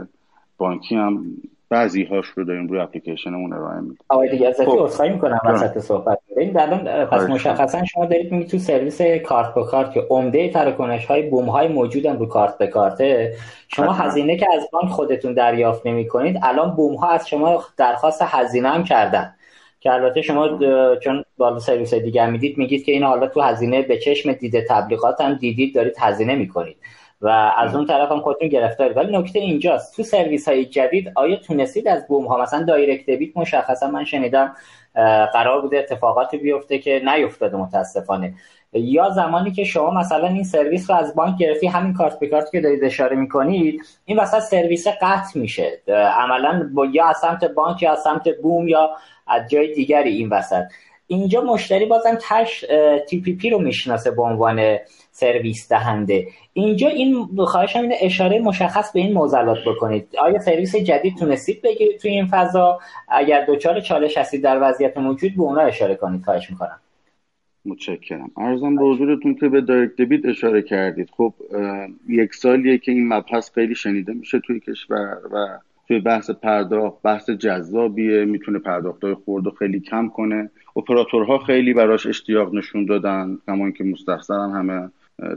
[0.59, 1.25] بانکی هم
[1.71, 3.99] بعضی هاش رو داریم روی اپلیکیشنمون ارائه میدیم.
[4.09, 6.19] آقای دیگه ازتی عذرخواهی می‌کنم وسط صحبت.
[6.37, 8.07] این الان پس مشخصا شما.
[8.07, 12.27] دارید میگید تو سرویس کارت به کارت که عمده تراکنش های بوم های موجودن رو
[12.27, 13.35] کارت به کارته.
[13.69, 18.23] شما هزینه که از بانک خودتون دریافت نمی کنید الان بوم ها از شما درخواست
[18.23, 19.35] هزینه هم کردن.
[19.81, 20.59] که البته شما
[20.99, 25.21] چون بالا سرویس دیگه می‌دید میگید که این حالا تو هزینه به چشم دیده تبلیغات
[25.21, 26.77] هم دیدید دارید هزینه می‌کنید.
[27.21, 29.97] و از اون طرف هم خودتون گرفتارید ولی نکته اینجاست.
[29.97, 34.55] تو سرویس های جدید آیا تونستید از بوم ها مثلا direct debit مشخصا من شنیدم
[35.33, 38.35] قرار بوده اتفاقاتی بیفته که نیفتاده متاسفانه.
[38.73, 42.51] یا زمانی که شما مثلا این سرویس رو از بانک گرفتی همین کارت به کارت
[42.51, 45.81] که دارید اشاره می‌کنید این وسط سرویس قطع میشه.
[46.19, 48.91] عملا یا از سمت بانک یا از سمت بوم یا
[49.27, 50.65] از جای دیگری این وسط.
[51.07, 52.65] اینجا مشتری بازم تش
[53.09, 54.77] TPP رو می‌شناسه به عنوان
[55.21, 56.29] سرویس دهنده.
[56.53, 60.09] اینجا این خواهشم اینه اشاره مشخص به این معضلات بکنید.
[60.19, 62.79] آیا سرویس جدید تونستید بگیرید توی این فضا؟
[63.09, 66.25] اگر دچار چالش هستید در وضعیت موجود به اونا اشاره کنید.
[66.25, 66.81] خواهش می‌کنم.
[67.65, 68.31] متشکرم.
[68.37, 71.11] عرضم به حضورتون که به direct debit اشاره کردید.
[71.17, 71.35] خب
[72.09, 75.59] یک سالیه که این مبحث خیلی شنیده میشه توی کشور و
[75.89, 78.25] توی بحث پرداخت بحث جذابیه.
[78.25, 80.51] می‌تونه پرداختهای خرد و خیلی کم کنه.
[80.77, 84.91] اپراتورها خیلی براش اشتیاق نشون دادن کما که مستخصرا همه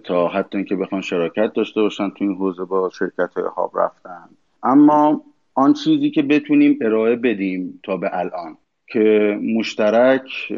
[0.04, 4.30] تا حتی اینکه بخوان شراکت داشته باشن تو این حوزه با شرکت های هاب رفتن.
[4.64, 5.22] اما
[5.54, 10.54] آن چیزی که بتونیم ارائه بدیم تا به الان که مشترک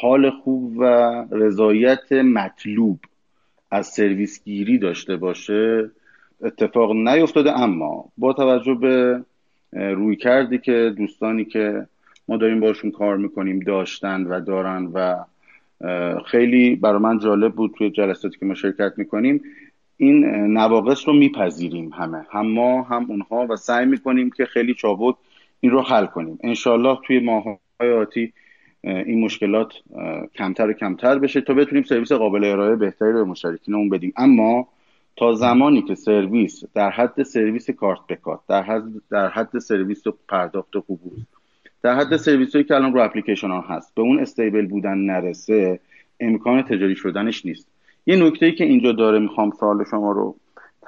[0.00, 0.84] حال خوب و
[1.30, 2.98] رضایت مطلوب
[3.70, 5.90] از سرویس گیری داشته باشه
[6.42, 7.60] اتفاق نیفتاده.
[7.60, 9.24] اما با توجه به
[9.72, 11.86] روی کردی که دوستانی که
[12.28, 15.24] ما داریم باشون کار می‌کنیم داشتن و دارن و
[16.26, 19.42] خیلی برای من جالب بود توی جلساتی که ما شرکت می‌کنیم
[19.96, 25.14] این نواقص رو میپذیریم همه هم ما هم اونها و سعی می‌کنیم که خیلی چابک
[25.60, 26.38] این رو حل کنیم.
[26.44, 28.32] انشالله توی ماهای آتی
[28.84, 29.72] این مشکلات
[30.34, 34.12] کمتر و کمتر بشه تا بتونیم سرویس قابل ارائه بهتری رو مشترکینمون بدیم.
[34.16, 34.68] اما
[35.16, 40.02] تا زمانی که سرویس در حد سرویس کارت به کارت در حد در حد سرویس
[40.28, 41.24] پرداخت قبول
[41.82, 45.80] در حد سرویس هایی که الان رو اپلیکیشن ها هست به اون استیبل بودن نرسه
[46.20, 47.68] امکان تجاری شدنش نیست.
[48.06, 50.36] یه نکته ای که اینجا داره می‌خوام سوال شما رو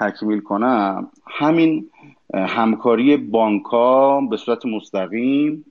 [0.00, 1.86] تکمیل کنم همین
[2.34, 5.64] همکاری بانک ها به صورت مستقیم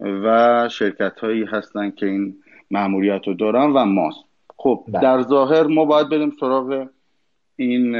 [0.00, 2.34] و شرکت هایی هستن که این
[2.70, 4.24] معمولیت رو دارن و ماست.
[4.56, 5.02] خب بله.
[5.02, 6.86] در ظاهر ما باید بریم سراغ
[7.56, 7.92] این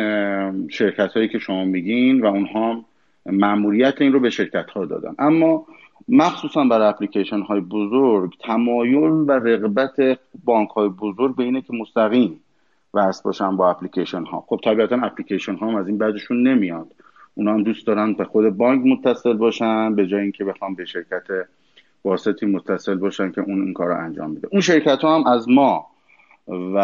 [0.69, 2.85] شرکت هایی که شما میگین و اونها
[3.27, 5.15] معمولیت این رو به شرکت ها دادن.
[5.19, 5.67] اما
[6.09, 12.41] مخصوصا برای اپلیکیشن های بزرگ تمایل و رغبت بانک های بزرگ به اینه که مستقیم
[12.95, 16.87] وصل باشن با اپلیکیشن ها خب طبیعتا اپلیکیشن ها هم از این بعدشون نمیاد.
[17.35, 21.23] اونا هم دوست دارن به خود بانک متصل باشن به جای اینکه بخوام به شرکت
[22.05, 25.49] واسطی متصل باشن که اون این کار رو انجام میده اون شرکت ها هم از
[25.49, 25.87] ما
[26.75, 26.79] و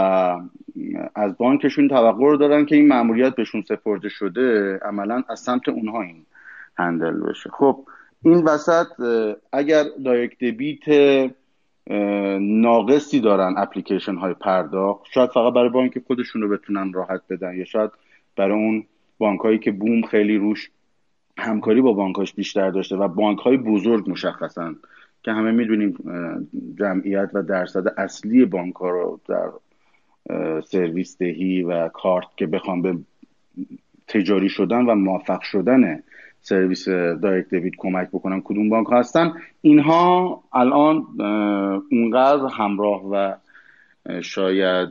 [1.15, 6.27] از بانکشون توقع دارن که این مأموریت بهشون سپرده شده عملا از سمت اونها این
[6.79, 7.51] هندل بشه.
[7.51, 7.85] خب
[8.27, 8.87] این وسط
[9.53, 10.85] اگر دایرکت دبیت
[12.41, 17.65] ناقصی دارن اپلیکیشن های پرداخت شاید فقط برای بانک خودشون رو بتونن راحت بدن یا
[17.65, 17.91] شاید
[18.37, 18.87] برای اون
[19.19, 20.71] بانک هایی که بوم خیلی روش
[21.39, 24.75] همکاری با بانکاش بیشتر داشته و بانک های بزرگ مشخصا
[25.23, 25.97] که همه می‌دونیم
[26.79, 29.51] جمعیت و درصد اصلی بانک ها رو در
[30.61, 32.99] سرویس دهی و کارت که بخوام به
[34.09, 36.03] تجاری شدن و موفق شدن
[36.49, 39.33] سرویس دایرکت دیوید کمک بکنن کدوم بانک هستن.
[39.63, 41.07] اینها الان
[41.93, 43.35] اونقدر همراه و
[44.21, 44.89] شاید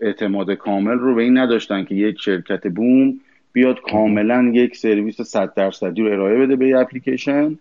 [0.00, 3.20] اعتماد کامل رو به این نداشتن که یک شرکت بوم
[3.52, 7.58] بیاد کاملا یک سرویس 100 درصدی رو ارائه بده به یه اپلیکیشن.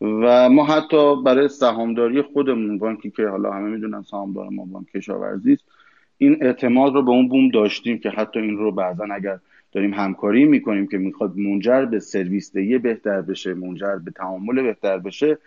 [0.00, 5.58] و ما حتی برای سهامداری خودمون بانکی که حالا همه می‌دونن سهامدار ما بانک کشاورزی
[6.18, 9.38] این اعتماد رو به اون بوم داشتیم که حتی این رو بعضا اگر
[9.72, 14.98] داریم همکاری می‌کنیم که می‌خواد منجر به سرویس دهی بهتر بشه منجر به تعامل بهتر
[14.98, 15.38] بشه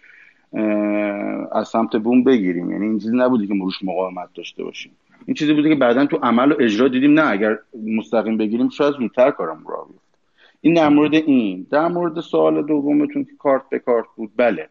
[1.52, 2.72] از سمت بوم بگیریم.
[2.72, 4.92] یعنی این چیزی نبوده که ما روش مقاومت داشته باشیم.
[5.26, 7.60] این چیزی بوده که بعدا تو عمل و اجرا دیدیم نه اگر
[7.98, 10.18] مستقیم بگیریم شاید زودتر کارم را بیفته.
[10.62, 11.68] این در مورد این.
[11.72, 14.70] در مورد سوال دومتون که کارت به کارت بود بله.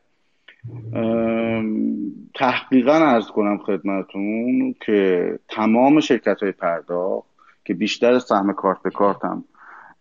[2.35, 7.30] تحقیقا ارز کنم خدمتون که تمام شرکت های پرداخت
[7.71, 9.45] که بیشتر سهم کارت به کارت هم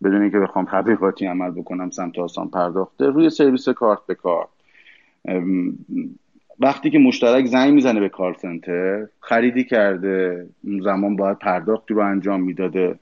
[0.04, 4.48] بدون اینکه بخوام تبلیغاتی عمل بکنم سمت آسان پرداخته روی سرویس کارت به کارت.
[6.60, 12.00] وقتی که مشترک زنگ می‌زنه به کار سنتر خریدی کرده اون زمان باید پرداختی رو
[12.00, 12.98] انجام می‌داده.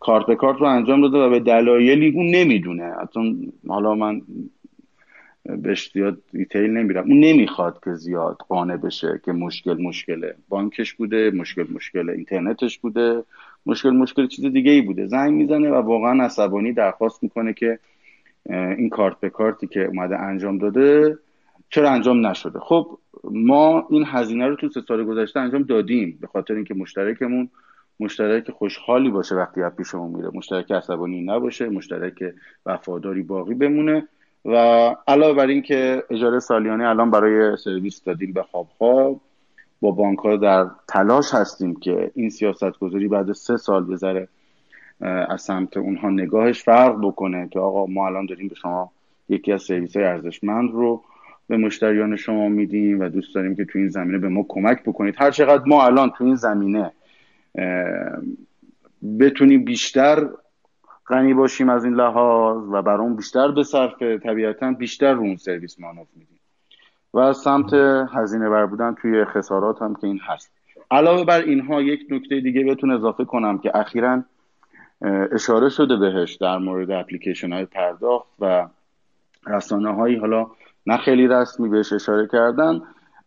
[0.00, 2.92] کارت به کارت رو انجام داده و به دلایلی اون نمی‌دونه.
[3.02, 4.22] حتی حالا من
[5.44, 7.04] بهش زیاد دیتیل نمیرم.
[7.04, 10.34] اون نمی‌خواد که زیاد قانع بشه که مشکل مشکله.
[10.48, 13.22] بانکش بوده مشکل مشکل اینترنتش بوده.
[13.66, 15.06] مشکل مشکل چیز دیگه ای بوده.
[15.06, 17.78] زنگ می‌زنه و واقعا عصبانی درخواست می‌کنه که
[18.50, 21.18] این کارت به کارتی که اومده انجام داده
[21.70, 26.26] چرا انجام نشده؟ خب ما این هزینه رو تو سه سال گذشته انجام دادیم به
[26.26, 27.48] خاطر اینکه مشترکمون
[28.00, 30.30] مشترک خوشحالی باشه وقتی از پیشمون میره.
[30.34, 32.34] مشترک عصبانی نباشه مشترک
[32.66, 34.08] وفاداری باقی بمونه
[34.44, 34.54] و
[35.08, 39.20] علاوه بر اینکه اجاره سالیانه الان برای سرویس دادیم به خواب خواب
[39.80, 44.28] با بانک ها در تلاش هستیم که این سیاست گذاری بعد سه سال بذاره
[45.00, 48.90] از سمت اونها نگاهش فرق بکنه که آقا ما الان داریم به شما
[49.28, 51.02] یکی از سرویس های ارزشمند رو
[51.48, 55.14] به مشتریان شما میدیم و دوست داریم که تو این زمینه به ما کمک بکنید.
[55.18, 56.92] هر چقدر ما الان تو این زمینه
[59.20, 60.28] بتونیم بیشتر
[61.06, 65.80] غنی باشیم از این لحاظ و برام بیشتر به صرف طبیعتا بیشتر رو اون سرویس
[65.80, 66.39] مانوف میدیم.
[67.14, 67.72] و از سمت
[68.14, 70.52] هزینه بر بودن توی خسارات هم که این هست.
[70.90, 74.22] علاوه بر اینها یک نکته دیگه بهتون اضافه کنم که اخیرا
[75.32, 78.68] اشاره شده بهش در مورد اپلیکیشن های پرداخت و
[79.46, 80.46] رسانه هایی حالا
[80.86, 82.80] نه خیلی رسمی بهش اشاره کردن.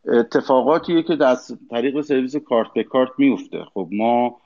[0.06, 1.36] اتفاقاتیه که در
[1.70, 4.38] طریق سرویس کارت به کارت میفته خب ما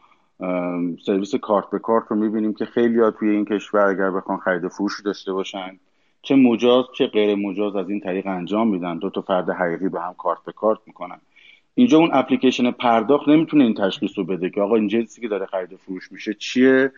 [1.06, 4.68] سرویس کارت به کارت رو می‌بینیم که خیلی ها توی این کشور اگر بخوان خرید
[4.68, 5.80] فروش داشته باشن
[6.28, 8.98] چه مجاز چه غیر مجاز از این طریق انجام میدن.
[8.98, 11.18] دو تا فرد حقیقی به هم کارت به کارت می‌کنن.
[11.76, 15.46] اینجا اون اپلیکیشن پرداخت نمی‌تونه این تشخیص رو بده که آقا این جنسی که داره
[15.46, 16.92] خرید فروش میشه چیه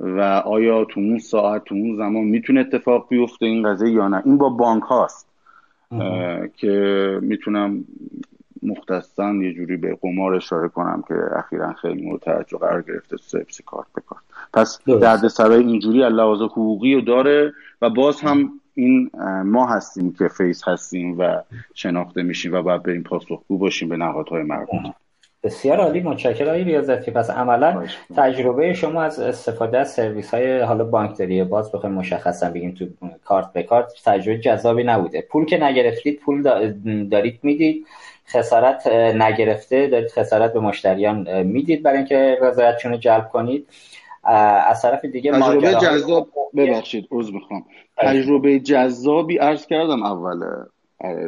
[0.00, 4.22] و آیا تو اون ساعت تو اون زمان می‌تونه اتفاق بیفته این قضیه یا نه.
[4.24, 5.28] این با بانک هاست.
[6.56, 7.84] که می‌تونم
[8.62, 13.60] مختصا یه جوری به قمار اشاره کنم که اخیرا خیلی مورد توجه قرار گرفته سرویس
[13.66, 14.22] کارت به کارت.
[14.54, 17.52] پس درد سرای اینجوری لحاظ حقوقی رو داره
[17.82, 19.10] و باز هم این
[19.44, 21.42] ما هستیم که face هستیم و
[21.74, 24.94] شناخته میشیم و باید بریم پاسخگو باشیم به نهادهای مربوطه
[25.42, 27.10] بسیار عالی متشکرم آقای ریاضتی.
[27.10, 27.86] پس عملا
[28.16, 32.86] تجربه شما از استفاده از سرویس های حالا بانکداری باز بخوایم مشخصا بگیم تو
[33.24, 35.20] کارت به کارت تجربه جذابی نبوده.
[35.20, 36.42] پول که نگرفتید پول
[37.10, 37.86] دارید می‌دید.
[38.28, 38.86] خسارت
[39.16, 43.68] نگرفته دارید خسارت به مشتریان می‌دید برای اینکه رضایتشون رو جلب کنید.
[44.66, 47.64] از طرف دیگه تجربه جذاب ببخشید عذر می‌خوام.
[47.96, 50.66] تجربه جذابی عرض کردم اوله.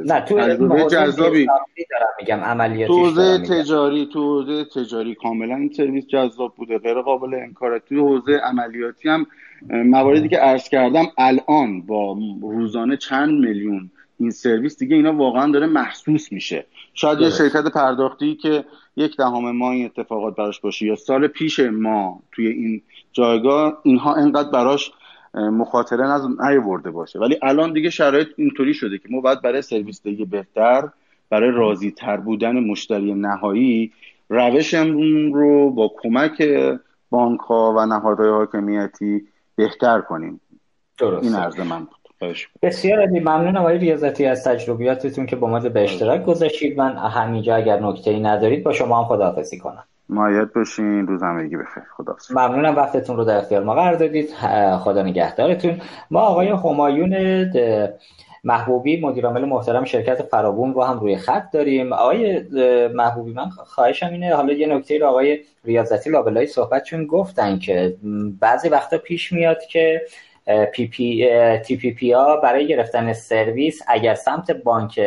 [0.04, 1.46] نه تو تجربه جذابی.
[1.46, 7.34] دارم میگم عملیاتی تو تجاری تو حوزه تجاری کاملا این سرویس جذاب بوده غیر قابل
[7.34, 9.26] انکار تو حوزه عملیاتی هم
[9.70, 13.90] مواردی که عرض کردم الان با روزانه چند میلیون
[14.20, 16.66] این سرویس دیگه اینا واقعا داره محسوس میشه.
[16.94, 18.64] شاید یه شرکت پرداختی که
[18.96, 22.82] یک دهم ما این اتفاقات براش باشه یا سال پیش ما توی این
[23.12, 24.92] جایگاه اینها انقدر براش
[25.36, 27.18] مخاطره نیورده باشه.
[27.18, 30.88] ولی الان دیگه شرایط اینطوری شده که ما باید برای سرویس دیگه بهتر
[31.30, 33.92] برای راضی تر بودن مشتری نهایی
[34.28, 36.42] روشمون رو با کمک
[37.10, 39.26] بانک ها و نهادهای حاکمیتی
[39.56, 40.40] بهتر کنیم.
[40.98, 41.24] درست.
[41.24, 41.96] این عرض من بود.
[42.62, 43.20] بسیار عالی.
[43.20, 46.78] ممنونم آقای ریاضتی از تجربیاتتون که با ما به اشتراک گذاشتید.
[46.78, 49.84] من همینجا اگر نکته ای ندارید با شما هم خداحافظی کنم.
[50.08, 51.82] موفق باشین روز همگی بخیر.
[51.96, 54.30] خدا ممنونم وقتتون رو در اختیار ما قرار دادید.
[54.78, 55.80] خدا نگهدارتون.
[56.10, 57.16] ما آقای همایون
[58.44, 61.92] محبوبی مدیرعامل محترم شرکت فرابوم رو هم روی خط داریم.
[61.92, 62.42] آقای
[62.88, 67.96] محبوبی من خواهشم اینه حالا یه نکته رو آقای ریاضتی لابلای صحبتشون گفتن که
[68.40, 70.02] بعضی وقتا پیش میاد که
[70.72, 71.28] PP
[71.64, 75.00] TPP ها برای گرفتن سرویس اگر سمت بانک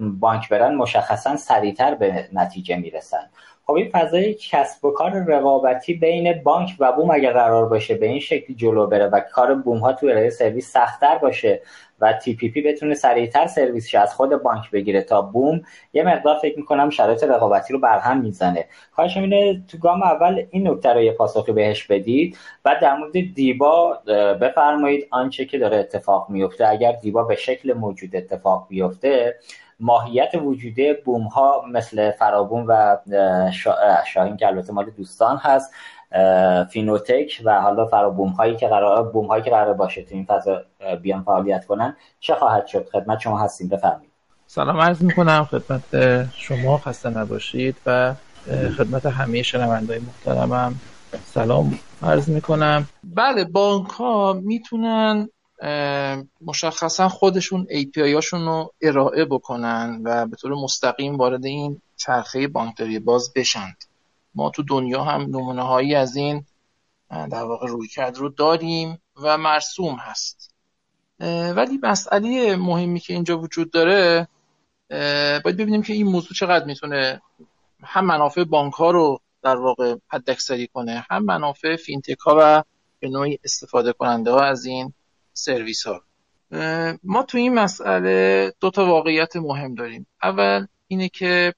[0.00, 3.30] بانک برن مشخصا سریعتر به نتیجه می‌رسن.
[3.66, 8.06] خب این فضای کسب و کار رقابتی بین بانک و بوم اگر قرار باشه به
[8.06, 11.62] این شکلی جلو بره و کار بوم ها تو ارائه سرویس سختتر باشه
[12.00, 15.62] و TPP بتونه سریعتر سرویسش از خود بانک بگیره تا بوم
[15.92, 18.64] یه مقدار فکر می‌کنم شرایط رقابتی رو برهم می‌زنه.
[18.92, 23.12] خواهشم اینه تو گام اول این نکته رو یه پاسخی بهش بدید و در مورد
[23.34, 23.98] دیبا
[24.40, 29.34] بفرمایید آنچه که داره اتفاق میفته اگر دیبا به شکل موجود اتفاق بیفته
[29.80, 32.96] ماهیت وجوده بوم ها مثل فرابوم و
[34.06, 35.72] شاهین که البته مال دوستان هست
[36.70, 40.62] فینوتک و حالا فرابوم هایی که قرار بوم هایی که قرار باشه تو این فضا
[41.02, 44.10] بیان فعالیت کنن چه خواهد شد؟ خدمت شما هستیم بفرمایید.
[44.46, 45.82] سلام عرض می‌کنم خدمت
[46.34, 48.14] شما خسته نباشید و
[48.78, 50.74] خدمت همه شنوندهای محترمم.
[51.24, 52.86] سلام عرض می‌کنم.
[53.04, 55.28] بله بانک ها می‌تونن
[56.40, 62.98] مشخصا خودشون API هاشون رو ارائه بکنن و به طور مستقیم وارد این چرخه بانکداری
[62.98, 63.76] باز بشند
[64.34, 66.44] ما تو دنیا هم نمونه هایی از این
[67.10, 70.54] در واقع روی کرد رو داریم و مرسوم هست.
[71.56, 74.28] ولی مسئله مهمی که اینجا وجود داره
[75.44, 77.22] باید ببینیم که این موضوع چقدر می‌تونه
[77.82, 82.62] هم منافع بانک ها رو در واقع حداکثری کنه هم منافع فینتک ها و
[83.00, 84.92] به نوعی استفاده کننده ها از این
[85.36, 86.02] سرویس ها
[87.02, 90.06] ما تو این مسئله دو تا واقعیت مهم داریم.
[90.22, 91.54] اول اینه که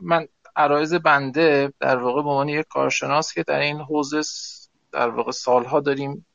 [0.00, 4.20] من عرایز بنده در واقع به عنوان یک کارشناس که در این حوزه
[4.92, 6.26] در واقع سالها داریم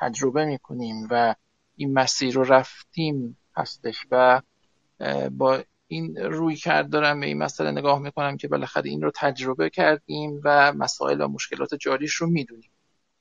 [0.00, 1.34] تجربه می‌کنیم و
[1.76, 4.42] این مسیر رو رفتیم هستش و
[5.30, 5.58] با
[5.88, 10.40] این روی کرد دارم به این مسئله نگاه می‌کنم که بالاخره این رو تجربه کردیم
[10.44, 12.70] و مسائل و مشکلات جاریش رو می‌دونیم.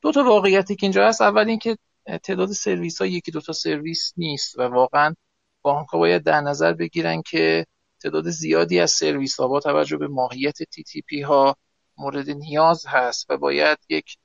[0.01, 1.21] دو تا واقعیتی که اینجا هست.
[1.21, 1.77] اول اینکه
[2.23, 5.15] تعداد سرویس ها یکی دو تا سرویس نیست و واقعا
[5.61, 7.65] بانک ها باید در نظر بگیرن که
[8.03, 11.55] تعداد زیادی از سرویس ها با توجه به ماهیت TPP ها
[11.97, 14.17] مورد نیاز هست و باید یک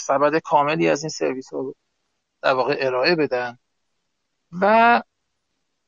[0.00, 1.74] سبد کاملی از این سرویس ها
[2.42, 3.58] در واقع ارائه بدن.
[4.52, 5.02] و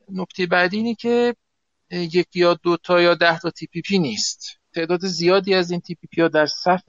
[0.08, 1.36] نکته بعدی اینه که
[1.90, 4.58] یک یا دو تا یا ده تا TPP نیست.
[4.74, 6.88] تعداد زیادی از این TPP ها در صف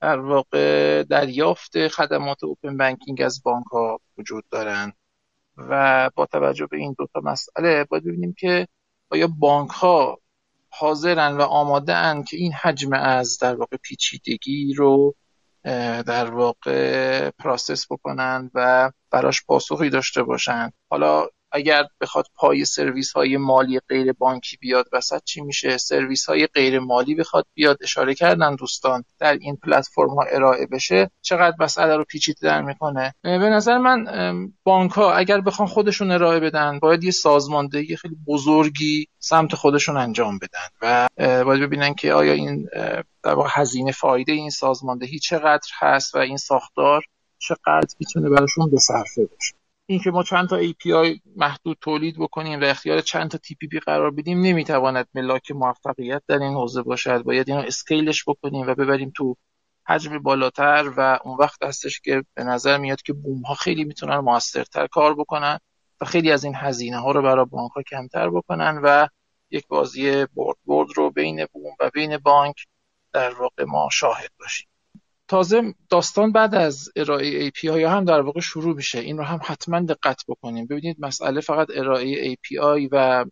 [0.00, 4.92] در واقع دریافت خدمات اوپن بانکینگ از بانک ها وجود دارن
[5.56, 8.68] و با توجه به این دو تا مسئله باید ببینیم که
[9.10, 10.18] آیا بانک ها
[10.70, 15.14] حاضرن و آماده ان که این حجم از در واقع پیچیدگی رو
[16.06, 20.70] در واقع پراسس بکنن و براش پاسخی داشته باشن.
[20.90, 26.46] حالا اگر بخواد پای سرویس های مالی غیر بانکی بیاد وسط چی میشه؟ سرویس های
[26.46, 27.78] غیر مالی بخواد بیاد.
[27.80, 31.10] اشاره کردن دوستان در این پلتفرم ها ارائه بشه.
[31.22, 34.06] چقدر مسئله رو پیچیده در می‌کنه به نظر من
[34.64, 40.38] بانک ها اگر بخوان خودشون ارائه بدن باید یه سازماندهی خیلی بزرگی سمت خودشون انجام
[40.38, 41.08] بدن و
[41.44, 42.68] باید ببینن که آیا این
[43.22, 47.02] در هزینه فایده این سازماندهی چقدر هست و این ساختار
[47.38, 49.54] چقدر می‌تونه براشون به صرفه بشه
[49.86, 54.40] اینکه ما چند تا API محدود تولید بکنیم و اختیار چند تا TPP قرار بدیم
[54.40, 57.22] نمی‌تواند ملاک موفقیت در این حوزه باشد.
[57.22, 59.36] باید اینو اسکیلش بکنیم و ببریم تو
[59.86, 64.18] حجم بالاتر و اون وقت هستش که به نظر میاد که بوم ها خیلی می‌تونن
[64.18, 65.58] موثرتر کار بکنن
[66.00, 69.08] و خیلی از این هزینه ها رو برای بانک ها کمتر بکنن و
[69.50, 72.66] یک بازی برد برد رو بین بوم و بین بانک
[73.12, 74.68] در واقع ما شاهد باشیم.
[75.28, 78.98] تازه داستان بعد از ارائه API هم در واقع شروع میشه.
[78.98, 80.66] این رو هم حتما دقت بکنیم.
[80.66, 83.24] ببینید مسئله فقط ارائه API و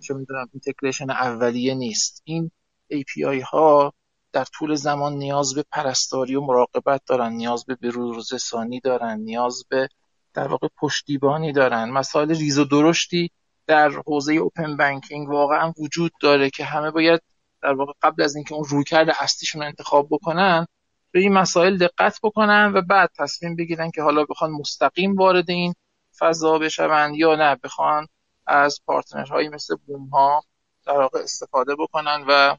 [0.00, 2.22] چه می‌دونم اینتگریشن اولیه نیست.
[2.24, 2.50] این
[2.92, 3.92] API ها
[4.32, 9.88] در طول زمان نیاز به پرستاری و مراقبت دارن نیاز به بروزرسانی دارن نیاز به
[10.34, 11.90] در واقع پشتیبانی دارن.
[11.90, 13.30] مسائل ریز و درشتی
[13.66, 17.20] در حوزه اوپن بانکینگ واقعا وجود داره که همه باید
[17.62, 20.66] در واقع قبل از اینکه اون رویکرد اصلیشون انتخاب بکنن
[21.10, 25.74] به این مسائل دقت بکنن و بعد تصمیم بگیرن که حالا بخوان مستقیم وارد این
[26.18, 27.56] فضا بشون یا نه.
[27.64, 28.06] بخوان
[28.46, 30.44] از پارتنرهایی مثل بوم ها
[30.86, 32.56] در واقع استفاده بکنن و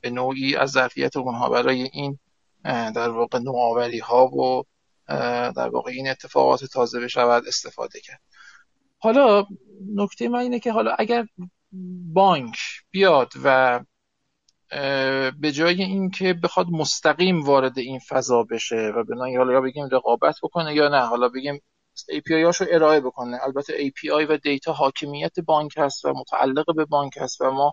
[0.00, 2.18] به نوعی از ظرفیت اونها برای این
[2.64, 4.64] در واقع نوآوری ها و
[5.56, 8.20] در واقع این اتفاقات تازه بشود استفاده کرد.
[8.98, 9.46] حالا
[9.94, 11.26] نکته من اینه که حالا اگر
[12.12, 12.58] بانک
[12.90, 13.80] بیاد و
[15.40, 20.34] به جای اینکه بخواد مستقیم وارد این فضا بشه و به حالا یا بگیم رقابت
[20.42, 21.60] بکنه یا نه حالا بگیم
[22.12, 23.38] API هاشو ارائه بکنه.
[23.42, 27.72] البته API و دیتا حاکمیت بانک هست و متعلق به بانک هست و ما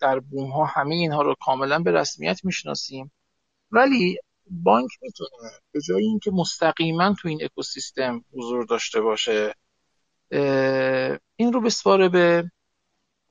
[0.00, 3.12] در بوم ها همه اینها رو کاملا به رسمیت می‌شناسیم.
[3.70, 4.18] ولی
[4.50, 9.54] بانک می‌تونه به جای اینکه مستقیما تو این اکوسیستم حضور داشته باشه
[11.36, 12.50] این رو بسپاره به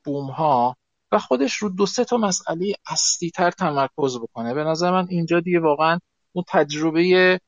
[0.04, 0.76] بوم ها
[1.18, 4.54] خودش رو دو سه تا مسئله اصلی تر تمرکز بکنه.
[4.54, 5.98] به نظر من اینجا دیگه واقعا
[6.32, 7.40] اون تجربه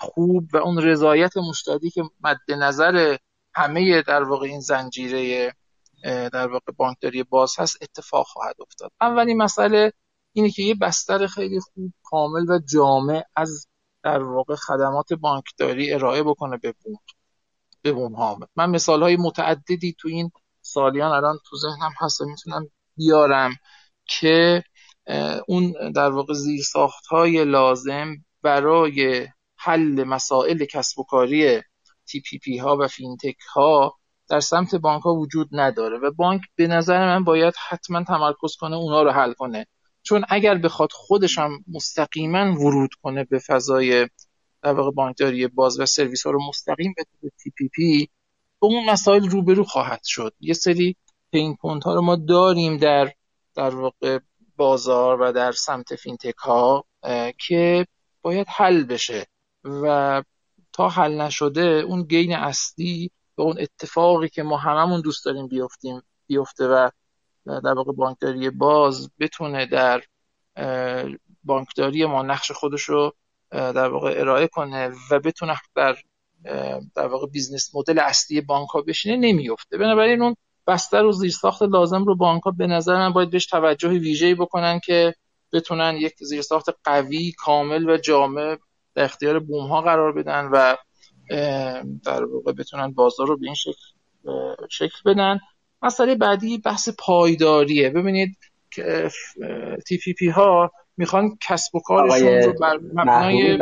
[0.00, 3.16] خوب و اون رضایت مشتری که مد نظر
[3.54, 5.52] همه در واقع این زنجیره
[6.04, 8.90] در واقع بانکداری باز هست اتفاق خواهد افتاد.
[9.00, 9.92] اولین مسئله
[10.32, 13.66] اینه که یه بستر خیلی خوب کامل و جامع از
[14.02, 16.96] در واقع خدمات بانکداری ارائه بکنه به بوم
[17.82, 20.30] به بوم ها من مثال های متعددی تو این
[20.62, 23.56] سالیان الان تو ذهنم هست می‌تونم بیارم
[24.06, 24.64] که
[25.48, 31.60] اون در واقع زیرساخت های لازم برای حل مسائل کسب و کاری
[32.06, 33.98] TPP ها و فینتک ها
[34.28, 38.76] در سمت بانک ها وجود نداره و بانک به نظر من باید حتما تمرکز کنه
[38.76, 39.66] اونا رو حل کنه.
[40.02, 44.08] چون اگر بخواد خودش هم مستقیما ورود کنه به فضای
[44.62, 48.08] در واقع بانکداری باز و سرویس ها رو مستقیم به TPP
[48.62, 50.34] به اون مسائل روبرو خواهد شد.
[50.40, 50.96] یه سری
[51.32, 53.12] pain point ها رو ما داریم در
[53.54, 54.18] در واقع
[54.56, 56.84] بازار و در سمت فینتک ها
[57.38, 57.86] که
[58.22, 59.26] باید حل بشه
[59.64, 60.22] و
[60.72, 66.02] تا حل نشده اون gain اصلی به اون اتفاقی که ما هممون دوست داریم بیفتیم
[66.26, 66.90] بیفته و
[67.46, 70.02] در واقع بانکداری باز بتونه در
[71.44, 73.14] بانکداری ما نقش خودش رو
[73.50, 75.96] در واقع ارائه کنه و بتونه در
[76.94, 80.36] در واقع business model اصلی بانک ها بشینه نمیفته بنابراین اون
[80.66, 84.80] بستر و زیرساخت لازم رو بانک ها به نظر من باید بهش توجه ویژه‌ای بکنن
[84.84, 85.14] که
[85.52, 88.56] بتونن یک زیرساخت قوی کامل و جامع
[88.94, 90.76] در اختیار بوم ها قرار بدن و
[92.04, 93.92] در واقع بتونن بازار رو به این شکل
[94.70, 95.40] شکل بدن.
[95.82, 97.90] مسئله بعدی بحث پایداریه.
[97.90, 98.36] ببینید
[99.88, 103.58] TPP ها می‌خوان کسب و کارشون رو بر مبنای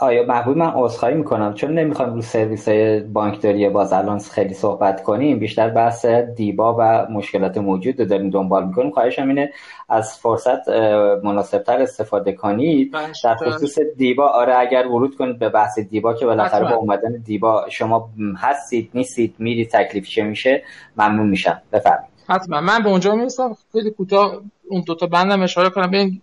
[0.00, 1.54] آیا محبوب من عذرخواهی می‌کنم.
[1.54, 7.06] چون نمی‌خوام رو سرویس های بانکداری باز الان خیلی صحبت کنیم بیشتر بحث دیبا و
[7.10, 8.90] مشکلات موجود رو داریم دنبال می‌کنیم.
[8.90, 9.52] خواهشم اینه
[9.88, 10.68] از فرصت
[11.24, 12.92] مناسبتر استفاده کنید.
[12.92, 17.12] بله، در خصوص دیبا آره اگر ورود کنید به بحث دیبا که بالاخره با اومدن
[17.24, 20.62] دیبا شما هستید نیستید میری تکلیف چه میشه
[20.96, 21.62] ممنون میشم.
[21.72, 22.12] بفرمایید.
[22.28, 22.60] حتما.
[22.60, 23.56] من به اونجا می‌رسم.
[23.72, 25.90] خیلی کوتاه اون دوتا بندم اشاره کنم.
[25.90, 26.20] ببین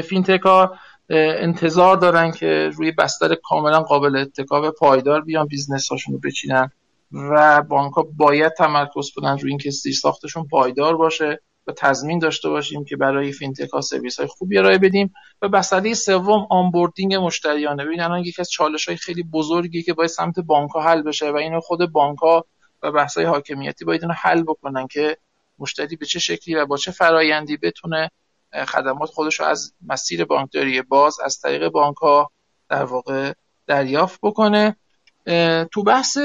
[0.00, 0.74] فینتک ها
[1.10, 6.70] انتظار دارن که روی بستر کاملا قابل اتکا پایدار بیان business هاشون رو بچینن
[7.12, 12.48] و بانک ها باید تمرکز کنن روی اینکه زیر ساختشون پایدار باشه و تضمین داشته
[12.48, 15.12] باشیم که برای فینتک ها سرویس های خوبی ارائه بدیم.
[15.42, 17.84] و مسئله سوم onboarding مشتریانه.
[17.84, 21.30] ببین الان یکی از چالش های خیلی بزرگی که باید سمت بانک ها حل بشه
[21.30, 22.44] و اینو خود بانک ها
[22.82, 25.16] و بحث های حاکمیتی باید اینو حل بکنن که
[25.58, 28.10] مشتری به چه شکلی و با چه فرایندی بتونه
[28.52, 32.30] خدمات خودش رو از مسیر بانکداری باز از طریق بانک ها
[32.68, 33.32] در واقع
[33.66, 34.76] دریافت بکنه.
[35.72, 36.18] تو بحث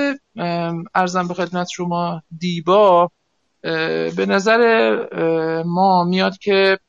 [0.95, 3.11] ارزم به خدمت شما دیبا
[3.61, 6.80] به نظر ما میاد که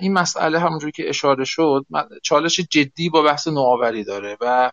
[0.00, 1.86] این مسئله همونجوری که اشاره شد
[2.22, 4.70] چالش جدی با بحث نوآوری داره و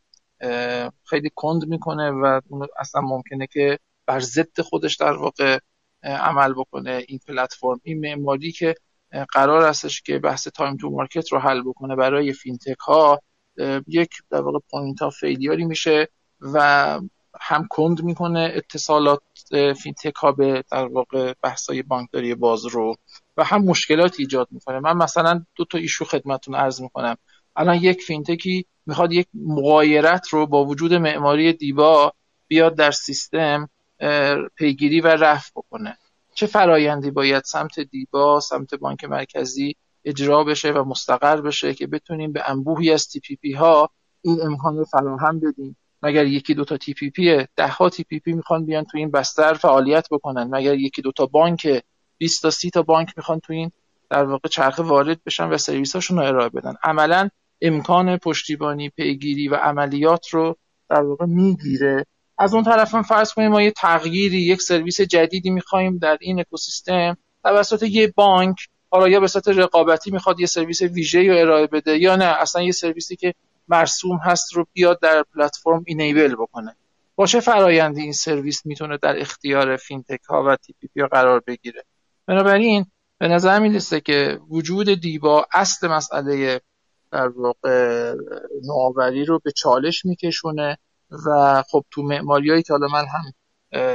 [1.03, 2.41] خیلی کند می‌کنه و
[2.79, 5.59] اصلا ممکنه که بر ضد خودش در واقع
[6.03, 7.05] عمل بکنه.
[7.07, 8.75] این پلتفرم این معماری که
[9.33, 13.21] قرار هستش که بحث time to market رو حل بکنه برای فینتک ها.
[13.87, 16.07] یک در واقع point of failure ی میشه
[16.41, 16.99] و
[17.41, 19.21] هم کند می‌کنه اتصالات
[19.83, 22.95] فینتک ها به در واقع بحث های بانکداری باز رو
[23.37, 24.79] و هم مشکلات ایجاد می‌کنه.
[24.79, 27.15] من مثلا دو تا issue خدمتون عرض می‌کنم.
[27.55, 32.13] الان یک فینتکی می‌خواد یک مغایرت رو با وجود معماری دیبا
[32.47, 33.69] بیاد در سیستم
[34.55, 35.97] پیگیری و رفع بکنه.
[36.35, 39.75] چه فرایندی باید سمت دیبا سمت بانک مرکزی
[40.05, 43.89] اجرا بشه و مستقر بشه که بتونیم به انبوهی از TPP ها
[44.21, 45.77] این امکان رو فراهم بدیم.
[46.03, 50.43] مگر یکی دو تا TPP ده ها TPP می‌خوان بیان تو این بستر فعالیت بکنن.
[50.43, 51.83] مگر یکی دو تا بانک
[52.17, 53.71] 20 تا 30 تا بانک می‌خوان تو این
[54.09, 56.73] در واقع چرخه وارد بشن و سرویس هاشون رو ارائه بدن.
[56.83, 57.29] عملا
[57.61, 60.57] امکان پشتیبانی پیگیری و عملیات رو
[60.89, 62.05] در واقع می‌گیره.
[62.41, 66.39] از اون طرف هم فرض کنیم ما یه تغییری یک سرویس جدیدی می‌خوایم در این
[66.39, 67.17] اکوسیستم.
[67.43, 68.57] توسط یه بانک
[68.89, 72.61] حالا یا به صورت رقابتی می‌خواد یه سرویس ویژه رو ارائه بده یا نه اصلا
[72.61, 73.33] یه سرویسی که
[73.67, 76.75] مرسوم هست رو بیاد در پلتفرم enable بکنه.
[77.15, 81.83] با چه فرایندی این سرویس می‌تونه در اختیار فینتک ها و TPP قرار بگیره؟
[82.27, 82.85] بنابراین
[83.17, 86.61] به نظر می‌رسه که وجود دیبا اصل مسئله
[87.11, 88.13] در واقع
[88.63, 90.77] نوآوری رو به چالش میکشونه.
[91.25, 93.33] و خب تو معماریایی که حالا من هم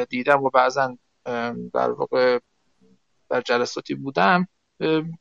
[0.04, 0.96] دیدم و بعضا
[1.74, 2.38] در واقع
[3.30, 4.48] در جلساتی بودم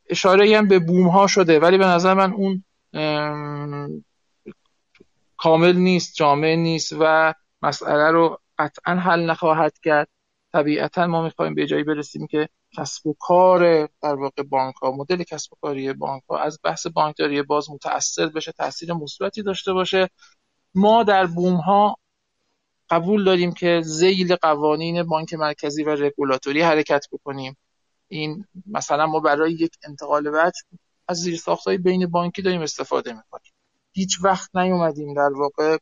[0.09, 2.63] اشاره هم به بوم ها شده ولی به نظر من اون
[5.37, 10.07] کامل نیست جامع نیست و مسئله رو قطعا حل نخواهد کرد.
[10.53, 15.23] طبیعتا ما می‌خوایم به جایی برسیم که کسب و کار در واقع بانک ها مدل
[15.23, 20.09] کسب و کاری بانک ها از بحث بانکداری باز متاثر بشه تاثیر مثبتی داشته باشه
[20.75, 21.97] ما در بوم ها
[22.89, 27.57] قبول داریم که زیل قوانین بانک مرکزی و رگولاتوری حرکت بکنیم.
[28.07, 30.61] این مثلا ما برای یک انتقال وجه
[31.07, 33.51] از زیر های بین بانکی داریم استفاده می‌کنیم.
[33.91, 35.77] هیچ وقت نیومدیم در واقع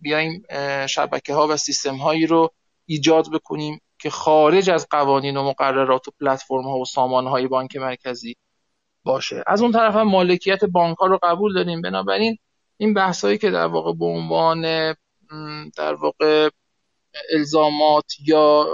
[0.00, 0.42] بیایم
[0.86, 2.50] شبکه ها و سیستم هایی رو
[2.86, 7.76] ایجاد بکنیم که خارج از قوانین و مقررات و پلتفرم ها و سامان های بانک
[7.76, 8.36] مرکزی
[9.04, 9.44] باشه.
[9.46, 11.82] از اون طرف هم مالکیت بانک ها رو قبول داریم.
[11.82, 12.38] بنابراین
[12.82, 14.62] این بحث هایی که در واقع به عنوان
[15.76, 16.48] در واقع
[17.32, 18.66] الزامات یا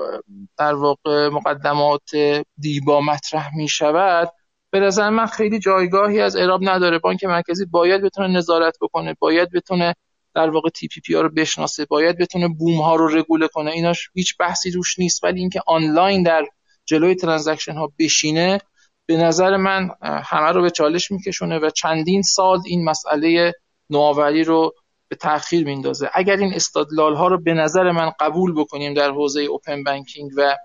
[0.58, 2.10] در واقع مقدمات
[2.58, 4.28] دیبا مطرح می شود
[4.70, 6.98] به نظر من خیلی جایگاهی از اعراب نداره.
[6.98, 9.94] بانک مرکزی باید بتونه نظارت بکنه باید بتونه
[10.34, 13.70] در واقع TPP ها رو بشناسه باید بتونه بوم ها رو رگوله کنه.
[13.70, 15.24] ایناش هیچ بحثی روش نیست.
[15.24, 16.46] ولی اینکه آنلاین در
[16.84, 18.60] جلوی transaction ها بشینه
[19.06, 23.52] به نظر من همه رو به چالش میکشونه و چندین سال این مسئله
[23.90, 24.74] نوآوری رو
[25.08, 26.10] به تاخیر میندازه.
[26.14, 30.56] اگر این استدلال ها رو به نظر من قبول بکنیم در حوزه open banking و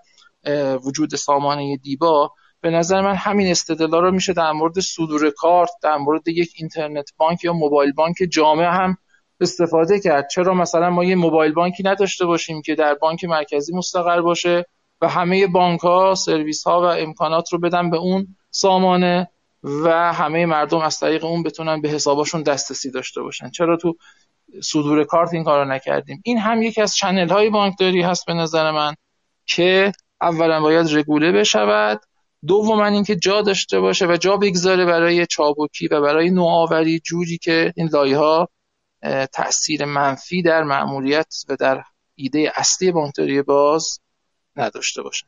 [0.84, 5.96] وجود سامانه دیبا به نظر من همین استدلال رو میشه در مورد صدور کارت در
[5.96, 8.96] مورد یک اینترنت بانک یا موبایل بانک جامع هم
[9.40, 10.28] استفاده کرد.
[10.28, 14.66] چرا مثلا ما یه موبایل بانکی نداشته باشیم که در بانک مرکزی مستقر باشه
[15.00, 19.30] و همه بانک ها سرویس ها و امکانات رو بدن به اون سامانه؟
[19.64, 23.50] و همه مردم از طریق اون بتونن به حساباشون دسترسی داشته باشن.
[23.50, 23.96] چرا تو
[24.62, 28.70] صدور کارت این کارو نکردیم؟ این هم یکی از چنل های بانکداری هست به نظر
[28.70, 28.94] من
[29.46, 32.00] که اولا باید رگوله بشود.
[32.46, 37.72] دوما اینکه جا داشته باشه و جا بگذاره برای چابکی و برای نوآوری جوری که
[37.76, 38.48] این لایه ها
[39.32, 41.82] تاثیر منفی در مأموریت و در
[42.14, 44.00] ایده اصلی بانکداری باز
[44.56, 45.26] نداشته باشن.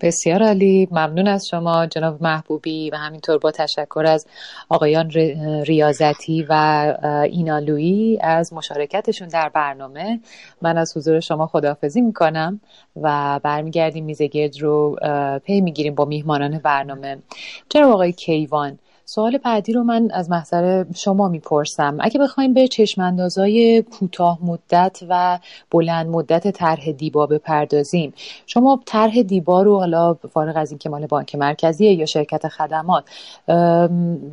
[0.00, 0.88] بسیار عالی.
[0.90, 4.26] ممنون از شما جناب محبوبی و همینطور با تشکر از
[4.68, 5.10] آقایان
[5.66, 6.52] ریاضتی و
[7.30, 10.20] اینالویی از مشارکتشون در برنامه.
[10.62, 12.60] من از حضور شما خداحافظی می‌کنم
[13.02, 14.96] و برمیگردیم میزگرد رو
[15.44, 17.18] پی می‌گیریم با میهمانان برنامه.
[17.68, 21.96] جناب آقای کیوان سوال بعدی رو من از محضر شما می‌پرسم.
[22.00, 25.38] اگه بخوایم به چشماندازهای کوتاه مدت و
[25.70, 28.12] بلند مدت طرح دیبا بپردازیم
[28.46, 33.04] شما طرح دیبا رو حالا فارغ از اینکه مال بانک مرکزیه یا شرکت خدمات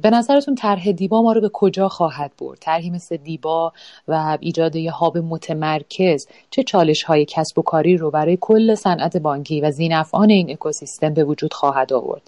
[0.01, 3.73] به نظرتون طرح دیبا ما رو به کجا خواهد برد؟ طرحی مثل دیبا
[4.07, 9.17] و ایجاد یه هاب متمرکز چه چالش های کسب و کاری رو برای کل صنعت
[9.17, 12.21] بانکی و زینفعان این اکوسیستم به وجود خواهد آورد؟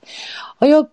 [0.62, 0.88] آیا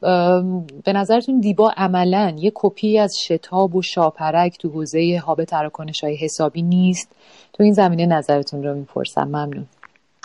[0.84, 6.16] به نظرتون دیبا عملا یه کپی از شتاب و شاپرک تو حوزه هاب تراکنش های
[6.16, 7.08] حسابی نیست.
[7.52, 9.24] تو این زمینه نظرتون رو می‌پرسم.
[9.24, 9.66] ممنون.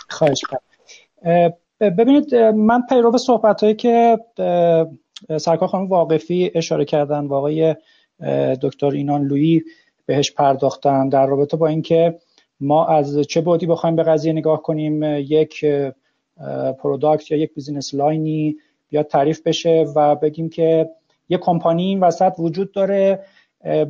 [0.08, 0.40] خواهش
[1.80, 4.18] ببینید من پیرو صحبت هایی که
[5.38, 7.74] سرکار خانم واقفی اشاره کردن و آقای
[8.62, 9.62] دکتر اینان لویی
[10.06, 12.18] بهش پرداختن در رابطه با اینکه
[12.60, 15.64] ما از چه بودی بخوایم به قضیه نگاه کنیم یک
[16.82, 18.56] product یا یک business line ی
[18.88, 20.88] بیاد تعریف بشه و بگیم که
[21.28, 23.24] یه کمپانی این وسط وجود داره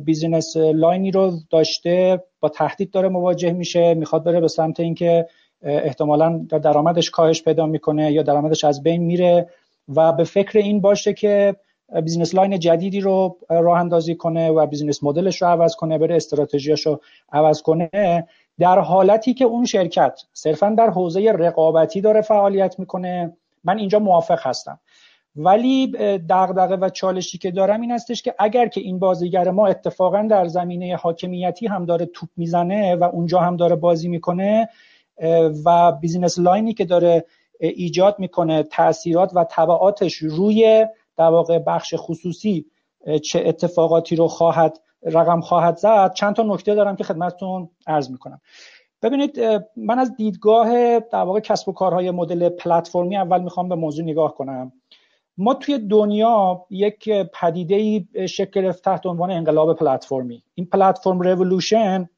[0.05, 5.27] business line ی رو داشته با تهدید داره مواجه میشه می‌خواد بره به سمت اینکه
[5.61, 9.49] احتمالا درآمدش کاهش پیدا می‌کنه یا درآمدش از بین میره
[9.95, 11.55] و به فکر این باشه که
[12.03, 16.15] business line جدیدی رو راه اندازی کنه و business model ش رو عوض کنه بره
[16.15, 17.01] استراتژیش رو
[17.31, 18.27] عوض کنه.
[18.59, 24.39] در حالتی که اون شرکت صرفا در حوزه رقابتی داره فعالیت می‌کنه من اینجا موافق
[24.41, 24.79] هستم.
[25.37, 25.87] ولی
[26.29, 30.47] دغدغه و چالشی که دارم این هستش که اگر که این بازیگر ما اتفاقا در
[30.47, 34.69] زمینه حاکمیتی هم داره توپ می‌زنه و اونجا هم داره بازی می‌کنه
[35.65, 37.25] و business line ی که داره
[37.59, 40.85] ایجاد می‌کنه تاثیرات و تبعاتش روی
[41.17, 42.65] در واقع بخش خصوصی
[43.23, 48.41] چه اتفاقاتی رو خواهد رقم خواهد زد چند تا نکته دارم که خدمتتون عرض می‌کنم.
[49.01, 49.39] ببینید
[49.75, 54.35] من از دیدگاه در واقع کسب و کارهای مدل پلتفرمی اول می‌خوام به موضوع نگاه
[54.35, 54.71] کنم.
[55.37, 60.43] ما توی دنیا یک پدیده ای شکل گرفت تحت عنوان انقلاب پلتفرمی.
[60.55, 62.09] این پلتفرم رولوشن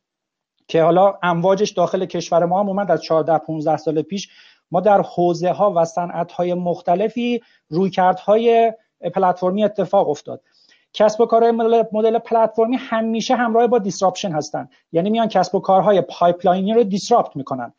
[0.67, 4.29] که حالا امواجش داخل کشور ما هم اومد از 14 15 سال پیش
[4.71, 8.73] ما در حوزه ها و صنعت های مختلفی رویکردهای
[9.13, 10.41] پلتفرمی اتفاق افتاد.
[10.93, 11.51] کسب و کارهای
[11.91, 14.69] مدل پلتفرمی همیشه همراه با disruption هستن.
[14.91, 17.73] یعنی میان کسب و کارهای pipeline ی رو disrupt می‌کنن.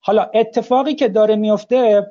[0.00, 2.06] حالا اتفاقی که داره میفته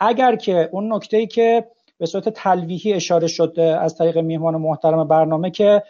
[0.00, 5.08] اگر که اون نکته ای که به صورت تلویحی اشاره شده از طریق میهمان محترم
[5.08, 5.82] برنامه که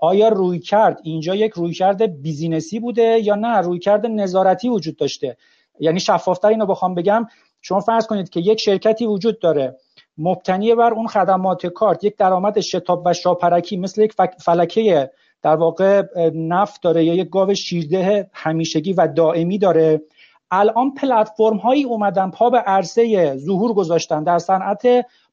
[0.00, 5.36] آیا رویکرد اینجا یک رویکرد business ی بوده یا نه؟ رویکرد نظارتی وجود داشته.
[5.80, 7.26] یعنی شفافتر اینو بخوام بگم.
[7.60, 9.76] شما فرض کنید که یک شرکتی وجود داره.
[10.18, 15.10] مبتنی بر اون خدمات کارت یک درآمد شتاب و شاپرکی مثل یک فلکه
[15.42, 16.02] در واقع
[16.34, 20.02] نفت داره یا یک گاو شیرده همیشگی و دائمی داره.
[20.50, 24.86] الان پلتفرم هایی اومدن پا به عرصه ظهور گذاشتن در صنعت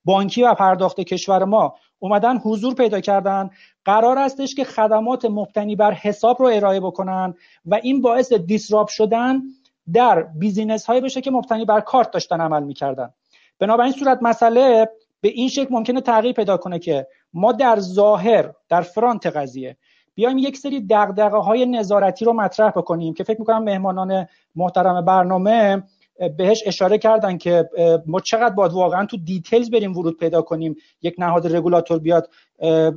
[0.06, 3.50] بانکی و پرداخت کشور ما اومدن حضور پیدا کردن.
[3.86, 7.34] قرار استش که خدمات مبتنی بر حساب رو ارائه بکنن
[7.66, 9.42] و این باعث دیسراپ شدن
[9.94, 13.14] در business هایی بشه که مبتنی بر کارت داشتن عمل می‌کردن.
[13.60, 14.90] بنابراین صورت مسئله
[15.22, 19.78] به این شکل ممکنه تغییر پیدا کنه که ما در ظاهر در front قضیه
[20.16, 25.84] بیایم یک سری دغدغه های نظارتی رو مطرح بکنیم که فکر می‌کنم مهمانان محترم برنامه
[26.38, 27.70] بهش اشاره کردن که
[28.06, 32.30] ما چقدر باید واقعا تو details بریم ورود پیدا کنیم یک نهاد رگولاتور بیاد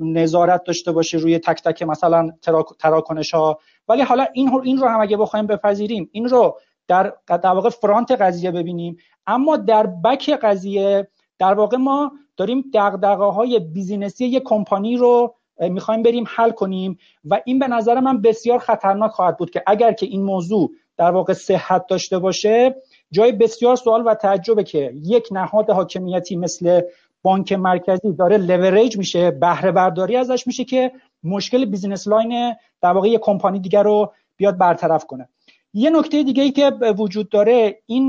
[0.00, 2.30] نظارت داشته باشه روی تک تک مثلا
[2.78, 3.58] تراکنش ها
[3.88, 6.58] ولی حالا این این رو هم اگه بخوایم بپذیریم این رو
[6.88, 8.96] در در واقع front قضیه ببینیم.
[9.26, 11.08] اما در back قضیه
[11.38, 16.98] در واقع ما داریم دغدغه های business ی یک کمپانی رو می‌خوایم بریم حل کنیم
[17.24, 21.10] و این به نظر من بسیار خطرناک خواهد بود که اگر که این موضوع در
[21.10, 22.74] واقع صحت داشته باشه
[23.14, 26.80] جای بسیار سوال و تعجبه که یک نهاد حاکمیتی مثل
[27.22, 30.92] بانک مرکزی داره لوریج میشه بهره برداری ازش میشه که
[31.24, 35.28] مشکل business line در واقع یک کمپانی دیگر رو بیاد برطرف کنه.
[35.74, 38.08] یه نکته دیگه ای که وجود داره این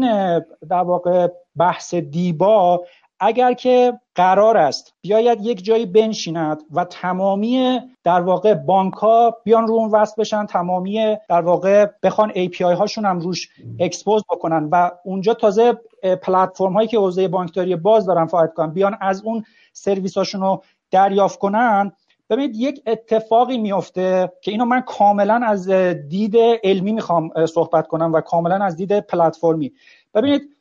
[0.70, 2.86] در واقع بحث دیبا
[3.20, 9.68] اگر که قرار است بیاید یک جایی بنشیند و تمامی در واقع بانک ها بیان
[9.68, 14.92] رو اون وصل بشن تمامی در واقع بخوان API هاشون هم روش expose بکنن و
[15.04, 15.74] اونجا تازه
[16.22, 19.44] پلتفرم هایی که حوزه بانکداری باز دارن فعالیت کنن بیان از اون
[19.74, 21.92] سرویس هاشون رو دریافت کنن.
[22.30, 25.70] ببینید یک اتفاقی میفته که اینو من کاملا از
[26.10, 29.74] دید علمی می‌خوام صحبت کنم و کاملا از دید پلتفرمی.
[30.14, 30.55] ببینید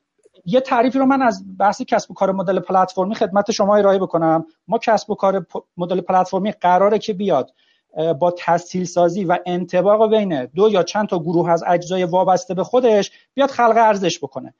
[0.46, 4.46] یه تعریفی رو من از بحث کسب و کار مدل پلتفرمی خدمت شما ارائه بکنم.
[4.68, 5.46] ما کسب و کار
[5.76, 7.50] مدل پلتفرمی قراره که بیاد
[8.20, 12.64] با تسهیل سازی و انطباق بین دو یا چند تا گروه از اجزای وابسته به
[12.64, 14.54] خودش بیاد خلق ارزش بکنه.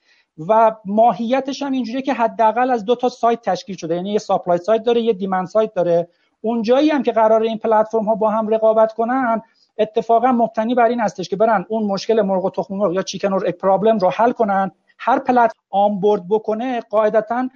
[0.49, 3.95] و ماهیتش هم اینجوریه که حداقل از دو تا سایت تشکیل شده.
[3.95, 6.09] یعنی یه ساپلای سایت داره یه دیمند سایت داره.
[6.41, 9.43] اونجایی هم که قرار این پلتفرم ها با هم رقابت کنن
[9.79, 13.33] اتفاقا مبتنی بر این هستش که برن اون مشکل مرغ و تخم مرغ یا چیکن
[13.33, 14.71] اور پرابلم رو حل کنن
[15.05, 17.49] هر پلت آنبورد بکنه قاعدتا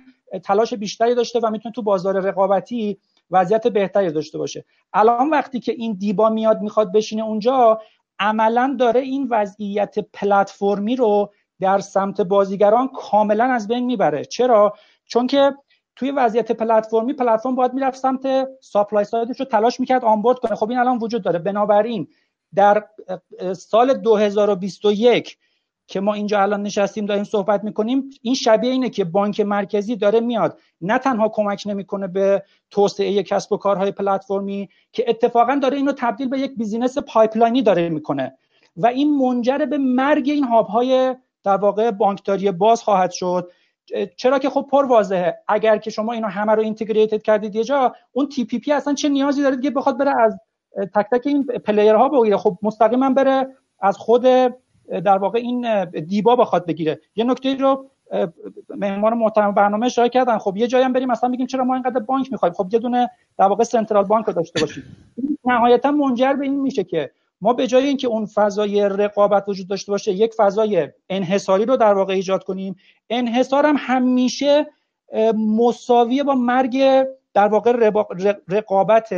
[0.44, 2.98] تلاش بیشتری داشته و می‌تونه تو بازار رقابتی
[3.30, 4.64] وضعیت بهتری داشته باشه.
[4.92, 7.80] الان وقتی که این دیبا میاد می‌خواد بشینه اونجا
[8.18, 14.24] عملا داره این وضعیت پلتفرمی رو در سمت بازیگران کاملا از بین می‌بره.
[14.24, 15.54] چرا؟ چون که
[15.96, 20.54] توی وضعیت پلتفرمی پلتفرم باید می‌رفت سمت supply side ش رو تلاش می‌کرد onboard کنه.
[20.54, 21.38] خب این الان وجود داره.
[21.38, 22.08] بنابراین
[22.54, 22.84] در
[23.56, 25.38] سال 2021
[25.89, 28.10] که ما اینجا الان نشستیم داریم صحبت می‌کنیم.
[28.23, 30.59] این شبیه اینه که بانک مرکزی داره میاد.
[30.81, 36.28] نه تنها کمک نمی‌کنه به توسعه کسب و کارهای پلتفرمی که اتفاقا داره اینو تبدیل
[36.28, 38.39] به یک business pipeline ی داره می‌کنه.
[38.77, 43.51] و این منجر به مرگ این hub های در واقع بانکداری باز خواهد شد.
[44.16, 45.39] چرا که خب پر واضحه.
[45.48, 49.43] اگر که شما اینو همه رو integrated کردید یه جا اون TPP اصلا چه نیازی
[49.43, 50.39] داره که بخواد بره از
[50.94, 52.36] تک تک این player ها بگیره.
[52.36, 54.27] خب مستقیما بره از خود
[55.05, 57.01] در واقع این دیبا بخواد بگیره.
[57.16, 57.86] یه نکته رو
[58.69, 60.39] مهمان محترم برنامه اشاره کردن.
[60.39, 63.10] خب یه جایی هم بریم مثلا میگیم چرا ما اینقدر بانک می‌خوایم؟ خب یه دونه
[63.39, 64.85] در واقع central bank رو داشته باشیم.
[65.44, 67.10] نهایتا منجر به این میشه که
[67.40, 71.94] ما به جای اینکه اون فضای رقابت وجود داشته باشه یک فضای انحصاری رو در
[71.94, 72.77] واقع ایجاد کنیم.
[73.10, 74.66] انحصار هم همیشه
[75.36, 77.05] مساویه با مرگ
[77.35, 77.90] در واقع
[78.48, 79.09] رقابت.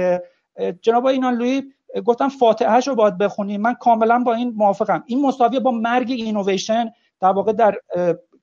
[0.82, 1.62] جناب اینان لوی
[2.04, 5.04] گفتم فاتحه رو باید بخونیم من کاملا با این موافقم.
[5.06, 7.78] این مساویه با مرگ اینویشن در واقع در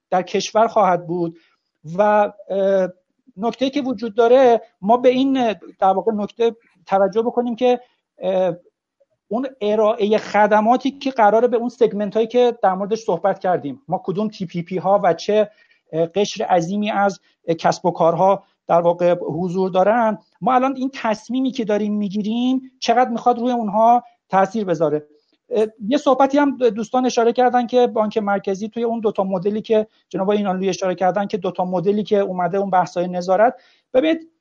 [0.09, 1.37] در کشور خواهد بود
[1.97, 2.31] و
[3.37, 6.55] نکته که وجود داره ما به این در واقع نکته
[6.85, 7.79] توجه بکنیم که
[9.27, 13.81] اون ارائه خدماتی که قراره به اون segment هایی که در موردش صحبت کردیم.
[13.87, 15.51] ما کدوم TPP ها و چه
[16.15, 17.19] قشر عظیمی از
[17.59, 20.17] کسب و کارها در واقع حضور دارن.
[20.41, 25.07] ما الان این تصمیمی که داریم می‌گیریم چقدر می‌خواد روی اونها تاثیر بذاره.
[25.87, 30.29] یه صحبتی هم دوستان اشاره کردن که بانک مرکزی توی اون دوتا مدلی که جناب
[30.29, 33.55] اینان اشاره کردن که دوتا مدلی که اومده اون بحثای نظارت.
[33.93, 34.31] ببینید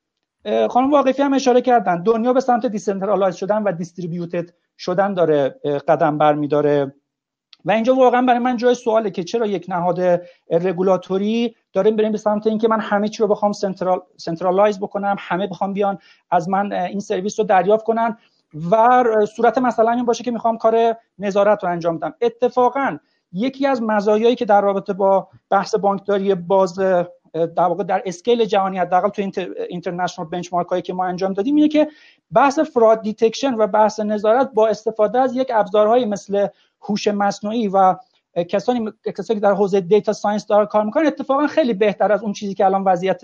[0.70, 2.03] خانم واقفی هم اشاره کردن.
[2.03, 5.48] دنیا به سمت decentralize شدن و distributed شدن داره
[5.89, 6.94] قدم برمیداره
[7.67, 10.01] و اینجا واقعا برای من جای سواله که چرا یک نهاد
[10.51, 15.47] رگولاتوری داریم بریم به سمت اینکه من همه چی رو بخوام central centralize بکنم همه
[15.47, 15.99] بخوام بیان
[16.31, 18.17] از من این سرویس رو دریافت کنن
[18.71, 19.05] و
[19.37, 22.15] صورت مثلا این باشه که می‌خوام کار نظارت رو انجام بدم.
[22.21, 22.99] اتفاقا
[23.33, 26.79] یکی از مزایایی که در رابطه با بحث بانکداری باز
[27.33, 29.23] در واقع در scale جهانی حداقل تو
[29.69, 31.89] international benchmark هایی که ما انجام دادیم اینه که
[32.33, 36.47] بحث fraud detection و بحث نظارت با استفاده از یک ابزارهایی مثل
[36.81, 37.97] هوش مصنوعی و
[38.48, 42.32] کسانی کسانی که در حوزه data science داره کار می‌کنن اتفاقا خیلی بهتر از اون
[42.32, 43.20] چیزی که الان وضعیت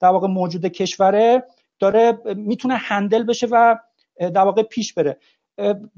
[0.00, 1.44] در واقع موجود کشوره
[1.78, 3.76] داره می‌تونه handle بشه و
[4.18, 5.18] در واقع پیش بره.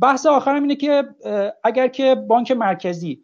[0.02, 1.04] بحث آخرم اینه که
[1.64, 3.22] اگر که بانک مرکزی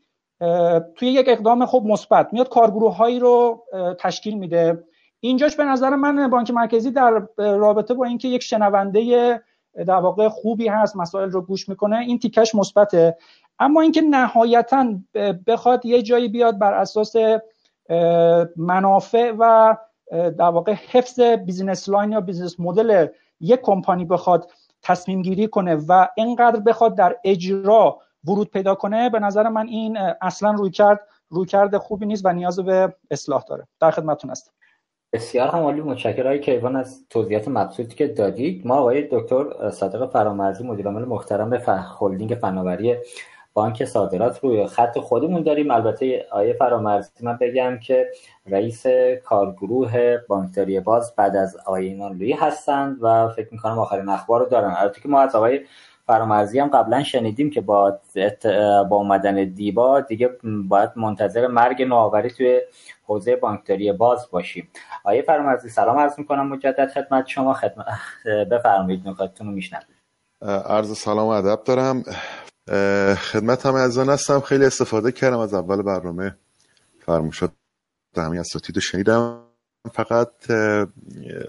[0.94, 3.64] توی یک اقدام خوب مثبت میاد کارگروه هایی رو
[4.00, 4.84] تشکیل میده.
[5.20, 9.42] اینجاش به نظر من بانک مرکزی در رابطه با اینکه یک شنونده
[9.86, 13.16] در واقع خوبی هست مسائل رو گوش می‌کنه این تیکش مثبته.
[13.58, 14.94] اما اینکه نهایتا
[15.46, 17.14] بخواد یه جایی بیاد بر اساس
[18.56, 19.76] منافع و
[20.12, 23.06] در واقع حفظ business line یا business model
[23.40, 24.50] یک کمپانی بخواد
[24.82, 29.98] تصمیم گیری کنه و اینقدر بخواد در اجرا ورود پیدا کنه به نظر من این
[30.20, 33.66] اصلا روی کرد روی کرده خوبی نیست و نیاز به اصلاح داره.
[33.80, 34.52] در خدمتتون هستم.
[35.12, 35.80] بسیار هم عالی.
[35.80, 36.26] متشکرم.
[36.26, 38.66] آقای کیوان از توضیحات مبسوطی که دادید.
[38.66, 41.58] ما آقای دکتر صادق فرامرزی مدیر عامل محترم به
[42.00, 42.96] هلدینگ فناوری
[43.54, 45.70] بانک صادرات روی خط خودمون داریم.
[45.70, 48.10] البته آیه فرامرزی من بگم که
[48.46, 48.86] رئیس
[49.24, 54.74] کارگروه بانکداری باز بعد از آقای اینانلویی هستند و فکر می‌کنم آخرین اخبار رو دارن.
[54.78, 55.60] البته که ما از آقای
[56.06, 57.98] فرامرزی هم قبلا شنیدیم که با
[58.90, 60.30] با اومدن دیبا دیگه
[60.68, 62.60] باید منتظر مرگ نوآوری توی
[63.06, 64.68] حوزه بانکداری باز باشیم.
[65.04, 67.52] آیه فرامرزی سلام عرض می‌کنم مجدد خدمت شما.
[67.54, 67.86] خدمت
[68.50, 69.86] بفرمایید نکاتتون رو میشنوید
[70.42, 72.04] عرض سلام و ادب دارم.
[73.16, 74.40] خدمت همه از هستم.
[74.40, 76.36] خیلی استفاده کردم از اول برنامه
[77.06, 77.52] فرموشات
[78.16, 79.42] همین اساتید شنیدم.
[79.92, 80.50] فقط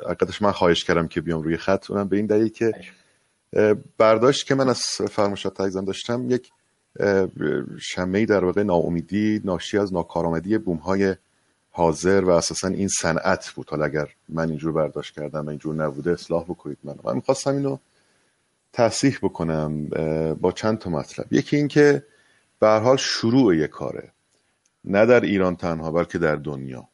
[0.05, 1.91] اقدش من خواهش کردم که بیام روی خط.
[1.91, 2.73] اونم به این دلیل که
[3.97, 4.81] برداشت که من از
[5.11, 6.51] فرموشات تگزم داشتم یک
[7.79, 11.15] شمه در واقع ناامیدی ناشی از ناکارآمدی بوم های
[11.71, 13.69] حاضر و اساسا این صنعت بود.
[13.69, 17.77] حالا اگر من اینجور برداشت کردم اینجور نبوده اصلاح بکنید من من می‌خواستم اینو
[18.73, 19.87] تصحیح بکنم
[20.33, 21.33] با چند تا مطلب.
[21.33, 22.03] یکی اینکه
[22.59, 24.11] به هر حال شروع یک کاره.
[24.85, 26.87] نه در ایران تنها بلکه در دنیا.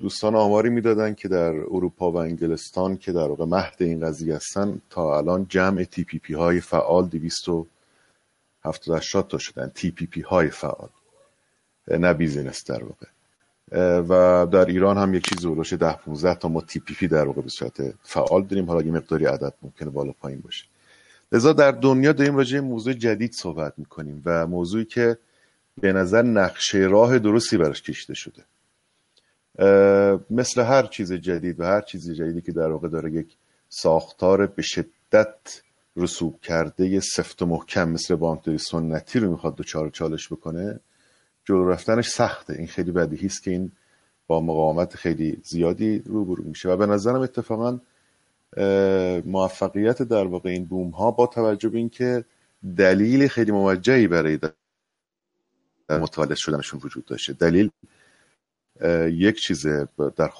[0.00, 4.80] دوستان آماری می‌دادن که در اروپا و انگلستان که در واقع مهد این قضیه هستن
[4.90, 9.72] تا الان جمع TPP های فعال 270 تا شدن.
[9.74, 10.88] TPP های فعال.
[11.88, 13.06] نه business در واقع.
[13.72, 17.26] و در ایران هم یک چیزی حول و حوش ده 15 تا ما TPP در
[17.26, 18.66] واقع به صورت فعال داریم.
[18.66, 20.64] حالا یه مقداری عدد ممکنه بالا پایین باشه.
[21.32, 25.18] لذا در دنیا داریم راجع موضوع جدید صحبت می‌کنیم و موضوعی که
[25.80, 28.44] به نظر نقشه راه درستی براش کشیده شده.
[30.30, 33.36] مثل هر چیز جدید و هر چیز جدیدی که در واقع داره یک
[33.68, 35.62] ساختار به شدت
[35.96, 40.80] رسوب کرده سفت و محکم مثل بانکداری سنتی رو می‌خواد دوچار چالش بکنه
[41.48, 42.52] جلو رفتنش سخته.
[42.52, 43.72] این خیلی بدیهی است که این
[44.26, 46.68] با مقاومت خیلی زیادی روبرو میشه.
[46.68, 47.80] و به نظرم اتفاقا
[49.24, 52.24] موفقیت در واقع این بوم ها با توجه به اینکه
[52.76, 54.38] دلیل خیلی موجهی برای
[55.90, 57.32] متولد شدنشون وجود داشته.
[57.32, 57.70] دلیل
[59.10, 59.66] یک چیز
[60.16, 60.32] در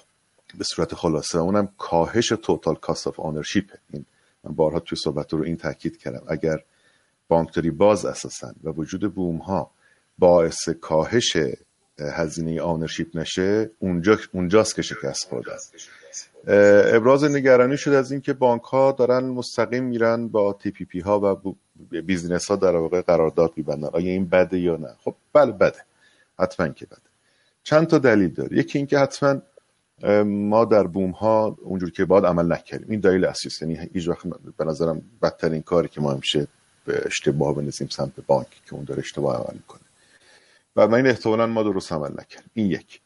[0.59, 4.05] به صورت خلاصه اونم کاهش total cost of ownership این
[4.45, 6.23] من بارها توی صحبت رو این تاکید کردم.
[6.29, 6.65] اگر
[7.29, 9.71] بانکداری باز اساسا و وجود بوم ها
[10.19, 11.37] باعث کاهش
[11.99, 15.53] هزینه ownership نشه اونجا اونجاست که شکست خورده.
[16.97, 21.55] ابراز نگرانی شد از اینکه بانک ها دارن مستقیم میرن با TPP ها و
[22.03, 23.89] بیزینس ها در واقع قرارداد میبندن.
[23.93, 25.85] آیا این بده یا نه؟ خب بله بده.
[26.39, 27.01] حتما که بده.
[27.63, 28.59] چند تا دلیل داره.
[28.59, 29.41] یکی اینکه حتما
[30.25, 32.91] ما در بوم ها اونجور که باید عمل نکردیم.
[32.91, 34.27] این دلیل اصلی یعنی هیچ وقت
[34.57, 36.47] به نظرم بدترین کاری که ما همیشه
[36.85, 39.81] به اشتباه بنزیم سمت بانک که اون داره اشتباه عمل کنه
[40.79, 42.51] و من احتمالا ما درست عمل نکردیم.
[42.55, 43.01] این یک.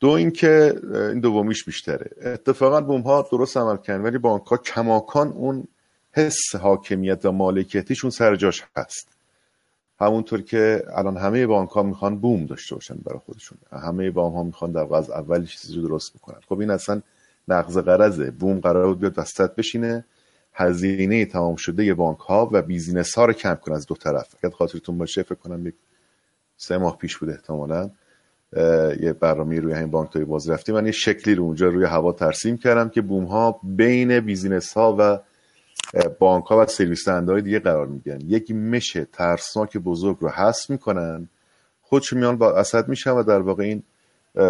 [0.00, 2.10] دو اینکه این دومیش بیشتره.
[2.22, 5.68] اتفاقا بوم ها درست عمل کردن ولی بانک ها کماکان اون
[6.12, 9.08] حس حاکمیت و مالکیتیشون سر جاش هست.
[10.00, 13.58] همونطور که الان همه بانک ها می‌خوان بوم داشته باشن برای خودشون.
[13.72, 16.40] همه بانک ها می‌خوان در واقع اول چیزی رو درست بکنن.
[16.48, 17.02] خب این اصلا
[17.48, 20.04] نقض غرضه بوم قرار بود بیاد وسط بشینه
[20.52, 24.34] هزینه تمام شده بانک ها و business ها رو کم کنه از دو طرف.
[24.42, 25.72] اگر خاطرتون باشه فکر کنم
[26.56, 27.90] سه ماه پیش بود احتمالا.
[29.00, 30.74] یه برنامه روی همین بانکداری باز رفتیم.
[30.74, 34.96] من یه شکلی رو اونجا روی هوا ترسیم کردم که بوم ها بین business ها
[34.98, 35.18] و
[36.18, 41.28] بانک ها و سرویس های دیگه قرار می‌گیرن یک mesh ترسناک بزرگ رو حذف می‌کنن.
[41.82, 43.82] خودش میان واسط میشن و در واقع این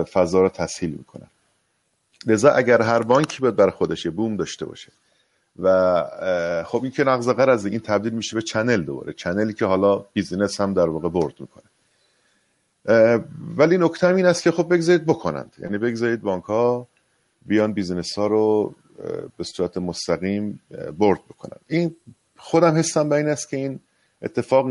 [0.05, 1.27] فضا رو تسهیل می‌کنن.
[2.27, 4.93] لذا اگر هر بانکی باید بر خودش بوم داشته باشه
[5.59, 9.13] و خب این که نقض غرض این تبدیل میشه به channel دوباره.
[9.13, 11.65] channel ی که حالا business هم در واقع board می‌کنه.
[13.57, 15.57] ولی نکته این است که خب بگذارید بکنند.
[15.59, 16.89] یعنی بگذارید بانک ها
[17.47, 18.75] بیان business ها رو
[19.37, 20.61] به صورت مستقیم
[20.99, 21.97] board بکنن این
[22.37, 23.81] خودم حسم به این است که این
[24.23, 24.67] اتفاق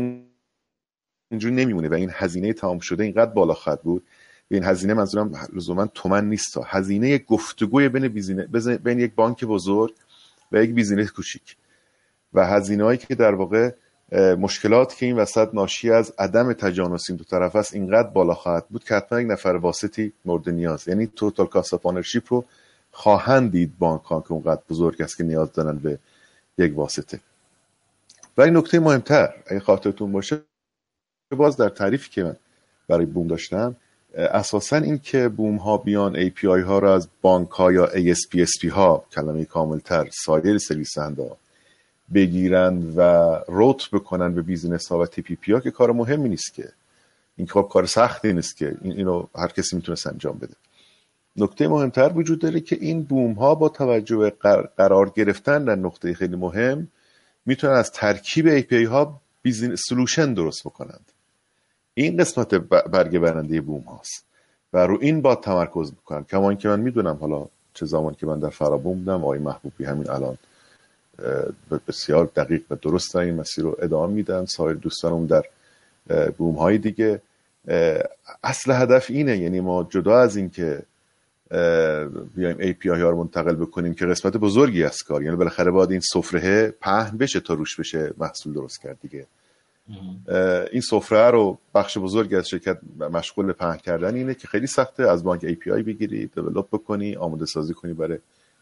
[1.30, 4.02] اینجوری نمیمونه و این هزینه تمام شده اینقدر بالا خواهد بود.
[4.48, 6.58] این هزینه منظورم لزوما تومن نیست.
[6.64, 8.08] هزینه گفتگوی بین
[8.84, 9.94] بین یک بانک بزرگ
[10.52, 11.56] و یک business کوچیک.
[12.34, 13.70] و هزینه هایی که در واقع
[14.12, 18.66] مشکلات که این وسط ناشی از عدم تجانس این دو طرف است اینقدر بالا خواهد
[18.68, 20.88] بود که حتما یک نفر واسطی مورد نیاز.
[20.88, 22.44] یعنی total cost of ownership رو
[22.90, 25.98] خواهند دید بانک ها که اونقدر بزرگ است که نیاز دارن به
[26.58, 27.20] یک واسطه.
[28.38, 30.40] ولی نکته مهمتر اگه خاطرتون باشه
[31.36, 32.36] باز در تعریفی که من
[32.88, 33.76] برای بوم داشتم
[34.16, 39.04] اساسا این که بوم ها بیان API ها را از بانک ها یا ASPSP ها
[39.12, 41.36] کلمه کاملتر سایر سرویس ها
[42.14, 43.00] بگیرن و
[43.48, 46.68] route بکنن به business ها و TPP ها که کار مهمی نیست که.
[47.36, 48.76] این خب کار سختی نیست که.
[48.82, 50.54] این اینو هر کسی می‌تونست انجام بده.
[51.36, 54.30] نکته مهمتر وجود داره که این بوم ها با توجه به
[54.76, 56.88] قرار گرفتن در نقطه خیلی مهم
[57.46, 61.04] می‌تونن از ترکیب API ها business solution درست بکنند.
[61.94, 64.24] این قسمت برگ برنده بوم هاست
[64.72, 68.38] و رو این باید تمرکز بکنن کما که من می‌دونم حالا چه زمان که من
[68.38, 70.38] در فرابون بودم آقای محبوبی همین الان
[71.88, 74.44] بسیار دقیق و درست این مسیر رو ادامه میدن.
[74.44, 75.44] سایر دوستانم در
[76.38, 77.20] بوم های دیگه.
[78.44, 80.82] اصل هدف اینه یعنی ما جدا از این که
[82.34, 86.00] بیایم API ها رو منتقل بکنیم که قسمت بزرگی از کار یعنی بالاخره باید این
[86.00, 89.26] سفره پهن بشه تا روش بشه محصول درست کرد دیگه.
[90.72, 95.24] این سفره رو بخش بزرگی از شرکت مشغول پهن کردن اینه که خیلی سخته از
[95.24, 98.18] بانک API بگیری develop بکنی آماده سازی کنی برای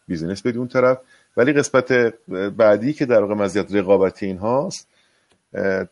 [0.07, 0.97] business بدی اون طرف.
[1.37, 1.91] ولی قسمت
[2.57, 4.87] بعدی که در واقع مزیت رقابتی این هاست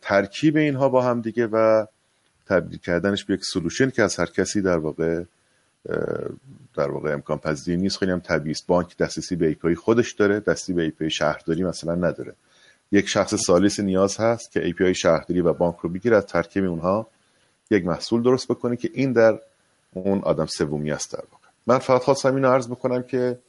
[0.02, 1.86] ترکیب اینها با هم دیگه و
[2.48, 5.24] تبدیل کردنش به یک solution که از هر کسی در واقع
[6.76, 7.98] در واقع امکان پذیر نیست.
[7.98, 12.34] خیلی هم طبیعی بانک دسترسی به API خودش داره دسترسی به API شهرداری مثلا نداره.
[12.92, 17.08] یک شخص ثالث نیاز هست که API شهرداری و بانک رو بگیره از ترکیب اونها
[17.72, 19.40] یک محصول درست بکنه که این در
[19.94, 21.48] اون آدم سومی است در واقع.
[21.68, 23.40] من فقط خواستم اینو عرض بکنم که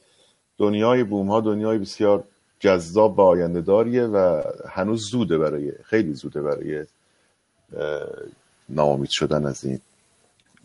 [0.57, 2.23] دنیای بوم ها دنیای بسیار
[2.59, 6.85] جذاب و آینده داریه و هنوز زوده برای خیلی زوده برای
[8.69, 9.79] ناامید شدن از این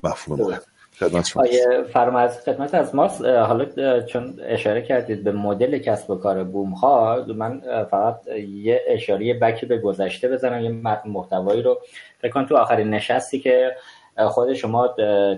[0.04, 0.58] مفهوم
[0.98, 1.44] خدمت شما.
[1.92, 3.24] فرمز خدمت از ماست.
[3.24, 7.60] حالا چون اشاره کردید به مدل کسب و کار بوم ها من
[7.90, 10.70] فقط یه اشاره بکی به گذشته بزنم یه
[11.04, 11.80] محتوایی رو.
[12.18, 13.76] فکر تو آخرین نشستی که
[14.26, 14.88] خود شما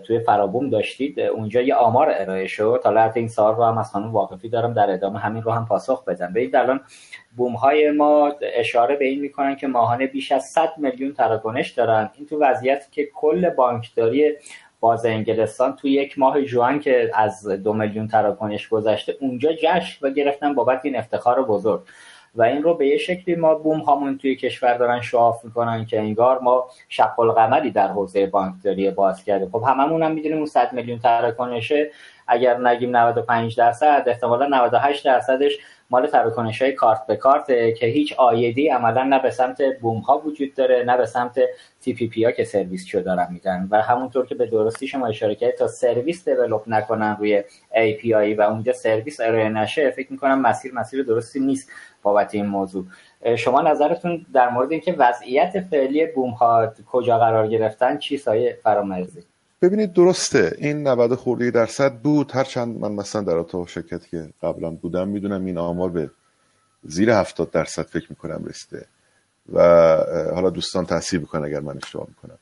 [0.07, 1.21] توی فرابوم داشتید.
[1.21, 2.81] اونجا یه آمار ارائه شد.
[2.85, 5.67] حالا حتی این سال رو هم از خانم واقفی دارم در ادامه همین رو هم
[5.67, 6.31] پاسخ بدم.
[6.31, 6.81] ببینید الان
[7.37, 12.11] بوم های ما اشاره به این می‌کنن که ماهانه بیش از 100 میلیون تراکنش دارن.
[12.17, 14.33] این تو وضعیتی که کل بانکداری
[14.81, 20.11] باز انگلستان تو یک ماه جوان که از دو میلیون تراکنش گذشته اونجا جشن و
[20.11, 21.81] گرفتن بابت این افتخار بزرگ.
[22.35, 25.99] و این رو به یه شکلی ما بوم هامون توی کشور دارن شواف می‌کنن که
[25.99, 30.73] انگار ما شق القمری در حوزه بانکداری باز کرده خب هممون هم می‌دونیم اون 100
[30.73, 31.91] میلیون تراکنشه
[32.27, 35.59] اگر نگیم 95 درصد احتمالا 98 درصدش
[35.91, 40.19] مال تراکنش های کارت به کارت که هیچ عایدی عملا نه به سمت بوم ها
[40.19, 41.41] وجود داره نه به سمت
[41.81, 43.69] TPP ها که سرویس شو دارن میدن.
[43.71, 47.43] و همونطور که به درستی شما اشاره کردید تا سرویس develop نکنن روی
[47.75, 51.71] API و اونجا سرویس ارائه نشه فکر می‌کنم مسیر مسیر درستی نیست
[52.03, 52.85] بابت این موضوع.
[53.37, 59.30] شما نظرتون در مورد اینکه وضعیت فعلی بوم ها کجا قرار گرفتن چیه آقای فرامرزی؟
[59.63, 62.33] ببینید درسته این 90 خورده درصد بود.
[62.33, 66.11] هرچند من مثلا در اتاق شرکتی که قبلا بودم می‌دونم این آمار به
[66.85, 68.87] زیر 70 درصد فکر می‌کنم رسیده
[69.53, 69.61] و
[70.35, 72.39] حالا دوستان تحصیل بکنن اگر من اشتباه می‌کنم.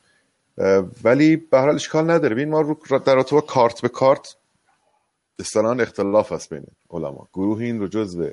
[1.05, 2.35] ولی به هر اشکال نداره.
[2.35, 4.37] ببین ما رو در اتاق کارت به کارت
[5.39, 7.29] اصطلاحا اختلاف هست بین علما.
[7.35, 8.31] گروهی این رو جزء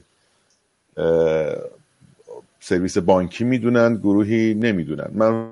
[2.60, 5.10] سرویس بانکی می‌دونن گروهی نمی‌دونن.
[5.14, 5.49] من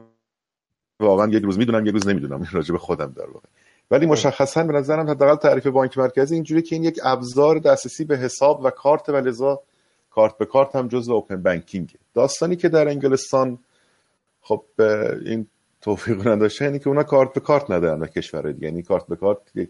[0.99, 2.37] واقعا یک روز می‌دونم یک روز نمی‌دونم.
[2.37, 3.47] این راجع به خودم در واقع.
[3.91, 8.17] ولی مشخصا به نظرم حداقل تعریف بانک مرکزی اینجوری که این یک ابزار دسترسی به
[8.17, 9.61] حساب و کارت و لذا
[10.09, 13.59] کارت به کارت هم جزء اوپن بانکینگ داستانی که در انگلستان
[14.41, 14.63] خب
[15.25, 15.47] این
[15.81, 18.67] توفیق نداشته یعنی که اونا کارت به کارت ندارن و کشورهای دیگه.
[18.67, 19.69] یعنی کارت به کارت یک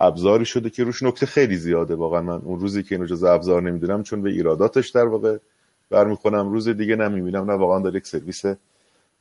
[0.00, 1.94] ابزاری شده که روش نکته خیلی زیاده.
[1.94, 5.38] واقعا من اون روزی که اینو جز ابزار نمی‌دونم چون به ایراداتش در واقع
[5.90, 8.42] برمیخونم روز دیگه نمی‌بینم نه واقعا داره یک سرویس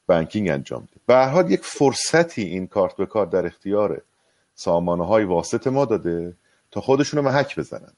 [0.09, 4.01] بانکینگ انجام میده به هر حال یک فرصتی این کارت به کارت در اختیار
[4.55, 6.33] سامانه های واسط ما داده
[6.71, 7.91] تا خودشونو محک بزنن.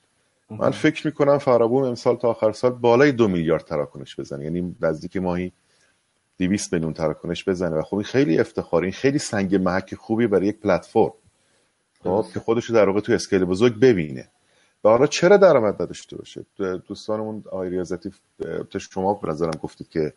[0.50, 4.44] من فکر می‌کنم فرابوم امسال تا آخر سال بالای دو میلیارد تراکنش بزنه.
[4.44, 5.52] یعنی نزدیک ماهی
[6.38, 7.76] 200 میلیون تراکنش بزنه.
[7.76, 11.14] و خب این خیلی افتخار این خیلی سنگ محک خوبی برای یک پلتفرم.
[12.04, 14.28] خب که خودش رو در واقع تو اسکیل بزرگ ببینه.
[14.84, 16.46] و حالا چرا درآمد نداشته باشه؟
[16.88, 18.12] دوستانمون آقای ریاضتی
[18.78, 20.14] شما به نظرم گفتید که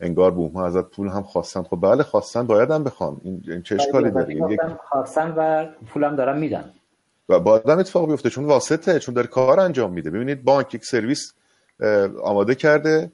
[0.00, 1.62] انگار بوم ها ازت پول هم خواستن.
[1.62, 6.38] خب بله خواستن باید هم بخوام این چه اشکالی داره؟ یک خواستن و پولم دارم
[6.38, 6.72] میدن.
[7.28, 10.10] و با آدم اتفاق بیفته چون واسطه چون داره کار انجام میده.
[10.10, 11.32] ببینید بانک یک سرویس
[12.22, 13.12] آماده کرده.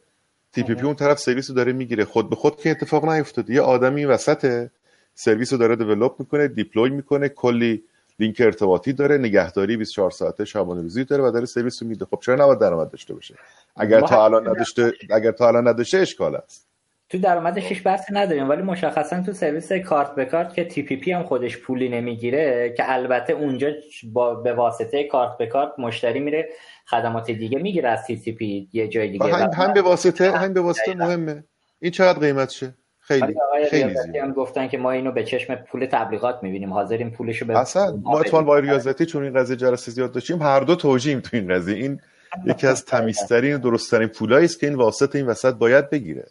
[0.53, 2.05] TPP اون طرف سرویس رو داره می‌گیره.
[2.05, 4.69] خود به خود که اتفاق نیفتاده یه آدمی وسط
[5.15, 7.83] سرویس رو داره develop می‌کنه deploy می‌کنه کلی
[8.19, 12.05] لینک ارتباطی داره نگهداری 24 ساعته شبانه روزی داره و داره سرویس رو میده.
[12.05, 13.35] خب چرا نباید درآمد داشته باشه؟
[13.77, 16.67] اگر تا الان نداشته اگر تا الان نداشته اشکال است.
[17.15, 21.23] تو درآمدش هیچ بحثی نداریم ولی مشخصا تو سرویس کارت به کارت که TPP هم
[21.23, 23.69] خودش پولی نمی‌گیره که البته اونجا
[24.13, 26.49] با به واسطه کارت به کارت مشتری میره
[26.87, 29.35] خدمات دیگه می‌گیره از TPP یه جای دیگه.
[29.35, 31.45] هم, هم به واسطه هم به واسطه مهمه.
[31.81, 33.35] این چقدر قیمتشه خیلی
[33.71, 34.17] خیلی زیاد.
[34.17, 36.73] هم گفتن که ما اینو به چشم پول تبلیغات می‌بینیم.
[36.73, 40.61] حاضرین پولشو به اصلا ما اتفاقا با ریاضتی چون این قضیه جلسه زیاد داشتیم هر
[40.61, 41.77] دو توجیم تو این قضیه.
[41.77, 42.01] این
[42.47, 46.25] یکی از تمیزترین و درستترین پولایی است که این واسطه این وسط باید بگیره.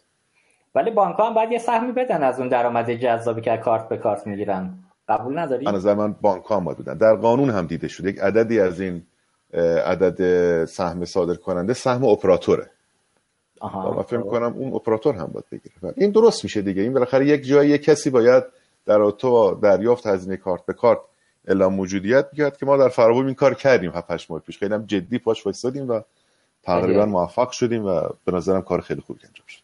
[0.74, 4.26] ولی بانک هم باید یه سهمی بدن از اون درآمد جذابی که کارت به کارت
[4.26, 4.74] می‌گیرن.
[5.08, 6.94] قبول نداری؟ از من بانک هم باید بدن.
[6.94, 8.08] در قانون هم دیده شده.
[8.08, 9.02] یک عددی از این
[9.86, 12.70] عدد سهم صادر کننده سهم اپراتوره.
[13.60, 13.94] آها.
[13.94, 15.94] من فکر کنم اون اپراتور هم باید بگیره.
[15.96, 16.82] این درست میشه دیگه.
[16.82, 18.44] این بالاخره یک جایی یک کسی باید
[18.86, 20.98] در تو دریافت هزینه کارت به کارت
[21.48, 24.58] اعلام موجودیت می‌کرد که ما در فرابوم این کار کردیم 7 ماه پیش.
[24.58, 26.00] خیلی هم جدی پاش وایسادیم و
[26.62, 29.63] تقریبا موفق شدیم و به نظرم کار خیلی خوبی انجام شد.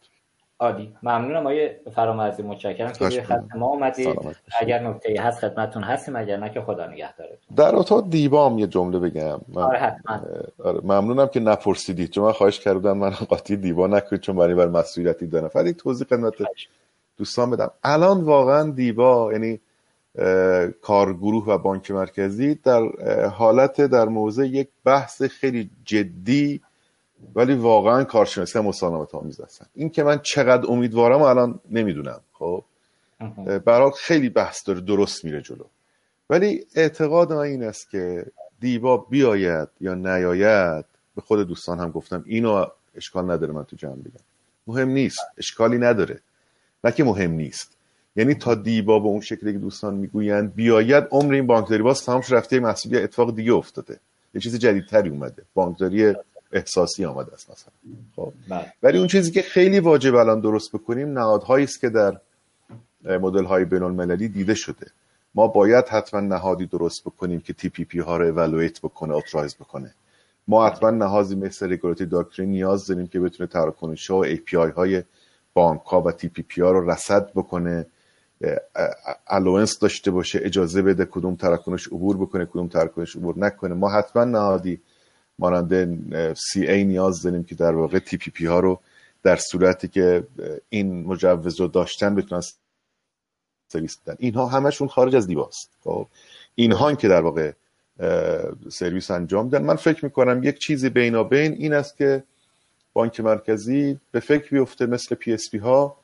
[0.61, 4.19] عالی ممنونم آقای فرامرزی متشکرم که روی خط ما اومدید
[4.61, 7.57] اگر نکته هست خدمتتون هستیم اگر نه که خدا نگهدارتون.
[7.57, 9.41] در اتاق دیبام یه جمله بگم.
[9.49, 10.21] من آره حتما.
[10.65, 14.67] آره ممنونم که نپرسیدید چون من خواهش کردم من قاطی دیبا نکنید چون برای بر
[14.67, 15.49] مسئولیتی دارم.
[15.49, 16.35] فقط توضیح خدمت
[17.17, 17.71] دوستان بدم.
[17.85, 19.61] الان واقعا دیبا یعنی
[20.83, 22.83] کارگروه و بانک مرکزی در
[23.29, 26.61] حالت در موضع یک بحث خیلی جدی
[27.35, 32.65] ولی واقعا کارشناسی هم مسالمت آمیز هستن این که من چقدر امیدوارم الان نمی‌دونم خب؟
[33.65, 35.65] برای خیلی بحث داره درست میره جلو.
[36.31, 38.27] ولی اعتقاد من این است که
[38.61, 40.85] دیبا بیاید یا نیاید
[41.17, 44.25] به خود دوستان هم گفتم اینو اشکال نداره من تو جمع بگم.
[44.67, 46.21] مهم نیست اشکالی نداره.
[46.85, 47.77] نه که مهم نیست.
[48.17, 52.23] یعنی تا دیبا به اون شکلی که دوستان می‌گویند بیاید عمر این بانکداری باز تمام
[52.31, 54.01] رفته محصولی اتفاق دیگه افتاده.
[54.35, 55.43] یه چیز جدیدتری اومده.
[55.55, 56.15] بانکداری
[56.53, 57.73] احساسی آمده است مثلا.
[58.17, 58.33] خب.
[58.49, 58.73] بله.
[58.83, 62.21] ولی اون چیزی که خیلی واجب الان درست بکنیم نهادهایی است که در
[63.05, 64.87] مدل های بین المللی دیده شده.
[65.35, 69.55] ما باید حتما نهادی درست بکنیم که تی پی پی ها رو اولویت بکنه authorize
[69.55, 69.95] بکنه.
[70.49, 75.03] ما حتما نهادی مثل regulatory doctrine نیاز داریم که بتونه تراکنش ها و API های
[75.55, 77.87] بانک ها و تی پی پی ها رو رصد بکنه.
[79.27, 83.75] allowance داشته باشه اجازه بده کدوم تراکنش عبور بکنه کدوم تراکنش عبور نکنه.
[83.75, 84.81] ما حتما نهادی
[85.41, 88.81] مانند CA نیاز داریم که در واقع تی پی پی ها رو
[89.23, 90.27] در صورتی که
[90.69, 92.43] این مجوز رو داشتن بتونن
[93.73, 94.17] سرویس بدن.
[94.19, 96.07] اینها همشون خارج از دیواست خب
[96.55, 97.53] اینها که در واقع
[98.69, 102.23] سرویس انجام میدن من فکر می‌کنم یک چیزی بینابین این است که
[102.93, 105.97] بانک مرکزی به فکر بیفته مثل PSP ها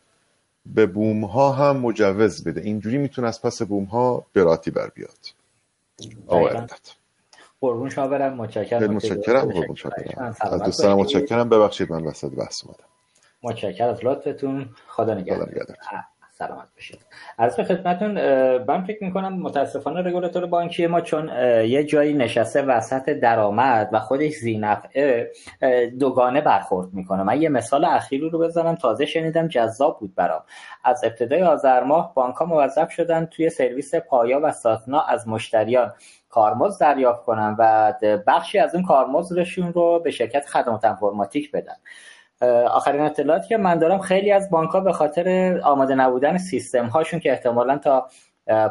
[0.66, 2.60] به بوم ها هم مجوز بده.
[2.60, 5.18] اینجوری می‌تونه از پس بوم ها براتی بر بیاد.
[7.60, 8.34] قربون شما برم.
[8.34, 8.94] متشکرم.
[8.94, 9.40] متشکرم.
[9.40, 9.92] قربون شما
[10.40, 11.48] از دوستانم متشکرم.
[11.48, 12.84] ببخشید من وسط بحث اومدم
[13.42, 13.88] متشکرم.
[13.88, 14.68] از لطفتون.
[14.88, 15.50] خدا نگهدار.
[16.38, 16.98] سلامت باشید.
[17.38, 18.10] از به خدمتون
[18.62, 21.28] من فکر می‌کنم متاسفانه رگولاتور بانکی ما چون
[21.64, 25.32] یه جایی نشسته وسط درآمد و خودش زینفعه
[25.98, 27.22] دوگانه برخورد می‌کنه.
[27.22, 30.42] من یه مثال اخیری رو بزنم تازه شنیدم جذاب بود برام.
[30.84, 35.92] از ابتدای آذر ماه بانک ها موظف شدن توی سرویس پایا و ساتنا از مشتریان
[36.30, 37.92] کارمزد دریافت کنن و
[38.26, 41.76] بخشی از اون کارمزدشون رو به شرکت خدمات انفرماتیک بدن.
[42.70, 47.20] آخرین اطلاعاتی که من دارم خیلی از بانک ها به خاطر آماده نبودن سیستم هاشون
[47.20, 48.08] که احتمالا تا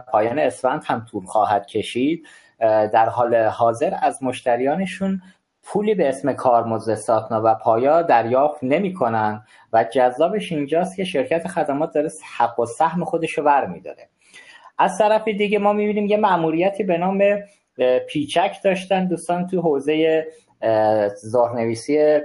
[0.07, 2.27] پایان اسفند هم طول خواهد کشید
[2.59, 5.21] در حال حاضر از مشتریانشون
[5.63, 9.43] پولی به اسم کارمزد ساتنا و پایا دریافت نمی‌کنن
[9.73, 14.09] و جذابش اینجاست که شرکت خدمات داره حق و سهم خودش رو برمیداره
[14.77, 17.23] از طرف دیگه ما می‌بینیم یه مأموریتی به نام
[18.09, 20.27] پیچک داشتن دوستان تو حوزه
[21.15, 22.19] زارنویسی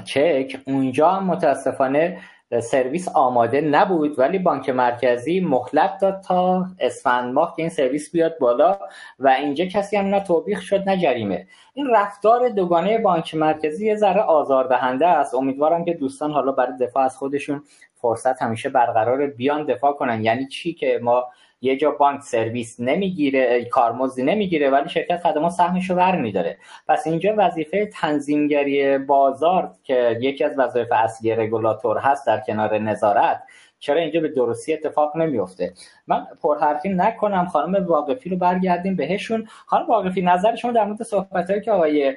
[0.00, 0.60] چک.
[0.66, 2.18] اونجا متاسفانه
[2.60, 8.38] سرویس آماده نبود ولی بانک مرکزی مهلت داد تا اسفند ماه که این سرویس بیاد
[8.38, 8.78] بالا
[9.18, 11.46] و اینجا کسی هم نه توبیخ شد نه جریمه.
[11.74, 15.34] این رفتار دوگانه بانک مرکزی یه ذره آزاردهنده است.
[15.34, 17.62] امیدوارم که دوستان حالا برای دفاع از خودشون
[17.94, 20.24] فرصت همیشه برقرار بیان دفاع کنن.
[20.24, 21.24] یعنی چی که ما
[21.64, 26.58] یه جا بانک سرویس نمی‌گیره کارمزدی نمی‌گیره ولی شرکت خدمات سهمش رو برمیداره.
[26.88, 33.42] پس اینجا وظیفه تنظیمگری بازار که یکی از وظایف اصلی رگولاتور هست در کنار نظارت
[33.78, 35.72] چرا اینجا به درستی اتفاق نمیفته
[36.06, 39.46] من پرحرفی نکنم خانم واقفی رو برگردیم بهشون.
[39.66, 42.16] خانم واقفی نظر شما در مورد صحبتهایی که آقای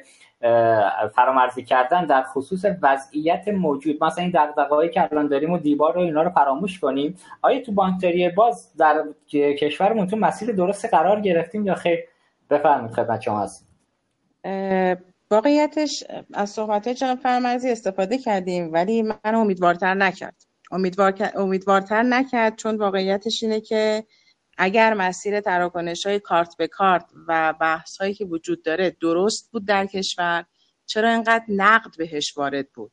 [1.15, 4.03] فرامرزی کردن در خصوص وضعیت موجود.
[4.03, 7.17] مثلا این دغدغه‌ای که الان داریم و دیوار رو اینا رو فراموش کنیم.
[7.41, 11.99] آیا تو بانکداری باز در کشورمون تو مسیر درست قرار گرفتیم یا خیر؟
[12.49, 13.67] بفرمایید خدمت شما هست
[15.31, 16.03] واقعیتش
[16.33, 20.35] از صحبت جناب فرامرزی استفاده کردیم ولی من امیدوارتر نکرد.
[20.71, 21.13] امیدوار...
[21.35, 24.03] امیدوارتر نکرد چون واقعیتش اینه که
[24.57, 29.65] اگر مسیر تراکنش های کارت به کارت و بحث هایی که وجود داره درست بود
[29.65, 30.45] در کشور
[30.85, 32.91] چرا اینقدر نقد بهش وارد بود؟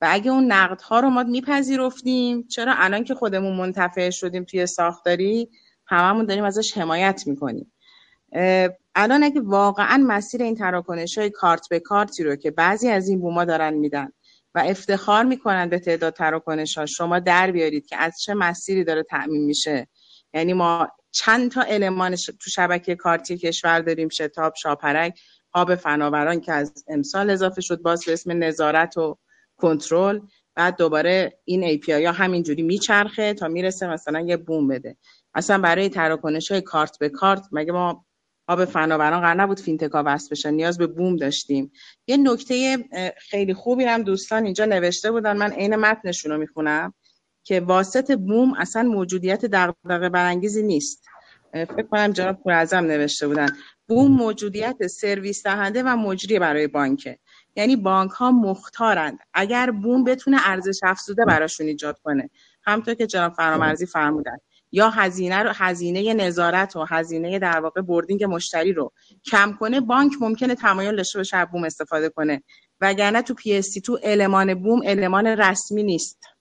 [0.00, 4.66] و اگه اون نقد ها رو ما میپذیرفتیم چرا الان که خودمون منتفع شدیم توی
[4.66, 5.48] ساختاری
[5.86, 7.72] هممون داریم ازش حمایت می‌کنیم؟
[8.94, 13.20] الان اگه واقعا مسیر این تراکنش های کارت به کارتی رو که بعضی از این
[13.20, 14.12] بوما دارن میدن
[14.54, 19.02] و افتخار می‌کنن به تعداد تراکنش ها شما در بیارید که از چه مسیری داره
[19.02, 19.88] تعمین میشه
[20.34, 25.20] یعنی ما چند تا المان تو شبکه کارتی کشور داریم شتاب شاپرک
[25.54, 29.18] هاب فناوران که از امسال اضافه شد باز به اسم نظارت و
[29.56, 30.20] کنترل.
[30.54, 34.96] بعد دوباره این ای پی ها همینجوری میچرخه تا می‌رسه مثلا یه بوم بده.
[35.34, 38.04] اصلا برای تراکنش های کارت به کارت مگه ما
[38.46, 41.72] آب فناوران قرار نبود فینتکا وصل بشن؟ نیاز به بوم داشتیم.
[42.06, 42.78] یه نکته
[43.18, 45.36] خیلی خوبی هم دوستان اینجا نوشته بودن.
[45.36, 46.94] من عین متنشون رو می‌خونم.
[47.48, 51.04] که واسط بوم اصلا موجودیت دغدغه برانگیزی نیست.
[51.52, 53.48] فکر کنم جناب پوراعظم نوشته بودن.
[53.86, 57.18] بوم موجودیت سرویس دهنده و مجری برای بانکه.
[57.56, 62.30] یعنی بانک ها مختارند اگر بوم بتونه ارزش افزوده براشون ایجاد کنه.
[62.62, 64.36] همطور که جناب فرامرزی فرمودن.
[64.72, 68.92] یا هزینه رو هزینه نظارت و هزینه در واقع boarding مشتری رو
[69.24, 72.42] کم کنه بانک ممکنه تمایل داشته باشه بوم استفاده کنه.
[72.80, 76.37] وگرنه تو PSD2 المان بوم المان رسمی نیست.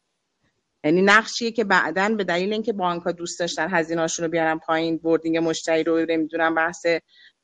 [0.87, 4.97] یعنی نقشیه که بعدا به دلیل اینکه بانک ها دوست داشتن هزینه‌هاشون رو بیارن پایین
[4.97, 6.85] boarding مشتری رو نمی‌دونم بحث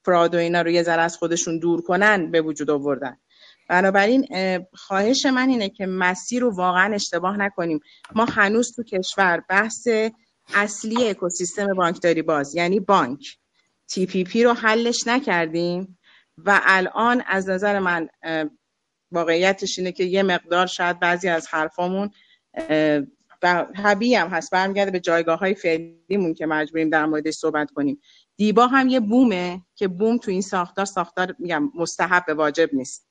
[0.05, 3.17] fraud و اینا رو یه ذره از خودشون دور کنن به وجود آوردن.
[3.69, 4.27] بنابراین
[4.73, 7.79] خواهش من اینه که مسیر رو واقعا اشتباه نکنیم.
[8.15, 9.87] ما هنوز تو کشور بحث
[10.53, 13.37] اصلی اکوسیستم بانکداری باز یعنی بانک.
[13.87, 15.99] تی پی پی رو حلش نکردیم
[16.37, 18.09] و الان از نظر من
[19.11, 22.11] واقعیتش اینه که یه مقدار شاید بعضی از حرفامون
[23.43, 24.51] و حبی هم هست.
[24.51, 27.99] برمیگرده به جایگاه های فعلیمون که مجبوریم در موردش صحبت کنیم.
[28.37, 33.09] دیبا هم یه بومه که بوم تو این ساختار ساختار میگم مستحب واجب نیست.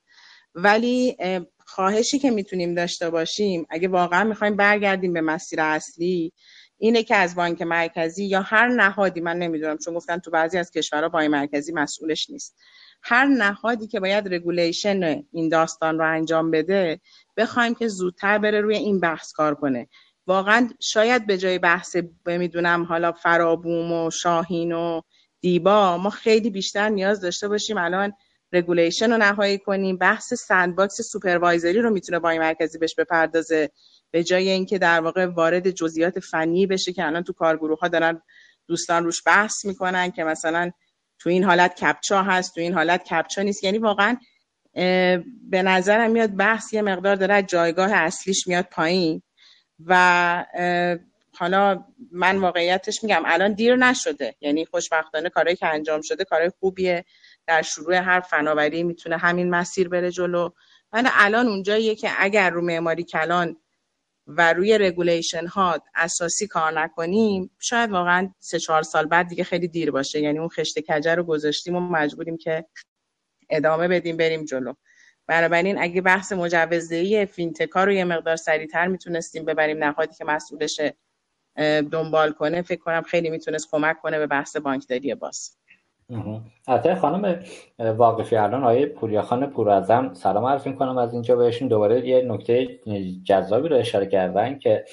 [0.55, 1.17] ولی
[1.65, 6.33] خواهشی که می‌تونیم داشته باشیم اگه واقعا می‌خوایم برگردیم به مسیر اصلی
[6.77, 10.71] اینه که از بانک مرکزی یا هر نهادی من نمی‌دونم چون گفتن تو بعضی از
[10.71, 12.57] کشورها بانک مرکزی مسئولش نیست.
[13.03, 17.01] هر نهادی که باید رگولیشن این داستان رو انجام بده
[17.37, 19.87] بخوایم که زودتر بره روی این بحث کار کنه.
[20.27, 21.95] واقعا شاید به جای بحث
[22.25, 25.01] می‌دونم حالا فرابوم و شاهین و
[25.41, 28.13] دیبا ما خیلی بیشتر نیاز داشته باشیم الان
[28.53, 29.97] regulation رو نهایی کنیم.
[29.97, 33.69] بحث sandbox supervisory رو می‌تونه بانک مرکزی بهش بپردازه.
[34.11, 38.21] به جای اینکه در واقع وارد جزئیات فنی بشه که الان تو کارگروه ها دارن
[38.67, 40.71] دوستان روش بحث می‌کنن که مثلا
[41.19, 43.63] تو این حالت captcha هست تو این حالت captcha نیست.
[43.63, 44.17] یعنی واقعا
[45.49, 49.21] به نظرم میاد بحث یه مقدار داره جایگاه اصلیش میاد پایین.
[49.85, 50.45] و
[51.37, 54.35] حالا من واقعیتش میگم الان دیر نشده.
[54.41, 57.05] یعنی خوشبختانه کارهایی که انجام شده کارهای خوبیه.
[57.47, 60.49] در شروع هر فناوری می‌تونه همین مسیر بره جلو.
[60.93, 63.57] من الان اونجاییه که اگر رو معماری کلان
[64.27, 69.67] و روی regulation ها اساسی کار نکنیم شاید واقعا سه چهار سال بعد دیگه خیلی
[69.67, 70.19] دیر باشه.
[70.21, 72.65] یعنی اون خشت کج رو گذاشتیم و مجبوریم که
[73.49, 74.73] ادامه بدیم بریم جلو.
[75.27, 80.81] بنابراین اگه بحث مجوزدهی fintech ا رو یه مقدار سریعتر می‌تونستیم ببریم نهادی که مسئولش
[81.91, 85.57] دنبال کنه فکر کنم خیلی می‌تونست کمک کنه به بحث بانکداری باز.
[86.67, 87.43] البته خانم
[87.79, 91.67] واقفی الان آیه پوریاخان پورازم سلام عرض می‌کنم از اینجا بهشون.
[91.67, 92.79] دوباره یه نکته
[93.23, 94.85] جذابی رو اشاره کردن که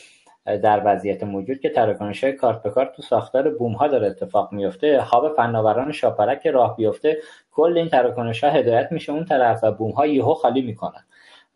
[0.47, 5.03] در وضعیت موجود که تراکنش کارت به کارت تو ساختار بوم ها داره اتفاق میفته
[5.03, 7.19] خواب فناوران شاپرک راه بیفته.
[7.51, 9.13] کل این تراکنش ها هدایت میشه.
[9.13, 11.05] اون طرف و بوم ها یهو خالی می‌کنن.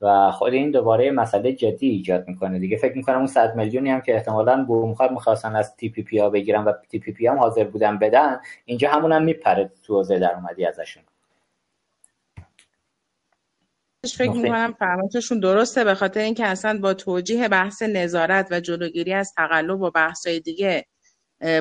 [0.01, 2.59] و خود این دوباره مسئله جدی ایجاد می‌کنه.
[2.59, 6.31] دیگه فکر می‌کنم اون صد میلیونی هم که احتمالا بوم خواهد می‌خواستن از TPP ها
[6.31, 11.03] بگیرن و TPP هم حاضر بودن بدن اینجا همون هم میپره تو حوزه درآمدی ازشون.
[14.13, 19.33] فکر می‌کنم فرمایششون درسته به خاطر اینکه اصلا با توجیه بحث نظارت و جلوگیری از
[19.37, 20.87] تقلب و بحث‌های دیگه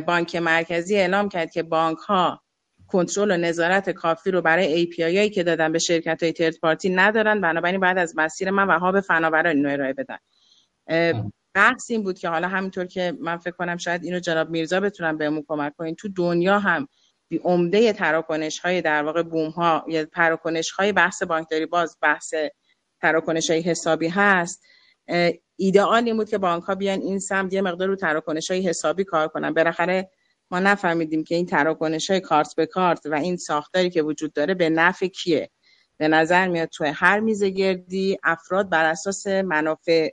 [0.07, 2.41] بانک مرکزی اعلام کرد که بانک ها
[2.87, 6.89] کنترل و نظارت کافی رو برای API هایی که دادن به شرکت های ترد پارتی
[6.89, 7.41] ندارن.
[7.41, 10.17] بنابراین بعد از مسیر من و هاب فناوران اینو ارائه بدن.
[11.53, 15.17] بحث این بود که حالا همینطور که من فکر کنم شاید اینو جناب میرزا بتونن
[15.17, 16.87] بهمون کمک کنین تو دنیا هم
[17.43, 22.33] عمده تراکنش های در واقع بوم ها یا تراکنش های بحث بانکداری باز بحث
[23.01, 24.63] تراکنش های حسابی هست.
[25.55, 29.03] ایدئال این بود که بانک ها بیان این سمت یه مقدار رو تراکنش های حسابی
[29.03, 29.53] کار کنن.
[29.53, 30.09] بالاخره
[30.51, 34.53] ما نفهمیدیم که این تراکنش های کارت به کارت و این ساختاری که وجود داره
[34.53, 35.49] به نفع کیه.
[35.97, 40.09] به نظر میاد توی هر میز گردی افراد بر اساس منافع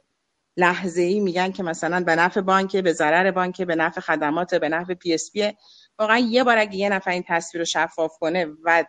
[0.56, 4.68] لحظه ای میگن که مثلا به نفع بانک به ضرر بانک به نفع خدمات به
[4.68, 5.52] نفع PSP
[6.00, 8.84] واقعا یه بار اگه یه نفر این تصویر رو شفاف کنه و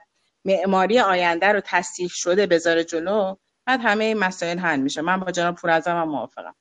[0.45, 3.35] معماری آینده رو تصدیح شده بذاره جلو
[3.65, 5.01] بعد همه این مسائل حل میشه.
[5.01, 6.55] من با جناب پورعظم هم موافقم.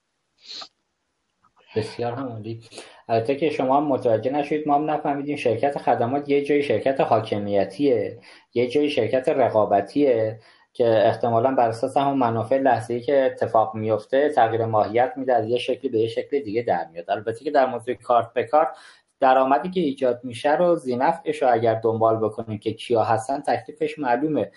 [1.76, 2.62] بسیار همالی
[3.08, 8.18] البته که شما هم متوجه نشید ما هم نفهمیدیم شرکت خدمات یه جای شرکت حاکمیتیه
[8.54, 10.40] یه جای شرکت رقابتیه
[10.72, 15.58] که احتمالا بر اساس همون منافع لحظه‌ای که اتفاق میفته تغییر ماهیت میده از یه
[15.58, 17.10] شکلی به یه شکل دیگه در میاد.
[17.10, 18.68] البته که در موضوع کارت به کارت
[19.20, 24.50] درآمدی که ایجاد میشه رو زینفعش رو اگر دنبال بکنیم که کیا هستن تکلیفش معلومه.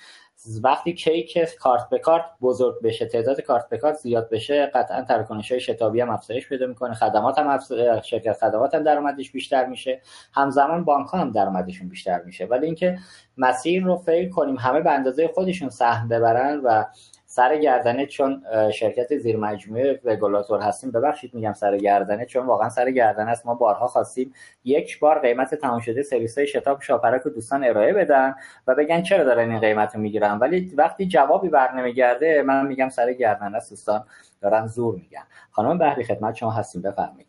[0.63, 5.51] وقتی کیک کارت به کارت بزرگ بشه تعداد کارت به کارت زیاد بشه قطعا تراکنش
[5.51, 7.59] های شتابی هم افزایش پیدا می‌کنه خدمات هم
[8.01, 10.01] شرکت خدمات هم درآمدش بیشتر میشه
[10.33, 12.45] همزمان بانک هم درآمدشون بیشتر میشه.
[12.45, 12.97] ولی اینکه
[13.37, 16.85] مسیر رو فکر کنیم همه به اندازه خودشون سهم ببرن و
[17.33, 18.43] سر گردنه چون
[18.73, 20.91] شرکت زیر مجموعه رگولاتور هستیم.
[20.91, 23.45] ببخشید میگم سر گردنه چون واقعا سر گردنه است.
[23.45, 24.33] ما بارها خواستیم
[24.63, 28.35] یک بار قیمت تمام شده سرویس های شتاب شاپرک رو دوستان ارائه بدن
[28.67, 30.37] و بگن چرا دارن این قیمت رو می‌گیرن.
[30.39, 33.69] ولی وقتی جوابی بر نمیگرده من میگم سر گردنه است.
[33.69, 34.05] دوستان
[34.41, 35.23] دارن زور میگن.
[35.51, 36.81] خانم بهری خدمت شما هستیم.
[36.81, 37.27] بفرمایید.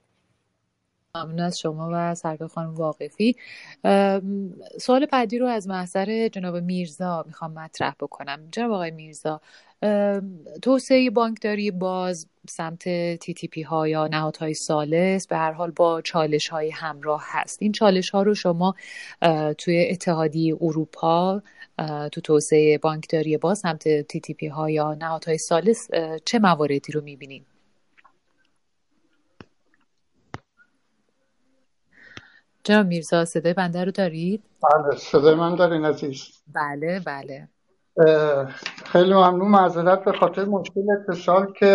[1.17, 3.37] ممنون از شما و سرکار خانم واقفی.
[4.81, 8.49] سوال بعدی رو از محضر جناب میرزا می‌خوام مطرح بکنم.
[8.53, 9.41] جناب آقای میرزا
[10.63, 12.85] توسعه بانکداری باز سمت
[13.15, 17.63] تی تی پی ها یا نهادهای سالس به هر حال با چالش های همراه هست.
[17.63, 18.75] این چالش ها رو شما
[19.59, 21.43] توی اتحادیه اروپا
[22.13, 25.89] تو توسعه بانکداری باز سمت تی تی پی ها یا نهادهای سالس
[26.25, 27.47] چه مواردی رو می‌بینید
[32.65, 36.43] جناب میرزا صدای بنده رو دارید؟ بله صدای من دارین عزیز.
[36.55, 37.49] بله بله.
[38.85, 41.67] خیلی ممنون معذرت به خاطر مشکل اتصال که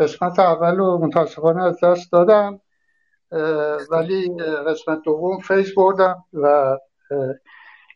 [0.00, 2.60] قسمت اول رو متاسفانه از دست دادم.
[3.90, 4.36] ولی
[4.66, 6.76] قسمت دوم فیس بردم و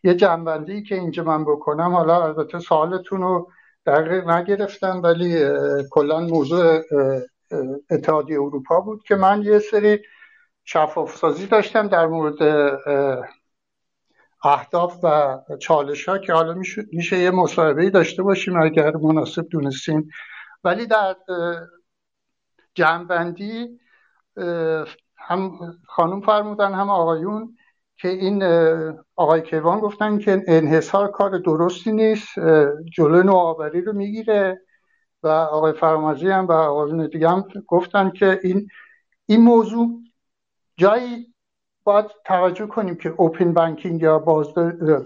[0.03, 3.51] یه جنبندی که اینجا من بکنم حالا البته سوالتون رو
[3.85, 5.45] دقیق نگرفتم ولی
[5.91, 6.81] کلا موضوع
[7.91, 9.99] اتحادیه اروپا بود که من یه سری
[10.65, 12.37] شفاف سازی داشتم در مورد
[14.43, 16.53] اهداف و چالش ها که حالا
[16.91, 20.09] میشه یه مصاحبه داشته باشیم اگر مناسب دونستیم
[20.63, 21.15] ولی در
[22.75, 23.79] جمعبندی
[25.17, 27.57] هم خانم فرمودن هم آقایون
[27.97, 28.43] که این
[29.15, 32.39] آقای کیوان گفتن که انحصار کار درستی نیست
[32.93, 34.61] جلو نوآوری رو می‌گیره
[35.23, 38.67] و آقای فرمازی هم و آقایون دیگه هم گفتن که این
[39.25, 39.89] این موضوع
[40.77, 41.32] جایی
[41.83, 44.19] باید توجه کنیم که open banking یا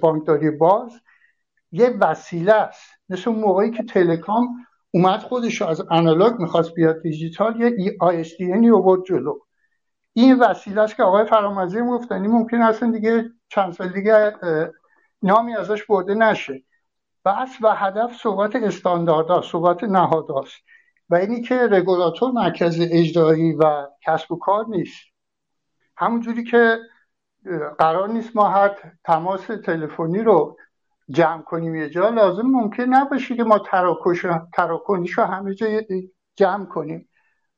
[0.02, 0.92] بانکداری باز
[1.72, 2.90] یه وسیله است.
[3.10, 4.48] مثل اون موقعی که telecom
[4.92, 9.40] اومد خودش از آنالوگ می‌خواست بیاد دیجیتال یه ISD آورد جلو.
[10.14, 14.34] این وسیله است که آقای فرامرزی گفتنی ممکن است دیگه چند سال دیگه
[15.22, 16.64] نامی ازش برده نشه.
[17.26, 20.56] بس و هدف صحبت استانداردها صحبت نهاداست
[21.10, 25.17] و اینی که رگولاتور مرکز اجرایی و کسب و کار نیست.
[25.98, 26.80] همونجوری که
[27.78, 30.58] قرار نیست ما هر تماس تلفنی رو
[31.10, 33.60] جمع کنیم یه جا لازم ممکن نباشه که ما
[34.54, 35.68] تراکنیش رو همه جا
[36.36, 37.10] جمع کنیم.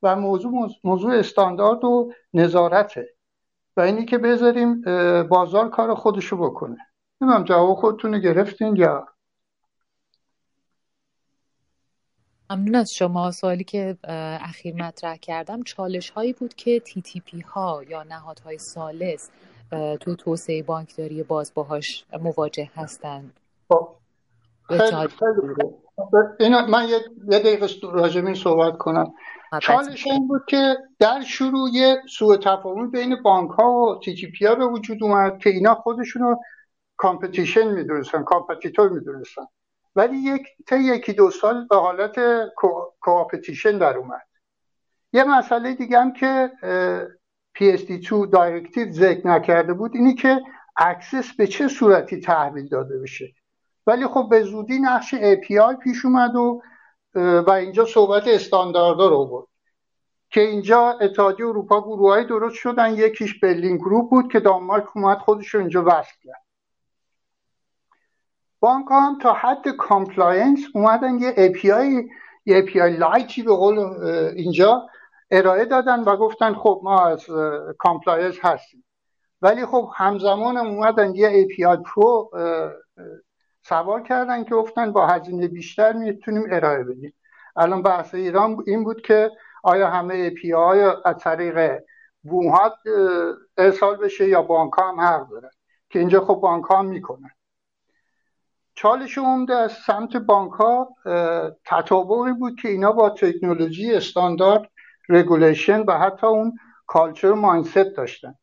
[0.03, 3.09] و موضوع موضوع استاندارد و نظارته.
[3.77, 4.81] و اینی که بذاریم
[5.27, 6.77] بازار کار خودشو بکنه.
[7.21, 9.07] نمیم جواب خودتون گرفتین یا
[12.49, 13.31] ممنون از شما.
[13.31, 13.97] سوالی که
[14.41, 15.63] اخیر مطرح کردم.
[15.63, 19.29] چالش هایی بود که TPP ها یا نهادهای ثالث
[19.99, 23.39] توی توسعه بانکداری باز باهاش مواجه هستند.
[23.69, 23.95] خب،
[24.67, 26.99] خیلی من یه,
[27.31, 27.67] یه دقیقه
[28.15, 29.13] این صحبت کنم.
[29.61, 34.55] چالش این بود که در شروع یه سوء تفاهم بین بانک ها و TPP ها
[34.55, 36.41] به وجود اومد که اینا خودشون رو
[36.97, 39.45] competition می‌دونستن competitor می‌دونستن.
[39.95, 42.15] ولی یک تا یکی دو سال به حالت
[43.01, 44.27] coopetition در اومد.
[45.13, 46.51] یه مسئله دیگه هم که
[47.57, 50.41] PSD2 directive ذکر نکرده بود اینی که
[50.77, 53.33] access به چه صورتی تحویل داده بشه.
[53.87, 56.61] ولی خب به زودی نقش API پیش اومد و
[57.15, 59.47] و اینجا صحبت استانداردها رو بود
[60.29, 65.47] که اینجا اتحادیه اروپا گروهایی درست شدن یکیش Berlin Group بود که دانمارک اومد خودش
[65.47, 66.43] رو اینجا وصل کرد.
[68.59, 72.09] بانک هم تا حد compliance اومدن یه API
[72.45, 73.79] یه API light ی به قول
[74.35, 74.87] اینجا
[75.31, 77.25] ارائه دادن و گفتن خب ما از
[77.77, 78.85] compliance هستیم.
[79.41, 82.31] ولی خب همزمان اومدن یه API pro
[83.63, 87.13] سوار کردن که گفتن با هزینه بیشتر می‌تونیم ارائه بدیم.
[87.55, 89.31] الان بحث ایران این بود که
[89.63, 91.83] آیا همه API های از طریق
[92.23, 92.73] بوم ها
[93.57, 95.49] ارسال بشه یا بانک هم حق دارن؟
[95.89, 97.29] که اینجا خب بانک هم می‌کنن.
[98.81, 100.95] چالش عمده از سمت بانک ها
[101.65, 104.69] تطابقی بود که اینا با تکنولوژی استاندارد
[105.09, 106.53] regulation و حتی اون
[106.87, 108.35] culture mindset داشتن.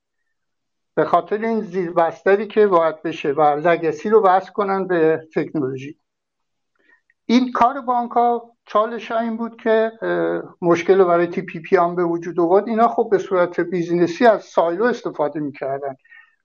[0.94, 5.98] به خاطر این زیربستری که باید بشه و legacy رو وصل کنن به تکنولوژی.
[7.26, 9.92] این کار بانک ها چالش این بود که
[10.62, 12.68] مشکل برای TPP هم به وجود آورد.
[12.68, 15.96] اینا خب به صورت business ی از silo استفاده می‌کردن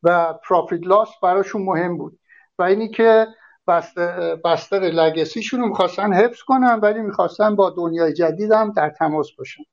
[0.03, 2.19] و profit loss براشون مهم بود.
[2.59, 3.27] و اینی که
[3.71, 8.89] بستر, بستر legacy شون رو می‌خواستن حفظ کنن ولی می‌خواستن با دنیای جدید هم در
[8.89, 9.63] تماس باشن.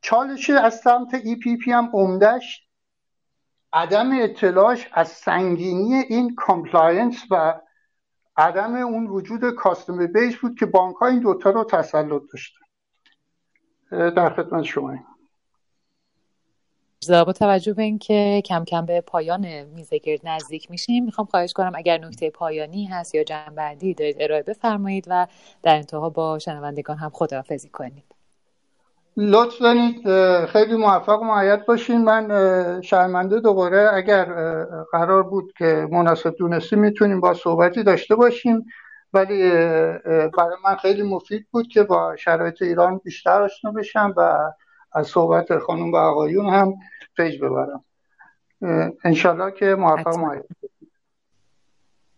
[0.00, 2.66] چالش از سمت TPP هم عمدش
[3.72, 7.60] عدم اطلاعش از سنگینی این compliance و
[8.36, 12.64] عدم اون وجود customer base بود که بانک ها این دوتا رو تسلط داشتن.
[13.90, 14.98] در خدمت شما.
[17.10, 21.98] با توجه به اینکه کم کم به پایان میزگرد نزدیک میشیم می‌خوام خواهش کنم اگر
[21.98, 25.26] نکته پایانی هست یا جنبندی دارید ارائه بفرمایید و
[25.62, 28.04] در انتها با شنوندگان هم خداحافظی کنید
[29.16, 30.08] لطف دارید
[30.46, 32.04] خیلی موفق و معید باشین.
[32.04, 34.24] من شرمنده دوباره اگر
[34.92, 38.66] قرار بود که مناسب دونستی می‌تونیم با صحبتی داشته باشیم
[39.12, 39.50] ولی
[40.04, 44.38] برای من خیلی مفید بود که با شرایط ایران بیشتر آشنا بشم و
[44.94, 46.74] از صحبت خانم و آقایون هم
[47.16, 47.84] پیج ببرم.
[49.04, 50.44] انشالله که موفق معید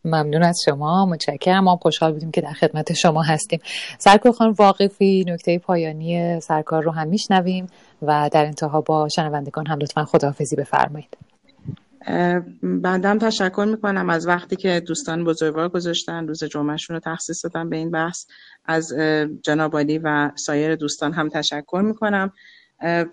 [0.04, 1.64] ممنون از شما متشکرم.
[1.64, 3.60] ما خوشحال بودیم که در خدمت شما هستیم.
[3.98, 7.66] سرکار خانم واقفی نکته پایانی سرکار رو هم میشنویم
[8.02, 11.16] و در انتها با شنوندگان هم لطفا خداحافظی بفرمایید.
[12.62, 16.26] بندم تشکر می‌کنم از وقتی که دوستان بزرگوار گذاشتن.
[16.26, 18.26] روز جمعهشون رو تخصیص دادن به این بحث.
[18.64, 18.92] از
[19.42, 22.32] جناب و سایر دوستان هم تشکر می‌کنم.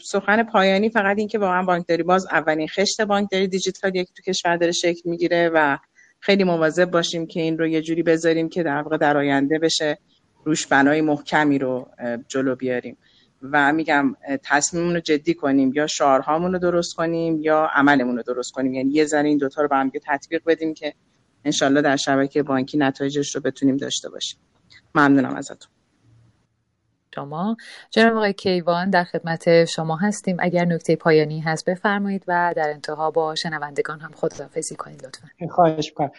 [0.01, 4.57] سخن پایانی فقط این که واقعا بانکداری باز اولین خشت بانکداری دیجیتال که تو کشور
[4.57, 5.77] داره شکل می‌گیره و
[6.19, 9.97] خیلی مواظب باشیم که این رو یه جوری بذاریم که در واقع در آینده بشه
[10.45, 11.89] روش بنای محکمی رو
[12.27, 12.97] جلو بیاریم.
[13.41, 15.71] و میگم تصمیممون رو جدی کنیم.
[15.75, 18.73] یا شعارهامون رو درست کنیم یا عملمون رو درست کنیم.
[18.73, 20.93] یعنی یه ذره این دوتا رو با هم تطبیق بدیم که
[21.45, 24.39] انشالله در شبکه بانکی نتایجش رو بتونیم داشته باشیم.
[24.95, 25.71] ممنونم ازتون.
[27.15, 27.57] شما.
[27.89, 30.37] جناب آقای کیوان در خدمت شما هستیم.
[30.39, 35.27] اگر نکته پایانی هست بفرمایید و در انتها با شنوندگان هم خداحافظی کنید لطفا.
[35.49, 36.11] خواهش می‌کنم.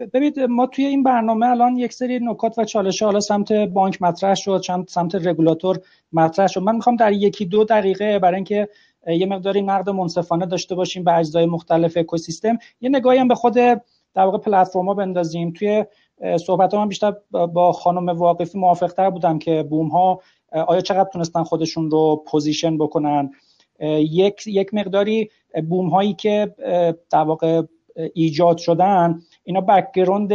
[0.00, 4.34] ببینید ما توی این برنامه الان یک سری نکات و چالش حالا سمت بانک مطرح
[4.34, 5.80] شد سمت رگولاتور
[6.12, 6.60] مطرح شد.
[6.60, 8.68] من می‌خوام در یکی دو دقیقه برای اینکه
[9.06, 13.54] یه مقداری نقد منصفانه داشته باشیم به اجزای مختلف اکوسیستم یه نگاهی هم به خود
[13.54, 15.52] در واقع پلتفرما بندازیم.
[15.52, 15.84] توی
[16.46, 20.20] صحبت من بیشتر با خانم واقفی موافقتر بودم که بوم ها
[20.52, 23.30] آیا چقدر تونستن خودشون رو position بکنن؟
[23.98, 25.30] یک یک مقداری
[25.68, 26.54] بوم هایی که
[27.10, 27.62] در واقع
[28.14, 30.28] ایجاد شدن اینا background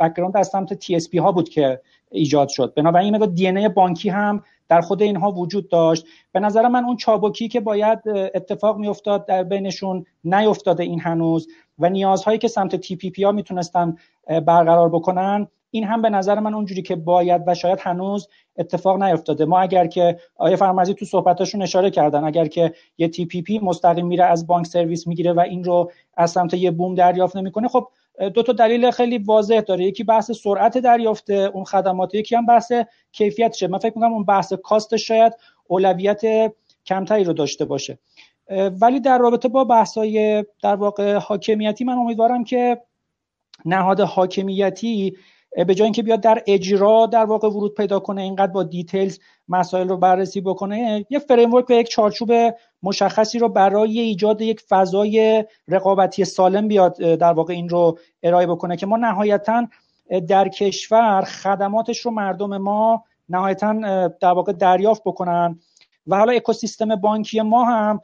[0.00, 2.74] background از سمت TSP ها بود که ایجاد شد.
[2.74, 6.06] بنابراین این DNA بانکی هم در خود اینها وجود داشت.
[6.32, 7.98] به نظر من اون چابکی که باید
[8.34, 11.48] اتفاق میافتاد در بینشون نیفتاده این هنوز
[11.78, 16.82] و نیازهایی که سمت TPP ها می‌تونستن برقرار بکنن این هم به نظر من اونجوری
[16.82, 18.28] که باید و شاید هنوز
[18.58, 19.44] اتفاق نیفتاده.
[19.44, 24.24] ما اگر که آقای فرامرزی تو صحبتاشون اشاره کردن اگر که یه TPP مستقیم میره
[24.24, 27.88] از بانک سرویس می‌گیره و این رو از سمت یه بوم دریافت نمی‌کنه خب
[28.34, 29.84] دو تا دلیل خیلی واضح داره.
[29.84, 32.72] یکی بحث سرعت دریافت اون خدمات یکی هم بحث
[33.12, 33.68] کیفیتشه.
[33.68, 35.32] من فکر می‌کنم اون بحث cost شاید
[35.66, 36.52] اولویت
[36.86, 37.98] کمتری رو داشته باشه.
[38.80, 42.80] ولی در رابطه با بحث‌های در واقع حاکمیتی من امیدوارم که
[43.64, 45.16] نهاد حاکمیتی
[45.66, 49.18] به جای اینکه بیاد در اجرا در واقع ورود پیدا کنه اینقدر با details
[49.48, 52.32] مسائل رو بررسی بکنه یه framework و یک چارچوب
[52.82, 58.76] مشخصی رو برای ایجاد یک فضای رقابتی سالم بیاد در واقع این رو ارائه بکنه
[58.76, 59.66] که ما نهایتا
[60.28, 65.58] در کشور خدماتش رو مردم ما نهایتا در واقع دریافت بکنن.
[66.06, 68.00] و حالا اکوسیستم بانکی ما هم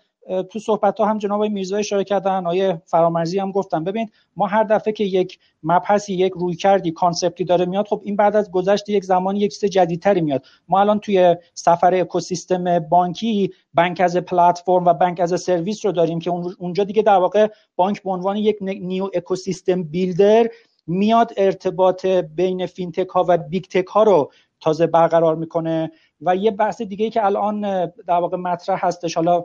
[0.51, 3.85] تو صحبت ها هم جناب میرزا اشاره کردن آقای فرامرزی هم گفتن.
[3.85, 8.17] ببین ما هر دفعه که یک مبحثی یک رویکردی concept ی داره میاد خب این
[8.17, 10.45] بعد از گذشت یک زمانی یک چیز جدیدتری میاد.
[10.69, 16.19] ما الان توی سفر اکوسیستم بانکی bank as platform و bank as service رو داریم
[16.19, 20.49] که اونجا دیگه در واقع بانک به عنوان یک new ecosystem builder
[20.87, 25.91] میاد ارتباط بین فینتک ها و big tech ها رو تازه برقرار می‌کنه.
[26.21, 29.45] و یه بحث دیگه ای که الان در واقع مطرح هستش حالا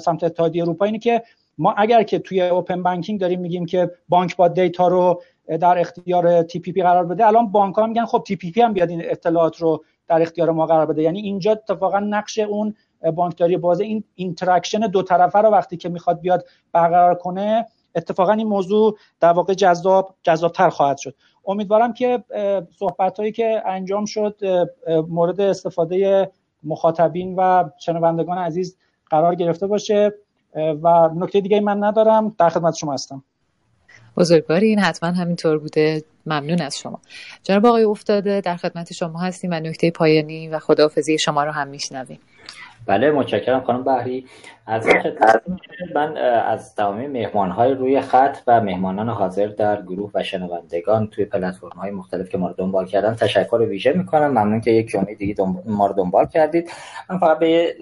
[0.00, 0.84] سمت اتحادیه اروپا.
[0.84, 1.22] اینه که
[1.58, 5.22] ما اگر که توی open banking داریم میگیم که بانک بیاد data رو
[5.60, 9.56] در اختیار TPP قرار بده الان بانک ها میگن خب TPP هم بیاد این اطلاعات
[9.56, 11.02] رو در اختیار ما قرار بده.
[11.02, 12.74] یعنی اینجا اتفاقا نقش اون
[13.14, 18.48] بانکداری باز این interaction دو طرفه رو وقتی که می‌خواد بیاد برقرار کنه اتفاقا این
[18.48, 21.14] موضوع در واقع جذاب جذابتر خواهد شد.
[21.46, 22.24] امیدوارم که
[22.78, 24.36] صحبت هایی که انجام شد
[25.08, 26.30] مورد استفاده
[26.62, 28.76] مخاطبین و شنوندگان عزیز
[29.10, 30.12] قرار گرفته باشه
[30.54, 32.34] و نکته دیگه من ندارم.
[32.38, 33.24] در خدمت شما هستم.
[34.16, 36.04] بزرگوارین حتما همینطور بوده.
[36.26, 37.00] ممنون از شما.
[37.42, 41.68] جناب آقای افتاده در خدمت شما هستیم و نکته پایانی و خداحافظی شما رو هم
[41.68, 42.18] میشنویم.
[42.88, 44.26] بله متشکرم خانم بحری
[44.66, 44.88] از
[45.94, 51.24] من از تمامی مهمان های روی خط و مهمانان حاضر در گروه و شنوندگان توی
[51.24, 54.26] پلتفرم های مختلف که ما رو دنبال کردن تشکر ویژه می‌کنم.
[54.26, 55.34] ممنون که یک جمعه دیگه
[55.64, 56.70] ما رو دنبال کردید.
[57.10, 57.74] من فقط به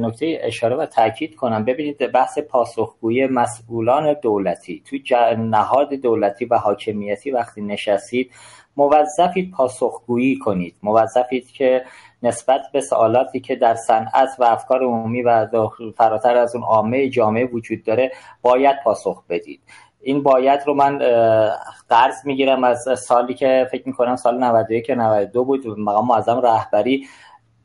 [0.00, 1.64] نکته اشاره و تاکید کنم.
[1.64, 4.82] ببینید بحث پاسخگویی مسئولان دولتی.
[4.86, 5.02] توی
[5.38, 8.30] نهاد دولتی و حاکمیتی وقتی نشستید
[8.78, 10.74] موظفید پاسخگویی کنید.
[10.82, 11.84] موظفید که
[12.22, 15.46] نسبت به سوالاتی که در صنعت و افکار عمومی و
[15.96, 19.60] فراتر از اون عامه جامعه وجود داره باید پاسخ بدید.
[20.00, 20.98] این باید رو من
[21.88, 25.66] قرض می‌گیرم از سالی که فکر می‌کنم سال 91 92 بود.
[25.66, 27.06] مقام معظم رهبری.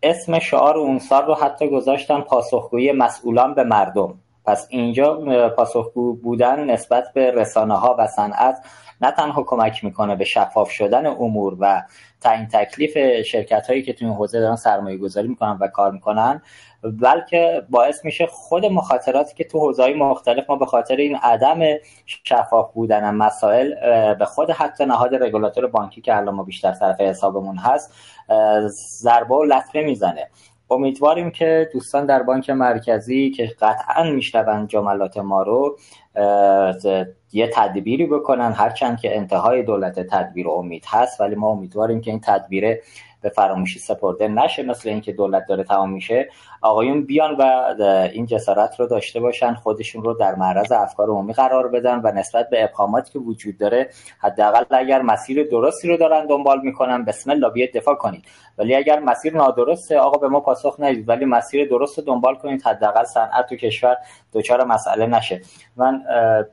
[0.03, 4.13] اسم شعار اون سال رو حتی گذاشتن پاسخگویی مسئولان به مردم.
[4.45, 5.13] پس اینجا
[5.49, 8.65] پاسخگو بودن نسبت به رسانه ها و صنعت
[9.03, 11.83] نه تنها کمک می‌کنه به شفاف شدن امور و
[12.21, 16.41] تعیین تکلیف شرکت هایی که توی این حوزه دارن سرمایه گذاری می‌کنن و کار می‌کنن
[16.83, 21.59] بلکه باعث میشه خود مخاطراتی که تو حوزه مختلف ما به خاطر این عدم
[22.05, 23.73] شفاف بودن مسائل
[24.13, 27.93] به خود حتی نهاد رگولاتور بانکی که الان ما بیشتر طرف حسابمون هست
[29.01, 30.29] ضربه و لطمه می‌زنه.
[30.73, 35.77] امیدواریم که دوستان در بانک مرکزی که قطعا میشنون جملات ما رو
[37.33, 38.51] یه تدبیری بکنن.
[38.51, 42.77] هرچند که انتهای دولت تدبیر امید هست ولی ما امیدواریم که این تدبیر
[43.23, 46.29] به فراموشی سپرده نشه مثل اینکه دولت داره تمام میشه.
[46.61, 47.73] آقایون بیان و
[48.13, 52.49] این جسارت رو داشته باشن خودشون رو در معرض افکار عمومی قرار بدن و نسبت
[52.49, 57.49] به ابهاماتی که وجود داره حداقل اگر مسیر درستی رو دارن دنبال می‌کنن بسم الله
[57.49, 58.25] بیاد دفاع کنید.
[58.57, 63.03] ولی اگر مسیر نادرسته آقا به ما پاسخ ندید ولی مسیر درست دنبال کنید حداقل
[63.03, 63.97] صنعت تو کشور
[64.33, 65.41] دچار مسئله نشه.
[65.75, 66.03] من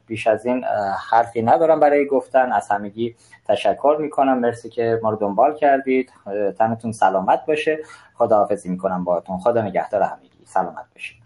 [0.06, 0.64] بیش از این
[1.10, 2.52] حرفی ندارم برای گفتن.
[2.52, 3.14] از همگی
[3.48, 4.38] تشکر می‌کنم.
[4.38, 6.12] مرسی که ما رو دنبال کردید.
[6.60, 7.78] تنتون سلامت باشه.
[8.14, 9.38] خداحافظی می‌کنم باهاتون.
[9.38, 10.30] خدا نگهدار همگی.
[10.44, 11.19] سلامت باشید.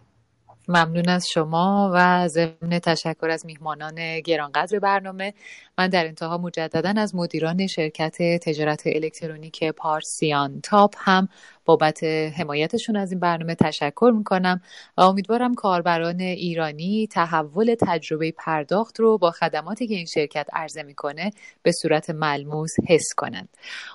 [0.69, 5.35] ممنون از شما و ضمن تشکر از میهمانان گرانقدر برنامه.
[5.79, 11.29] من در انتها مجددا از مدیران شرکت تجارت الکترونیک پارسیان تاپ هم
[11.65, 14.61] بابت حمایتشون از این برنامه تشکر می‌کنم
[14.97, 21.31] و امیدوارم کاربران ایرانی تحول تجربه پرداخت رو با خدماتی که این شرکت عرضه می‌کنه
[21.63, 23.49] به صورت ملموس حس کنند.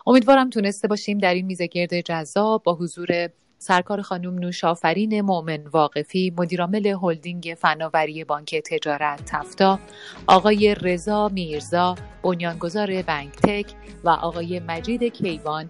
[0.08, 3.30] امیدوارم تونسته باشیم در این میزه گرد جذاب با حضور
[3.62, 9.80] سرکار خانم نوشافرین مؤمن واقفی مدیرعامل هلدینگ فناوری بانک تجارت تفتا
[10.28, 13.66] آقای رضا میرزا بنیانگذار بنک تک
[14.04, 15.70] و آقای مجید کیوان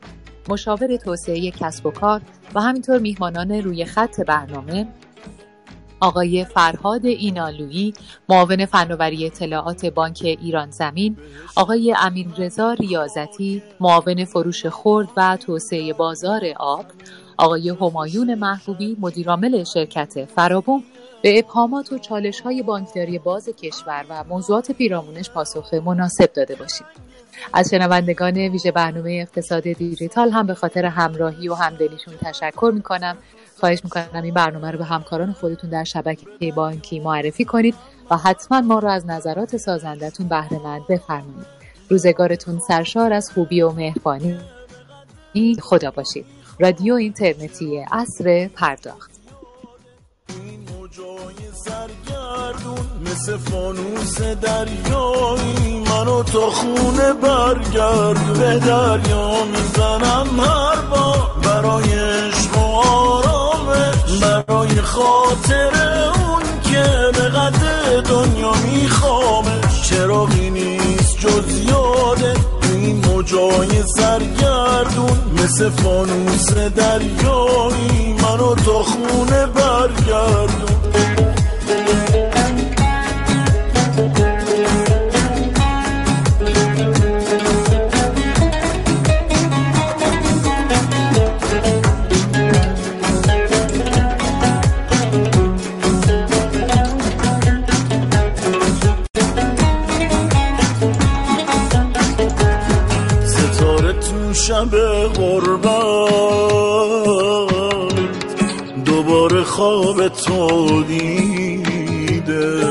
[0.49, 2.21] مشاور توسعه کسب و کار
[2.55, 4.87] و همینطور میهمانان روی خط برنامه
[5.99, 7.93] آقای فرهاد اینالویی
[8.29, 11.17] معاون فناوری اطلاعات بانک ایران زمین
[11.55, 16.85] آقای امین رضا ریاضتی معاون فروش خرد و توسعه بازار آب
[17.39, 20.83] آقای همایون محبوبی مدیرعامل شرکت فرابوم
[21.21, 26.85] به ابهامات و چالش های بانکداری باز کشور و موضوعات پیرامونش پاسخ مناسب داده باشید.
[27.53, 33.17] از شنوندگان ویژه برنامه اقتصاد دیجیتال هم به خاطر همراهی و همدلیشون تشکر می‌کنم.
[33.59, 37.75] خواهش می‌کنم این برنامه رو به همکاران خودتون در شبکه بانکی معرفی کنید
[38.11, 41.45] و حتما ما رو از نظرات سازندتون بهره مند بفرمایید.
[41.89, 44.37] روزگارتون سرشار از خوبی و مهربانی.
[45.61, 46.38] خدا باشید.
[46.59, 49.11] رادیو اینترنتی اصر پرداخت.
[53.05, 61.31] مثل فانوس دریایی منو تا خونه برگرد به دریا می‌زنم هر بار.
[61.43, 65.71] برای عشق و آرامش برای خاطر
[66.15, 67.61] اون که به قد
[68.09, 69.89] دنیا میخوامش.
[69.89, 72.33] چراغی نیست جز یاده
[72.81, 78.13] این موجای سرگردون مثل فانوس دریایی.
[78.13, 80.78] منو تا خونه برگردون.
[104.59, 104.75] شب
[105.07, 105.69] غربت
[108.85, 112.63] دوباره خواب تو دیده.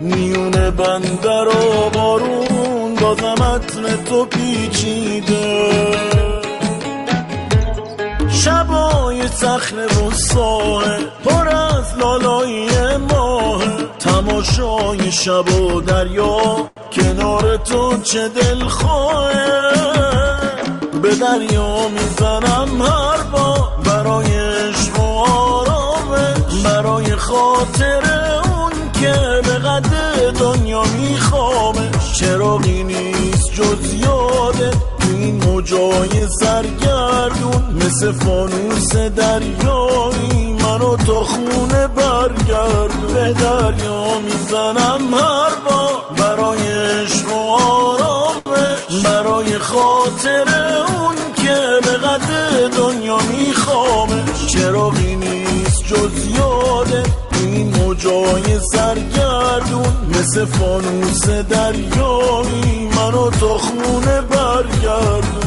[0.00, 6.15] میونه بندر و بارون بازم متن تو پیچیده.
[9.26, 13.62] شبای صخره و ساحل پر از لالایی ماه
[13.98, 18.68] تماشای شب و دریا کنار تو چه دل
[21.02, 24.92] به دریا می‌زنم هر با برای عشق
[26.64, 28.02] برای خاطر
[28.44, 29.92] اون که به قد
[30.38, 34.70] دنیا میخوامش چراغی نیست جز یاده
[35.26, 40.52] این موجای سرگردون مثل فانوس دریایی.
[40.52, 46.02] منو تا خونه برگرد به دریا می‌زنم هر بار.
[46.18, 47.56] برای عشق و
[49.04, 50.44] برای خاطر
[50.88, 52.30] اون که به قد
[52.76, 57.02] دنیا میخوامش چراغی نیست جز یاده.
[57.86, 62.88] موجای سرگردون مثل فانوس دریایی.
[62.96, 65.45] منو تا خونه برگرد